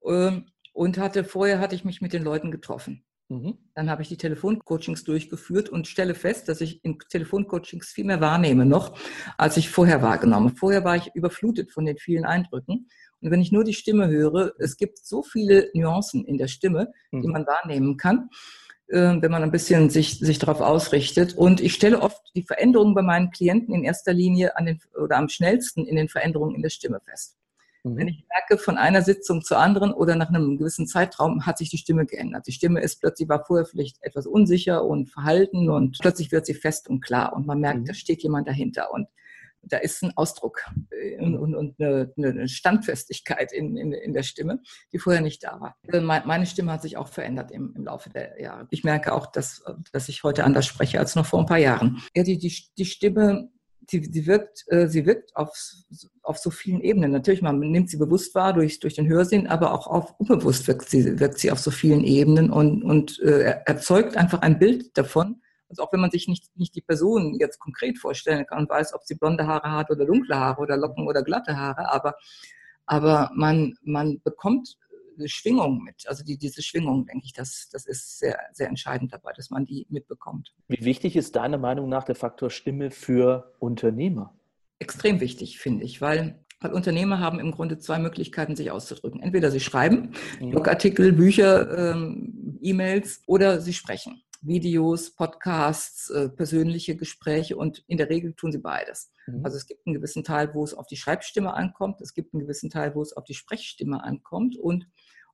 mhm. 0.02 0.46
und 0.72 0.98
hatte 0.98 1.24
vorher 1.24 1.60
hatte 1.60 1.74
ich 1.74 1.84
mich 1.84 2.00
mit 2.00 2.12
den 2.14 2.24
Leuten 2.24 2.50
getroffen. 2.50 3.04
Mhm. 3.28 3.58
Dann 3.74 3.88
habe 3.88 4.02
ich 4.02 4.08
die 4.08 4.16
Telefoncoachings 4.16 5.04
durchgeführt 5.04 5.68
und 5.68 5.86
stelle 5.86 6.14
fest, 6.14 6.48
dass 6.48 6.60
ich 6.60 6.84
in 6.84 6.98
Telefoncoachings 6.98 7.90
viel 7.90 8.04
mehr 8.04 8.20
wahrnehme 8.20 8.66
noch, 8.66 8.98
als 9.38 9.56
ich 9.56 9.70
vorher 9.70 10.02
wahrgenommen. 10.02 10.56
Vorher 10.56 10.84
war 10.84 10.96
ich 10.96 11.14
überflutet 11.14 11.70
von 11.70 11.84
den 11.84 11.96
vielen 11.96 12.24
Eindrücken. 12.24 12.88
Und 13.20 13.30
wenn 13.30 13.40
ich 13.40 13.52
nur 13.52 13.64
die 13.64 13.74
Stimme 13.74 14.08
höre, 14.08 14.52
es 14.58 14.76
gibt 14.76 14.98
so 14.98 15.22
viele 15.22 15.70
Nuancen 15.74 16.24
in 16.24 16.38
der 16.38 16.48
Stimme, 16.48 16.92
die 17.12 17.18
mhm. 17.18 17.32
man 17.32 17.46
wahrnehmen 17.46 17.96
kann, 17.96 18.30
äh, 18.88 19.16
wenn 19.20 19.30
man 19.30 19.42
ein 19.42 19.50
bisschen 19.50 19.90
sich, 19.90 20.18
sich 20.18 20.38
darauf 20.38 20.60
ausrichtet. 20.60 21.34
Und 21.34 21.60
ich 21.60 21.74
stelle 21.74 22.00
oft 22.00 22.20
die 22.34 22.42
Veränderungen 22.42 22.94
bei 22.94 23.02
meinen 23.02 23.30
Klienten 23.30 23.74
in 23.74 23.84
erster 23.84 24.12
Linie 24.12 24.56
an 24.56 24.66
den, 24.66 24.80
oder 25.00 25.16
am 25.16 25.28
schnellsten 25.28 25.86
in 25.86 25.96
den 25.96 26.08
Veränderungen 26.08 26.54
in 26.54 26.62
der 26.62 26.70
Stimme 26.70 27.00
fest. 27.04 27.36
Mhm. 27.84 27.96
Wenn 27.96 28.08
ich 28.08 28.24
merke, 28.28 28.62
von 28.62 28.76
einer 28.76 29.02
Sitzung 29.02 29.42
zur 29.42 29.58
anderen 29.58 29.92
oder 29.92 30.16
nach 30.16 30.28
einem 30.28 30.58
gewissen 30.58 30.86
Zeitraum 30.86 31.46
hat 31.46 31.58
sich 31.58 31.70
die 31.70 31.78
Stimme 31.78 32.06
geändert. 32.06 32.46
Die 32.46 32.52
Stimme 32.52 32.80
ist 32.80 33.00
plötzlich, 33.00 33.28
war 33.28 33.44
vorher 33.44 33.66
vielleicht 33.66 34.02
etwas 34.02 34.26
unsicher 34.26 34.84
und 34.84 35.10
verhalten 35.10 35.70
und 35.70 35.98
plötzlich 36.00 36.32
wird 36.32 36.46
sie 36.46 36.54
fest 36.54 36.88
und 36.88 37.00
klar 37.00 37.34
und 37.34 37.46
man 37.46 37.60
merkt, 37.60 37.80
mhm. 37.80 37.84
da 37.86 37.94
steht 37.94 38.22
jemand 38.22 38.48
dahinter 38.48 38.92
und 38.92 39.08
da 39.62 39.78
ist 39.78 40.02
ein 40.02 40.12
Ausdruck 40.16 40.64
äh, 40.90 41.18
und, 41.18 41.36
und, 41.36 41.54
und 41.54 41.80
eine, 41.80 42.12
eine, 42.16 42.48
Standfestigkeit 42.48 43.52
in, 43.52 43.76
in, 43.76 43.92
in, 43.92 44.12
der 44.12 44.22
Stimme, 44.22 44.60
die 44.92 44.98
vorher 44.98 45.22
nicht 45.22 45.44
da 45.44 45.60
war. 45.60 45.76
Äh, 45.92 46.00
meine 46.00 46.46
Stimme 46.46 46.72
hat 46.72 46.82
sich 46.82 46.96
auch 46.96 47.08
verändert 47.08 47.50
im, 47.50 47.74
im 47.76 47.84
Laufe 47.84 48.10
der 48.10 48.40
Jahre. 48.40 48.66
Ich 48.70 48.84
merke 48.84 49.12
auch, 49.12 49.26
dass, 49.26 49.62
dass 49.92 50.08
ich 50.08 50.22
heute 50.22 50.44
anders 50.44 50.66
spreche 50.66 50.98
als 50.98 51.14
noch 51.14 51.26
vor 51.26 51.40
ein 51.40 51.46
paar 51.46 51.58
Jahren. 51.58 52.02
Ja, 52.14 52.22
die, 52.22 52.38
die, 52.38 52.54
die 52.76 52.84
Stimme 52.84 53.50
sie, 53.90 54.08
sie 54.10 54.26
wirkt, 54.26 54.64
äh, 54.68 54.86
sie 54.88 55.06
wirkt 55.06 55.36
auf, 55.36 55.52
auf 56.22 56.38
so 56.38 56.50
vielen 56.50 56.80
Ebenen. 56.80 57.10
Natürlich, 57.10 57.42
man 57.42 57.58
nimmt 57.58 57.90
sie 57.90 57.96
bewusst 57.96 58.34
wahr 58.34 58.52
durch, 58.52 58.80
durch 58.80 58.94
den 58.94 59.08
Hörsinn, 59.08 59.46
aber 59.46 59.72
auch 59.72 59.86
auf 59.86 60.14
unbewusst 60.18 60.66
wirkt 60.68 60.88
sie, 60.88 61.18
wirkt 61.18 61.38
sie 61.38 61.50
auf 61.50 61.58
so 61.58 61.70
vielen 61.70 62.04
Ebenen 62.04 62.50
und, 62.50 62.82
und 62.82 63.18
äh, 63.20 63.56
erzeugt 63.66 64.16
einfach 64.16 64.42
ein 64.42 64.58
Bild 64.58 64.96
davon. 64.96 65.42
Also 65.70 65.82
auch 65.82 65.92
wenn 65.92 66.00
man 66.00 66.10
sich 66.10 66.28
nicht, 66.28 66.54
nicht 66.56 66.74
die 66.74 66.82
Person 66.82 67.34
jetzt 67.38 67.58
konkret 67.58 67.98
vorstellen 67.98 68.44
kann 68.46 68.58
und 68.58 68.68
weiß, 68.68 68.92
ob 68.92 69.04
sie 69.04 69.14
blonde 69.14 69.46
Haare 69.46 69.70
hat 69.72 69.90
oder 69.90 70.04
dunkle 70.04 70.36
Haare 70.36 70.60
oder 70.60 70.76
Locken 70.76 71.06
oder 71.06 71.22
glatte 71.22 71.56
Haare, 71.56 71.90
aber, 71.90 72.16
aber 72.86 73.30
man, 73.34 73.74
man 73.82 74.20
bekommt 74.22 74.76
Schwingung 75.26 75.82
mit. 75.82 76.04
Also 76.06 76.24
die, 76.24 76.38
diese 76.38 76.62
Schwingung, 76.62 77.06
denke 77.06 77.24
ich, 77.24 77.32
das, 77.32 77.68
das 77.72 77.86
ist 77.86 78.18
sehr, 78.18 78.38
sehr 78.52 78.68
entscheidend 78.68 79.12
dabei, 79.12 79.32
dass 79.32 79.50
man 79.50 79.64
die 79.64 79.86
mitbekommt. 79.90 80.54
Wie 80.68 80.84
wichtig 80.84 81.16
ist 81.16 81.36
deiner 81.36 81.58
Meinung 81.58 81.88
nach 81.88 82.04
der 82.04 82.14
Faktor 82.14 82.50
Stimme 82.50 82.90
für 82.90 83.52
Unternehmer? 83.58 84.34
Extrem 84.78 85.20
wichtig, 85.20 85.58
finde 85.58 85.84
ich, 85.84 86.00
weil 86.00 86.42
weil 86.62 86.72
Unternehmer 86.72 87.20
haben 87.20 87.40
im 87.40 87.52
Grunde 87.52 87.78
zwei 87.78 87.98
Möglichkeiten, 87.98 88.54
sich 88.54 88.70
auszudrücken. 88.70 89.22
Entweder 89.22 89.50
sie 89.50 89.60
schreiben 89.60 90.10
mhm. 90.40 90.50
Blogartikel, 90.50 91.12
Bücher, 91.12 91.94
ähm, 91.94 92.58
E-Mails 92.60 93.22
oder 93.26 93.60
sie 93.60 93.72
sprechen. 93.72 94.22
Videos, 94.42 95.14
Podcasts, 95.14 96.10
äh, 96.10 96.28
persönliche 96.28 96.96
Gespräche 96.96 97.56
und 97.56 97.84
in 97.86 97.98
der 97.98 98.08
Regel 98.08 98.34
tun 98.34 98.52
sie 98.52 98.58
beides. 98.58 99.12
Mhm. 99.26 99.44
Also 99.44 99.56
es 99.56 99.66
gibt 99.66 99.86
einen 99.86 99.94
gewissen 99.94 100.24
Teil, 100.24 100.54
wo 100.54 100.64
es 100.64 100.74
auf 100.74 100.86
die 100.86 100.96
Schreibstimme 100.96 101.52
ankommt, 101.52 102.00
es 102.00 102.14
gibt 102.14 102.32
einen 102.32 102.42
gewissen 102.42 102.70
Teil, 102.70 102.94
wo 102.94 103.02
es 103.02 103.12
auf 103.12 103.24
die 103.24 103.34
Sprechstimme 103.34 104.02
ankommt 104.02 104.56
und 104.56 104.86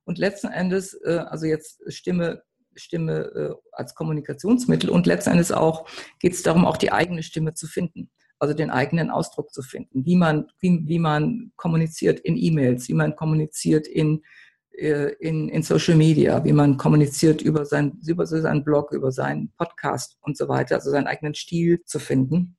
und 0.07 0.17
letzten 0.17 0.47
Endes, 0.47 0.93
äh, 1.03 1.17
also 1.27 1.45
jetzt 1.45 1.81
Stimme, 1.91 2.41
Stimme 2.75 3.13
äh, 3.35 3.55
als 3.73 3.93
Kommunikationsmittel 3.93 4.89
und 4.89 5.05
letzten 5.05 5.31
Endes 5.31 5.51
auch 5.51 5.85
geht 6.19 6.33
es 6.33 6.43
darum, 6.43 6.65
auch 6.65 6.77
die 6.77 6.93
eigene 6.93 7.23
Stimme 7.23 7.53
zu 7.53 7.67
finden. 7.67 8.09
Also 8.39 8.53
den 8.53 8.69
eigenen 8.69 9.09
Ausdruck 9.09 9.51
zu 9.51 9.63
finden, 9.63 10.05
wie 10.05 10.15
man, 10.15 10.47
wie, 10.59 10.83
wie 10.85 10.99
man 10.99 11.51
kommuniziert 11.57 12.19
in 12.21 12.37
E-Mails, 12.37 12.87
wie 12.87 12.93
man 12.93 13.15
kommuniziert 13.15 13.87
in, 13.87 14.23
in, 14.77 15.49
in 15.49 15.63
Social 15.63 15.95
Media, 15.95 16.43
wie 16.43 16.53
man 16.53 16.77
kommuniziert 16.77 17.41
über, 17.41 17.65
sein, 17.65 17.99
über 18.05 18.25
seinen 18.25 18.63
Blog, 18.63 18.91
über 18.91 19.11
seinen 19.11 19.51
Podcast 19.57 20.17
und 20.21 20.37
so 20.37 20.47
weiter, 20.47 20.75
also 20.75 20.91
seinen 20.91 21.07
eigenen 21.07 21.33
Stil 21.33 21.83
zu 21.85 21.99
finden. 21.99 22.57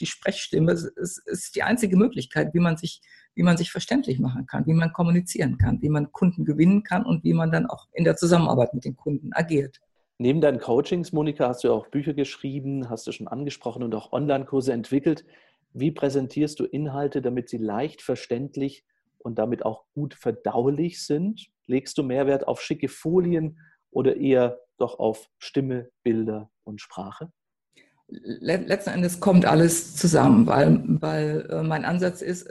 Die 0.00 0.06
Sprechstimme 0.06 0.72
ist, 0.72 1.22
ist 1.26 1.54
die 1.54 1.62
einzige 1.62 1.96
Möglichkeit, 1.96 2.54
wie 2.54 2.60
man 2.60 2.76
sich 2.76 3.02
wie 3.34 3.42
man 3.42 3.56
sich 3.56 3.70
verständlich 3.70 4.18
machen 4.18 4.46
kann, 4.46 4.66
wie 4.66 4.72
man 4.72 4.92
kommunizieren 4.92 5.58
kann, 5.58 5.80
wie 5.82 5.88
man 5.88 6.12
Kunden 6.12 6.44
gewinnen 6.44 6.82
kann 6.82 7.04
und 7.04 7.24
wie 7.24 7.32
man 7.32 7.50
dann 7.50 7.66
auch 7.66 7.88
in 7.92 8.04
der 8.04 8.16
Zusammenarbeit 8.16 8.74
mit 8.74 8.84
den 8.84 8.96
Kunden 8.96 9.32
agiert. 9.32 9.80
Neben 10.18 10.40
deinen 10.40 10.58
Coachings, 10.58 11.12
Monika, 11.12 11.48
hast 11.48 11.64
du 11.64 11.72
auch 11.72 11.86
Bücher 11.86 12.12
geschrieben, 12.12 12.90
hast 12.90 13.06
du 13.06 13.12
schon 13.12 13.28
angesprochen 13.28 13.82
und 13.82 13.94
auch 13.94 14.12
Online-Kurse 14.12 14.72
entwickelt. 14.72 15.24
Wie 15.72 15.90
präsentierst 15.90 16.60
du 16.60 16.64
Inhalte, 16.64 17.22
damit 17.22 17.48
sie 17.48 17.56
leicht 17.56 18.02
verständlich 18.02 18.84
und 19.18 19.38
damit 19.38 19.64
auch 19.64 19.84
gut 19.94 20.14
verdaulich 20.14 21.02
sind? 21.02 21.48
Legst 21.70 21.96
du 21.98 22.02
Mehrwert 22.02 22.48
auf 22.48 22.60
schicke 22.60 22.88
Folien 22.88 23.60
oder 23.92 24.16
eher 24.16 24.58
doch 24.76 24.98
auf 24.98 25.30
Stimme, 25.38 25.88
Bilder 26.02 26.50
und 26.64 26.80
Sprache? 26.80 27.30
Letzten 28.08 28.90
Endes 28.90 29.20
kommt 29.20 29.44
alles 29.44 29.94
zusammen, 29.94 30.48
weil, 30.48 30.82
weil 31.00 31.46
äh, 31.48 31.62
mein 31.62 31.84
Ansatz 31.84 32.22
ist, 32.22 32.48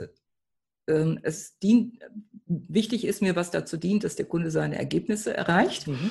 ähm, 0.88 1.20
es 1.22 1.58
dient, 1.58 1.98
wichtig 2.46 3.04
ist 3.04 3.20
mir, 3.20 3.36
was 3.36 3.50
dazu 3.50 3.76
dient, 3.76 4.04
dass 4.04 4.16
der 4.16 4.24
Kunde 4.24 4.50
seine 4.50 4.78
Ergebnisse 4.78 5.36
erreicht. 5.36 5.86
Mhm. 5.86 6.10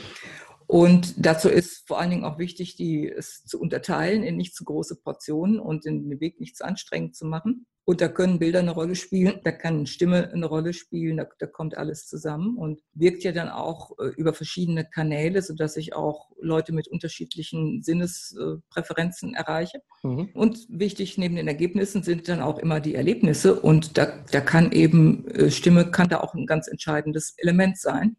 Und 0.67 1.25
dazu 1.25 1.49
ist 1.49 1.87
vor 1.87 1.99
allen 1.99 2.11
Dingen 2.11 2.25
auch 2.25 2.37
wichtig, 2.37 2.75
die 2.75 3.09
es 3.09 3.43
zu 3.43 3.59
unterteilen 3.59 4.21
in 4.21 4.37
nicht 4.37 4.55
zu 4.55 4.65
große 4.65 4.97
Portionen 4.97 5.59
und 5.59 5.83
den 5.83 6.19
Weg 6.19 6.39
nicht 6.39 6.55
zu 6.55 6.63
anstrengend 6.63 7.15
zu 7.15 7.25
machen. 7.25 7.65
Und 7.89 8.01
da 8.01 8.07
können 8.07 8.37
Bilder 8.37 8.59
eine 8.59 8.69
Rolle 8.69 8.93
spielen, 8.93 9.39
da 9.43 9.51
kann 9.51 9.87
Stimme 9.87 10.31
eine 10.31 10.45
Rolle 10.45 10.73
spielen, 10.73 11.17
da, 11.17 11.25
da 11.39 11.47
kommt 11.47 11.75
alles 11.75 12.05
zusammen 12.05 12.55
und 12.55 12.81
wirkt 12.93 13.23
ja 13.23 13.31
dann 13.31 13.49
auch 13.49 13.97
äh, 13.97 14.09
über 14.09 14.35
verschiedene 14.35 14.85
Kanäle, 14.85 15.41
sodass 15.41 15.75
ich 15.75 15.95
auch 15.95 16.29
Leute 16.39 16.71
mit 16.71 16.87
unterschiedlichen 16.87 17.81
Sinnespräferenzen 17.81 19.33
erreiche. 19.33 19.81
Mhm. 20.03 20.29
Und 20.35 20.67
wichtig 20.69 21.17
neben 21.17 21.35
den 21.35 21.47
Ergebnissen 21.47 22.03
sind 22.03 22.29
dann 22.29 22.43
auch 22.43 22.59
immer 22.59 22.79
die 22.79 22.93
Erlebnisse 22.93 23.59
und 23.59 23.97
da, 23.97 24.23
da 24.31 24.39
kann 24.39 24.71
eben 24.71 25.27
äh, 25.29 25.49
Stimme 25.49 25.89
kann 25.89 26.09
da 26.09 26.19
auch 26.19 26.35
ein 26.35 26.45
ganz 26.45 26.67
entscheidendes 26.67 27.33
Element 27.37 27.79
sein 27.79 28.17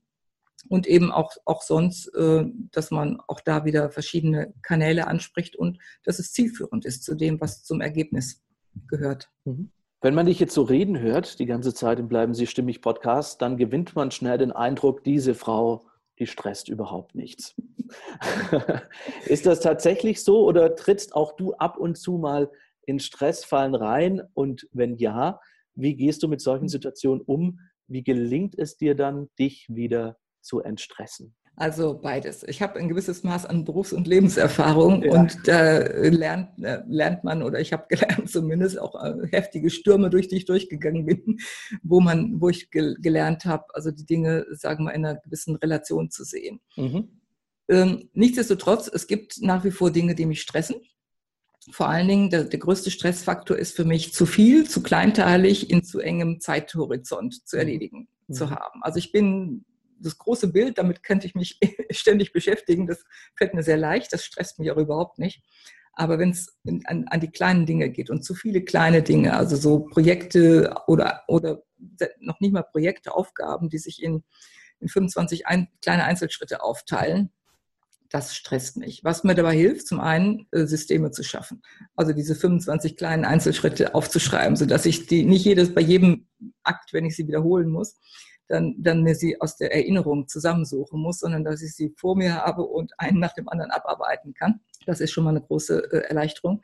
und 0.69 0.89
eben 0.89 1.13
auch, 1.13 1.31
auch 1.45 1.63
sonst, 1.63 2.09
äh, 2.17 2.45
dass 2.73 2.91
man 2.91 3.21
auch 3.29 3.41
da 3.41 3.65
wieder 3.65 3.93
verschiedene 3.93 4.53
Kanäle 4.63 5.07
anspricht 5.07 5.55
und 5.55 5.79
dass 6.03 6.19
es 6.19 6.33
zielführend 6.33 6.85
ist 6.85 7.05
zu 7.05 7.15
dem, 7.15 7.41
was 7.41 7.63
zum 7.63 7.81
Ergebnis 7.81 8.43
gehört. 8.89 9.31
Mhm. 9.45 9.71
Wenn 10.03 10.15
man 10.15 10.27
dich 10.27 10.41
jetzt 10.41 10.55
so 10.55 10.63
reden 10.63 10.99
hört, 10.99 11.39
die 11.39 11.47
ganze 11.47 11.75
Zeit 11.75 11.99
im 11.99 12.09
Bleiben 12.09 12.33
Sie 12.33 12.47
stimmig 12.47 12.81
Podcast, 12.81 13.43
dann 13.43 13.59
gewinnt 13.59 13.95
man 13.95 14.11
schnell 14.11 14.39
den 14.39 14.51
Eindruck, 14.51 15.05
diese 15.05 15.35
Frau, 15.35 15.85
die 16.19 16.27
stresst 16.27 16.69
überhaupt 16.69 17.15
nichts. 17.15 17.55
ist 19.27 19.45
das 19.45 19.61
tatsächlich 19.61 20.25
so 20.25 20.45
oder 20.47 20.75
trittst 20.75 21.15
auch 21.15 21.37
du 21.37 21.53
ab 21.55 21.77
und 21.77 21.99
zu 21.99 22.19
mal 22.19 22.51
in 22.87 22.99
Stressfallen 22.99 23.75
rein? 23.75 24.23
Und 24.33 24.69
wenn 24.73 24.97
ja, 24.97 25.39
wie 25.75 25.97
gehst 25.97 26.23
du 26.23 26.29
mit 26.29 26.41
solchen 26.41 26.69
Situationen 26.69 27.23
um? 27.23 27.61
Wie 27.87 28.03
gelingt 28.03 28.59
es 28.59 28.77
dir 28.77 28.95
dann, 28.95 29.29
dich 29.39 29.67
wieder 29.69 30.17
zu 30.41 30.61
entstressen? 30.61 31.35
Also 31.57 31.99
beides. 32.01 32.43
Ich 32.45 32.63
habe 32.63 32.79
ein 32.79 32.89
gewisses 32.89 33.23
Maß 33.23 33.45
an 33.45 33.65
Berufs- 33.67 33.93
und 33.93 34.07
Lebenserfahrung 34.07 35.03
ja. 35.03 35.13
und 35.13 35.47
da 35.47 35.79
lernt, 35.79 36.49
äh, 36.65 36.83
lernt 36.89 37.23
man, 37.23 37.43
oder 37.43 37.61
ich 37.61 37.73
habe 37.75 37.85
gelernt 37.89 38.31
zumindest 38.31 38.79
auch 38.79 38.95
äh, 39.03 39.29
heftige 39.31 39.69
Stürme, 39.69 40.09
durch 40.09 40.29
die 40.29 40.37
ich 40.37 40.47
durchgegangen 40.47 41.05
bin, 41.05 41.39
wo 41.83 42.01
man, 42.01 42.41
wo 42.41 42.49
ich 42.49 42.71
gelernt 42.71 43.45
habe, 43.45 43.65
also 43.75 43.91
die 43.91 44.07
Dinge, 44.07 44.47
sagen 44.53 44.85
wir, 44.85 44.95
in 44.95 45.05
einer 45.05 45.21
gewissen 45.21 45.57
Relation 45.57 46.11
zu 46.11 46.25
sehen. 46.25 46.61
Mhm. 46.77 47.21
Ähm, 47.69 48.09
nichtsdestotrotz, 48.15 48.91
es 48.93 49.07
gibt 49.07 49.43
nach 49.43 49.63
wie 49.63 49.71
vor 49.71 49.91
Dinge, 49.91 50.15
die 50.15 50.27
mich 50.27 50.41
stressen. 50.41 50.77
Vor 51.71 51.89
allen 51.89 52.09
Dingen, 52.09 52.31
der, 52.31 52.45
der 52.45 52.59
größte 52.59 52.91
Stressfaktor 52.91 53.57
ist 53.57 53.77
für 53.77 53.85
mich 53.85 54.15
zu 54.15 54.25
viel, 54.25 54.67
zu 54.67 54.83
kleinteilig, 54.83 55.71
in 55.71 55.85
zu 55.85 56.01
engem 56.01 56.41
Zeithorizont 56.41 57.47
zu 57.47 57.59
erledigen 57.59 58.09
mhm. 58.29 58.35
zu 58.35 58.51
haben. 58.51 58.83
Also 58.83 58.99
ich 58.99 59.13
bin 59.13 59.65
das 60.03 60.19
große 60.19 60.49
Bild, 60.49 60.79
damit 60.79 61.03
könnte 61.03 61.27
ich 61.27 61.35
mich 61.35 61.59
ständig 61.91 62.33
beschäftigen. 62.33 62.87
Das 62.87 63.05
fällt 63.37 63.55
mir 63.55 63.63
sehr 63.63 63.77
leicht, 63.77 64.13
das 64.13 64.25
stresst 64.25 64.59
mich 64.59 64.71
auch 64.71 64.77
überhaupt 64.77 65.19
nicht. 65.19 65.43
Aber 65.93 66.19
wenn 66.19 66.31
es 66.31 66.57
an, 66.85 67.07
an, 67.09 67.21
die 67.21 67.31
kleinen 67.31 67.67
Dinge 67.67 67.91
geht 67.91 68.11
und 68.11 68.25
zu 68.25 68.35
viele 68.35 68.63
kleine 68.63 69.03
Dinge, 69.03 69.37
also 69.37 69.57
so 69.57 69.81
Projekte 69.81 70.75
oder, 70.87 71.25
oder 71.29 71.63
noch 72.21 72.41
nicht 72.41 72.53
mal 72.53 72.63
Projekte, 72.63 73.13
Aufgaben, 73.13 73.69
die 73.69 73.79
sich 73.79 74.03
in, 74.03 74.23
in 74.79 74.89
25 74.89 75.47
ein, 75.47 75.69
kleine 75.83 76.05
Einzelschritte 76.05 76.63
aufteilen, 76.63 77.33
das 78.09 78.35
stresst 78.35 78.77
mich. 78.77 79.05
Was 79.05 79.25
mir 79.25 79.35
dabei 79.35 79.57
hilft, 79.57 79.87
zum 79.87 80.01
einen 80.01 80.47
äh, 80.51 80.67
Systeme 80.67 81.13
zu 81.13 81.23
schaffen. 81.23 81.63
Also 81.95 82.13
diese 82.13 82.35
25 82.35 82.97
kleinen 82.97 83.25
Einzelschritte 83.25 83.95
aufzuschreiben, 83.95 84.57
sodass 84.57 84.85
ich 84.85 85.07
die 85.07 85.25
nicht 85.25 85.45
jedes 85.45 85.73
bei 85.73 85.81
jedem 85.81 86.27
Akt, 86.63 86.93
wenn 86.93 87.05
ich 87.05 87.15
sie 87.15 87.29
wiederholen 87.29 87.69
muss, 87.69 87.99
dann, 88.51 88.75
dann 88.79 89.03
mir 89.03 89.15
sie 89.15 89.41
aus 89.41 89.57
der 89.57 89.73
Erinnerung 89.73 90.27
zusammensuchen 90.27 91.01
muss, 91.01 91.21
sondern 91.21 91.45
dass 91.45 91.63
ich 91.63 91.75
sie 91.75 91.95
vor 91.97 92.17
mir 92.17 92.35
habe 92.35 92.63
und 92.63 92.93
einen 92.99 93.21
nach 93.21 93.33
dem 93.33 93.49
anderen 93.49 93.71
abarbeiten 93.71 94.35
kann. 94.35 94.61
Das 94.87 95.01
ist 95.01 95.13
schon 95.13 95.25
mal 95.25 95.31
eine 95.31 95.41
große 95.41 95.93
äh, 95.93 96.09
Erleichterung. 96.09 96.61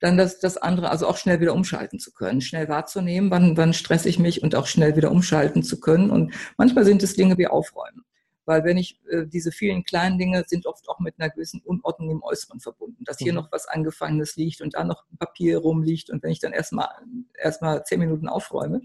Dann 0.00 0.18
das, 0.18 0.40
das 0.40 0.56
andere, 0.56 0.90
also 0.90 1.06
auch 1.06 1.16
schnell 1.16 1.40
wieder 1.40 1.54
umschalten 1.54 2.00
zu 2.00 2.12
können, 2.12 2.40
schnell 2.40 2.68
wahrzunehmen, 2.68 3.30
wann, 3.30 3.56
wann 3.56 3.72
stress 3.72 4.04
ich 4.04 4.18
mich 4.18 4.42
und 4.42 4.56
auch 4.56 4.66
schnell 4.66 4.96
wieder 4.96 5.12
umschalten 5.12 5.62
zu 5.62 5.78
können. 5.78 6.10
Und 6.10 6.34
manchmal 6.56 6.84
sind 6.84 7.02
es 7.04 7.14
Dinge 7.14 7.38
wie 7.38 7.46
Aufräumen. 7.46 8.04
Weil 8.44 8.64
wenn 8.64 8.78
ich, 8.78 8.98
äh, 9.08 9.26
diese 9.26 9.52
vielen 9.52 9.84
kleinen 9.84 10.18
Dinge 10.18 10.42
sind 10.46 10.66
oft 10.66 10.88
auch 10.88 10.98
mit 10.98 11.14
einer 11.18 11.30
gewissen 11.30 11.60
Unordnung 11.62 12.10
im 12.10 12.22
Äußeren 12.22 12.58
verbunden, 12.58 13.04
dass 13.04 13.18
hier 13.18 13.32
mhm. 13.32 13.40
noch 13.40 13.52
was 13.52 13.68
Angefangenes 13.68 14.34
liegt 14.34 14.60
und 14.60 14.74
da 14.74 14.82
noch 14.82 15.04
Papier 15.20 15.58
rumliegt 15.58 16.10
und 16.10 16.22
wenn 16.24 16.30
ich 16.30 16.40
dann 16.40 16.52
erstmal 16.52 16.88
erstmal 17.34 17.84
zehn 17.84 18.00
Minuten 18.00 18.26
aufräume, 18.26 18.80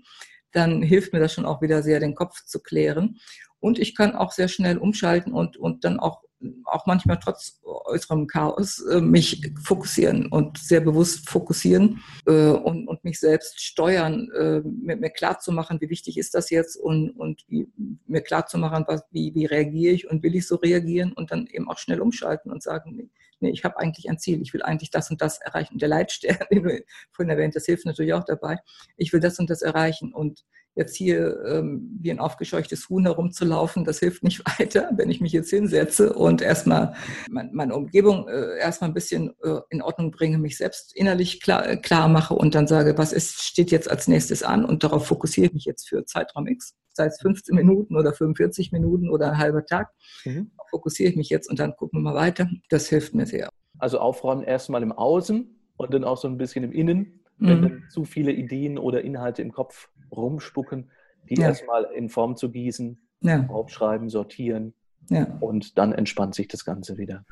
dann 0.54 0.82
hilft 0.82 1.14
mir 1.14 1.20
das 1.20 1.34
schon 1.34 1.46
auch 1.46 1.62
wieder 1.62 1.84
sehr, 1.84 2.00
den 2.00 2.16
Kopf 2.16 2.46
zu 2.46 2.60
klären. 2.60 3.20
Und 3.60 3.80
ich 3.80 3.96
kann 3.96 4.16
auch 4.16 4.32
sehr 4.32 4.48
schnell 4.48 4.78
umschalten 4.78 5.34
und, 5.34 5.58
und 5.58 5.84
dann 5.84 6.00
auch 6.00 6.24
auch 6.66 6.86
manchmal 6.86 7.20
trotz 7.20 7.62
äußerem 7.64 8.28
Chaos 8.28 8.80
äh, 8.92 9.02
mich 9.02 9.42
fokussieren 9.64 10.28
und 10.28 10.58
sehr 10.58 10.82
bewusst 10.82 11.30
fokussieren 11.30 12.02
äh, 12.26 12.50
und, 12.50 12.88
und 12.88 13.04
mich 13.04 13.20
selbst 13.20 13.62
steuern, 13.62 14.30
äh, 14.38 14.62
mir, 14.62 14.98
mir 14.98 15.10
klar 15.10 15.40
zu 15.40 15.52
machen, 15.52 15.80
wie 15.82 15.90
wichtig 15.90 16.18
ist 16.18 16.34
das 16.34 16.50
jetzt 16.50 16.76
und, 16.76 17.12
und 17.12 17.44
wie, 17.48 17.68
mir 18.06 18.22
klar 18.22 18.46
zu 18.48 18.58
machen, 18.58 18.86
was, 18.88 19.04
wie, 19.12 19.34
wie 19.36 19.46
reagiere 19.46 19.94
ich 19.94 20.10
und 20.10 20.24
will 20.24 20.36
ich 20.36 20.48
so 20.48 20.56
reagieren 20.56 21.14
und 21.14 21.32
dann 21.32 21.48
eben 21.48 21.70
auch 21.70 21.78
schnell 21.78 22.02
umschalten 22.02 22.52
und 22.52 22.64
sagen, 22.64 23.10
nee, 23.40 23.50
ich 23.50 23.64
habe 23.64 23.78
eigentlich 23.78 24.10
ein 24.10 24.20
Ziel, 24.20 24.42
ich 24.42 24.54
will 24.54 24.62
eigentlich 24.62 24.92
das 24.92 25.10
und 25.10 25.22
das 25.22 25.40
erreichen. 25.40 25.78
Der 25.78 25.90
Leitstern, 25.90 26.38
den 26.52 26.64
du 26.64 26.84
vorhin 27.12 27.30
erwähnt, 27.30 27.56
das 27.56 27.66
hilft 27.66 27.86
natürlich 27.86 28.14
auch 28.14 28.26
dabei. 28.26 28.58
Ich 28.98 29.14
will 29.14 29.20
das 29.20 29.40
und 29.40 29.50
das 29.50 29.62
erreichen 29.62 30.14
und 30.14 30.44
jetzt 30.76 30.96
hier 30.96 31.44
ähm, 31.46 32.00
wie 32.02 32.10
ein 32.10 32.20
aufgescheuchtes 32.20 32.90
Huhn 32.90 33.04
herumzulaufen, 33.04 33.86
das 33.86 34.00
hilft 34.00 34.24
nicht 34.24 34.42
weiter, 34.60 34.90
wenn 34.96 35.10
ich 35.10 35.22
mich 35.22 35.32
jetzt 35.32 35.50
hinsetze 35.50 36.14
und 36.14 36.42
erstmal 36.42 36.96
mein, 37.30 37.52
meine 37.54 37.76
Umgebung 37.76 38.28
äh, 38.28 38.58
erstmal 38.58 38.90
ein 38.90 38.94
bisschen 38.94 39.34
äh, 39.44 39.60
in 39.70 39.82
Ordnung 39.82 40.12
bringe, 40.12 40.38
mich 40.38 40.58
selbst 40.58 40.96
innerlich 40.96 41.42
klar, 41.42 41.68
äh, 41.68 41.78
klar 41.78 42.08
mache 42.08 42.34
und 42.34 42.56
dann 42.56 42.68
sage, 42.68 42.98
was 42.98 43.14
ist, 43.14 43.44
steht 43.44 43.72
jetzt 43.72 43.90
als 43.90 44.08
nächstes 44.08 44.44
an 44.44 44.66
und 44.66 44.84
darauf 44.84 45.06
fokussiere 45.06 45.48
ich 45.48 45.54
mich 45.54 45.66
jetzt 45.66 45.88
für 45.88 46.06
Zeitraum 46.06 46.48
X, 46.48 46.76
sei 46.94 47.08
es 47.08 47.20
15 47.22 47.56
Minuten 47.56 47.96
oder 47.96 48.14
45 48.14 48.72
Minuten 48.72 49.10
oder 49.10 49.32
ein 49.32 49.38
halber 49.38 49.66
Tag, 49.66 49.90
mhm. 50.26 50.52
fokussiere 50.70 51.10
ich 51.10 51.16
mich 51.16 51.30
jetzt 51.30 51.50
und 51.50 51.60
dann 51.60 51.76
gucken 51.76 52.00
wir 52.00 52.12
mal 52.12 52.16
weiter. 52.16 52.50
Das 52.70 52.88
hilft 52.88 53.14
mir 53.14 53.26
sehr. 53.26 53.50
Also 53.80 54.00
aufräumen 54.00 54.44
erstmal 54.44 54.84
im 54.84 54.92
Außen 54.92 55.60
und 55.78 55.94
dann 55.94 56.04
auch 56.04 56.18
so 56.18 56.28
ein 56.28 56.38
bisschen 56.38 56.64
im 56.64 56.72
Innen, 56.72 57.22
wenn 57.38 57.58
mhm. 57.58 57.62
dann 57.62 57.84
zu 57.90 58.06
viele 58.06 58.32
Ideen 58.32 58.78
oder 58.78 59.02
Inhalte 59.02 59.42
im 59.42 59.52
Kopf 59.52 59.90
rumspucken, 60.12 60.92
die 61.30 61.36
ja. 61.36 61.48
erstmal 61.48 61.86
in 61.96 62.10
Form 62.10 62.36
zu 62.36 62.52
gießen, 62.52 63.02
ja. 63.22 63.48
aufschreiben, 63.50 64.10
sortieren. 64.10 64.74
Ja. 65.10 65.38
Und 65.42 65.78
dann 65.78 65.92
entspannt 65.92 66.34
sich 66.34 66.48
das 66.48 66.64
Ganze 66.64 66.98
wieder. 66.98 67.26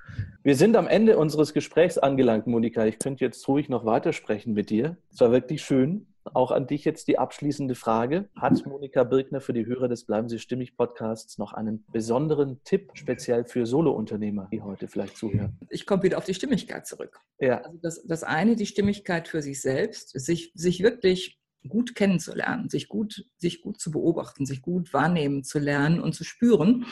Wir 0.43 0.57
sind 0.57 0.76
am 0.76 0.88
Ende 0.88 1.18
unseres 1.18 1.53
Gesprächs 1.53 1.97
angelangt, 1.97 2.45
Monika. 2.45 2.86
Ich 2.86 2.99
könnte 2.99 3.24
jetzt 3.24 3.47
ruhig 3.47 3.70
noch 3.70 3.86
weitersprechen 3.86 4.53
mit 4.53 4.70
dir. 4.70 4.97
Es 5.09 5.22
war 5.22 5.32
wirklich 5.32 5.62
schön. 5.62 6.11
Auch 6.34 6.51
an 6.51 6.67
dich 6.67 6.86
jetzt 6.86 7.07
die 7.07 7.17
abschließende 7.17 7.76
Frage. 7.76 8.30
Hat 8.36 8.65
Monika 8.65 9.03
Birkner 9.03 9.41
für 9.41 9.53
die 9.53 9.65
Hörer 9.65 9.88
des 9.88 10.05
Bleiben 10.05 10.30
Sie 10.30 10.39
Stimmig 10.39 10.78
Podcasts 10.78 11.38
noch 11.38 11.53
einen 11.53 11.84
besonderen 11.91 12.61
Tipp, 12.63 12.91
speziell 12.93 13.45
für 13.45 13.65
Solo-Unternehmer, 13.65 14.47
die 14.51 14.61
heute 14.61 14.88
vielleicht 14.88 15.17
zuhören? 15.17 15.57
Ich 15.69 15.86
komme 15.86 16.03
wieder 16.03 16.17
auf 16.17 16.26
die 16.26 16.34
Stimmigkeit 16.34 16.86
zurück. 16.86 17.19
Ja. 17.39 17.61
Also 17.61 17.78
das, 17.82 18.05
das 18.05 18.24
eine, 18.24 18.55
die 18.55 18.65
Stimmigkeit 18.65 19.28
für 19.28 19.41
sich 19.41 19.61
selbst, 19.61 20.09
sich, 20.19 20.51
sich 20.53 20.84
wirklich 20.84 21.41
gut 21.67 21.95
kennenzulernen, 21.95 22.69
sich 22.69 22.88
gut, 22.88 23.26
sich 23.38 23.61
gut 23.61 23.80
zu 23.80 23.91
beobachten, 23.91 24.45
sich 24.45 24.61
gut 24.61 24.93
wahrnehmen 24.93 25.43
zu 25.43 25.59
lernen 25.59 25.99
und 25.99 26.13
zu 26.13 26.24
spüren, 26.24 26.86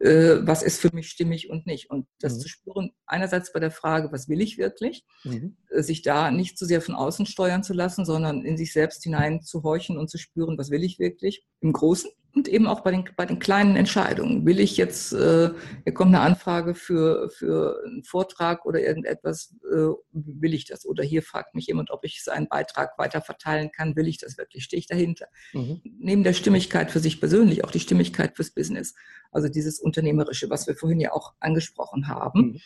äh, 0.00 0.38
was 0.42 0.62
ist 0.62 0.80
für 0.80 0.94
mich 0.94 1.08
stimmig 1.08 1.48
und 1.48 1.66
nicht. 1.66 1.90
Und 1.90 2.06
das 2.20 2.34
mhm. 2.34 2.40
zu 2.40 2.48
spüren, 2.48 2.92
einerseits 3.06 3.52
bei 3.52 3.60
der 3.60 3.70
Frage, 3.70 4.12
was 4.12 4.28
will 4.28 4.40
ich 4.40 4.58
wirklich, 4.58 5.04
mhm. 5.24 5.56
Sich 5.76 6.02
da 6.02 6.30
nicht 6.30 6.58
zu 6.58 6.66
sehr 6.66 6.82
von 6.82 6.94
außen 6.94 7.26
steuern 7.26 7.62
zu 7.62 7.72
lassen, 7.72 8.04
sondern 8.04 8.44
in 8.44 8.56
sich 8.56 8.72
selbst 8.72 9.04
hinein 9.04 9.42
zu 9.42 9.62
horchen 9.62 9.96
und 9.96 10.10
zu 10.10 10.18
spüren, 10.18 10.58
was 10.58 10.70
will 10.70 10.84
ich 10.84 10.98
wirklich 10.98 11.44
im 11.60 11.72
Großen 11.72 12.10
und 12.34 12.48
eben 12.48 12.66
auch 12.66 12.80
bei 12.80 12.90
den, 12.90 13.04
bei 13.16 13.26
den 13.26 13.38
kleinen 13.38 13.76
Entscheidungen. 13.76 14.46
Will 14.46 14.58
ich 14.58 14.76
jetzt, 14.76 15.12
äh, 15.12 15.50
hier 15.84 15.94
kommt 15.94 16.14
eine 16.14 16.20
Anfrage 16.20 16.74
für, 16.74 17.30
für 17.30 17.82
einen 17.84 18.04
Vortrag 18.04 18.64
oder 18.64 18.80
irgendetwas, 18.80 19.54
äh, 19.70 19.92
will 20.12 20.54
ich 20.54 20.64
das? 20.64 20.86
Oder 20.86 21.04
hier 21.04 21.22
fragt 21.22 21.54
mich 21.54 21.66
jemand, 21.66 21.90
ob 21.90 22.04
ich 22.04 22.24
seinen 22.24 22.48
Beitrag 22.48 22.98
weiter 22.98 23.20
verteilen 23.20 23.70
kann, 23.70 23.96
will 23.96 24.08
ich 24.08 24.18
das 24.18 24.38
wirklich? 24.38 24.64
Stehe 24.64 24.78
ich 24.78 24.86
dahinter? 24.86 25.26
Mhm. 25.52 25.82
Neben 25.84 26.24
der 26.24 26.32
Stimmigkeit 26.32 26.90
für 26.90 27.00
sich 27.00 27.20
persönlich 27.20 27.64
auch 27.64 27.70
die 27.70 27.80
Stimmigkeit 27.80 28.34
fürs 28.34 28.50
Business. 28.50 28.94
Also 29.30 29.48
dieses 29.48 29.78
Unternehmerische, 29.78 30.48
was 30.48 30.66
wir 30.66 30.74
vorhin 30.74 31.00
ja 31.00 31.12
auch 31.12 31.34
angesprochen 31.40 32.08
haben. 32.08 32.52
Mhm 32.52 32.60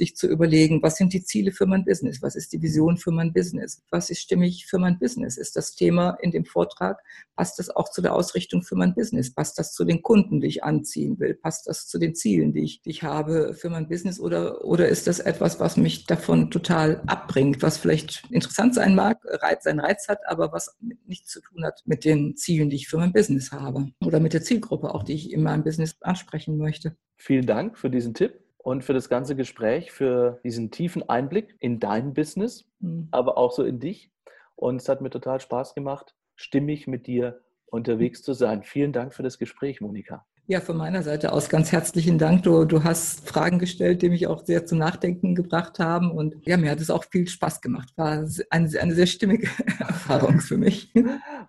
sich 0.00 0.16
zu 0.16 0.26
überlegen, 0.26 0.82
was 0.82 0.96
sind 0.96 1.12
die 1.12 1.22
Ziele 1.22 1.52
für 1.52 1.66
mein 1.66 1.84
Business? 1.84 2.22
Was 2.22 2.34
ist 2.34 2.52
die 2.54 2.62
Vision 2.62 2.96
für 2.96 3.10
mein 3.10 3.34
Business? 3.34 3.82
Was 3.90 4.08
ist 4.08 4.20
stimmig 4.20 4.66
für 4.66 4.78
mein 4.78 4.98
Business? 4.98 5.36
Ist 5.36 5.56
das 5.56 5.74
Thema 5.74 6.16
in 6.22 6.30
dem 6.30 6.46
Vortrag, 6.46 7.02
passt 7.36 7.58
das 7.58 7.68
auch 7.68 7.90
zu 7.90 8.00
der 8.00 8.14
Ausrichtung 8.14 8.62
für 8.62 8.76
mein 8.76 8.94
Business? 8.94 9.32
Passt 9.32 9.58
das 9.58 9.74
zu 9.74 9.84
den 9.84 10.00
Kunden, 10.02 10.40
die 10.40 10.46
ich 10.46 10.64
anziehen 10.64 11.20
will? 11.20 11.34
Passt 11.34 11.66
das 11.66 11.86
zu 11.86 11.98
den 11.98 12.14
Zielen, 12.14 12.54
die 12.54 12.64
ich, 12.64 12.80
die 12.80 12.90
ich 12.90 13.02
habe 13.02 13.52
für 13.52 13.68
mein 13.68 13.88
Business? 13.88 14.18
Oder, 14.18 14.64
oder 14.64 14.88
ist 14.88 15.06
das 15.06 15.20
etwas, 15.20 15.60
was 15.60 15.76
mich 15.76 16.06
davon 16.06 16.50
total 16.50 17.02
abbringt, 17.06 17.62
was 17.62 17.76
vielleicht 17.76 18.24
interessant 18.30 18.74
sein 18.74 18.94
mag, 18.94 19.18
Reiz, 19.24 19.64
seinen 19.64 19.80
Reiz 19.80 20.08
hat, 20.08 20.20
aber 20.26 20.50
was 20.50 20.78
nichts 21.06 21.30
zu 21.30 21.42
tun 21.42 21.64
hat 21.64 21.82
mit 21.84 22.06
den 22.06 22.36
Zielen, 22.36 22.70
die 22.70 22.76
ich 22.76 22.88
für 22.88 22.96
mein 22.96 23.12
Business 23.12 23.52
habe? 23.52 23.90
Oder 24.02 24.18
mit 24.18 24.32
der 24.32 24.42
Zielgruppe 24.42 24.94
auch, 24.94 25.02
die 25.02 25.14
ich 25.14 25.30
in 25.30 25.42
meinem 25.42 25.62
Business 25.62 25.96
ansprechen 26.00 26.56
möchte? 26.56 26.96
Vielen 27.18 27.44
Dank 27.44 27.76
für 27.76 27.90
diesen 27.90 28.14
Tipp 28.14 28.49
und 28.62 28.84
für 28.84 28.92
das 28.92 29.08
ganze 29.08 29.36
Gespräch, 29.36 29.92
für 29.92 30.40
diesen 30.44 30.70
tiefen 30.70 31.08
Einblick 31.08 31.56
in 31.60 31.80
dein 31.80 32.14
Business, 32.14 32.66
mhm. 32.80 33.08
aber 33.10 33.38
auch 33.38 33.52
so 33.52 33.64
in 33.64 33.80
dich. 33.80 34.10
Und 34.56 34.76
es 34.76 34.88
hat 34.88 35.00
mir 35.00 35.10
total 35.10 35.40
Spaß 35.40 35.74
gemacht, 35.74 36.14
stimmig 36.36 36.86
mit 36.86 37.06
dir 37.06 37.40
unterwegs 37.66 38.22
zu 38.22 38.34
sein. 38.34 38.62
Vielen 38.62 38.92
Dank 38.92 39.14
für 39.14 39.22
das 39.22 39.38
Gespräch, 39.38 39.80
Monika. 39.80 40.26
Ja, 40.46 40.60
von 40.60 40.76
meiner 40.76 41.02
Seite 41.02 41.32
aus 41.32 41.48
ganz 41.48 41.70
herzlichen 41.70 42.18
Dank. 42.18 42.42
Du, 42.42 42.64
du 42.64 42.82
hast 42.82 43.28
Fragen 43.28 43.60
gestellt, 43.60 44.02
die 44.02 44.08
mich 44.08 44.26
auch 44.26 44.44
sehr 44.44 44.66
zum 44.66 44.78
Nachdenken 44.78 45.36
gebracht 45.36 45.78
haben. 45.78 46.10
Und 46.10 46.34
ja, 46.44 46.56
mir 46.56 46.72
hat 46.72 46.80
es 46.80 46.90
auch 46.90 47.04
viel 47.04 47.28
Spaß 47.28 47.60
gemacht. 47.60 47.90
War 47.96 48.26
eine, 48.50 48.80
eine 48.80 48.94
sehr 48.94 49.06
stimmige 49.06 49.46
Erfahrung 49.78 50.40
für 50.40 50.56
mich. 50.56 50.92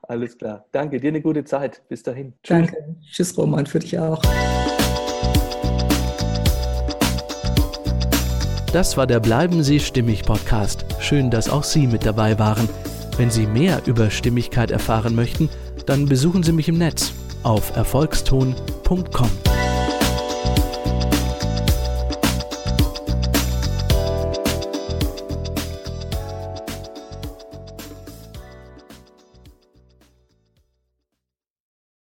Alles 0.03 0.37
klar. 0.37 0.65
Danke. 0.71 0.99
Dir 0.99 1.07
eine 1.07 1.21
gute 1.21 1.43
Zeit. 1.43 1.81
Bis 1.89 2.03
dahin. 2.03 2.33
Tschüss. 2.43 2.57
Danke. 2.57 2.95
Tschüss, 3.11 3.35
Roman, 3.35 3.65
für 3.65 3.79
dich 3.79 3.97
auch. 3.97 4.21
Das 8.71 8.95
war 8.95 9.05
der 9.05 9.19
Bleiben 9.19 9.63
Sie 9.63 9.81
Stimmig 9.81 10.23
Podcast. 10.23 10.85
Schön, 10.99 11.29
dass 11.29 11.49
auch 11.49 11.63
Sie 11.63 11.87
mit 11.87 12.05
dabei 12.05 12.39
waren. 12.39 12.69
Wenn 13.17 13.29
Sie 13.29 13.45
mehr 13.45 13.81
über 13.85 14.09
Stimmigkeit 14.09 14.71
erfahren 14.71 15.13
möchten, 15.13 15.49
dann 15.85 16.05
besuchen 16.05 16.41
Sie 16.41 16.53
mich 16.53 16.69
im 16.69 16.77
Netz 16.77 17.11
auf 17.43 17.75
erfolgston.com. 17.75 19.29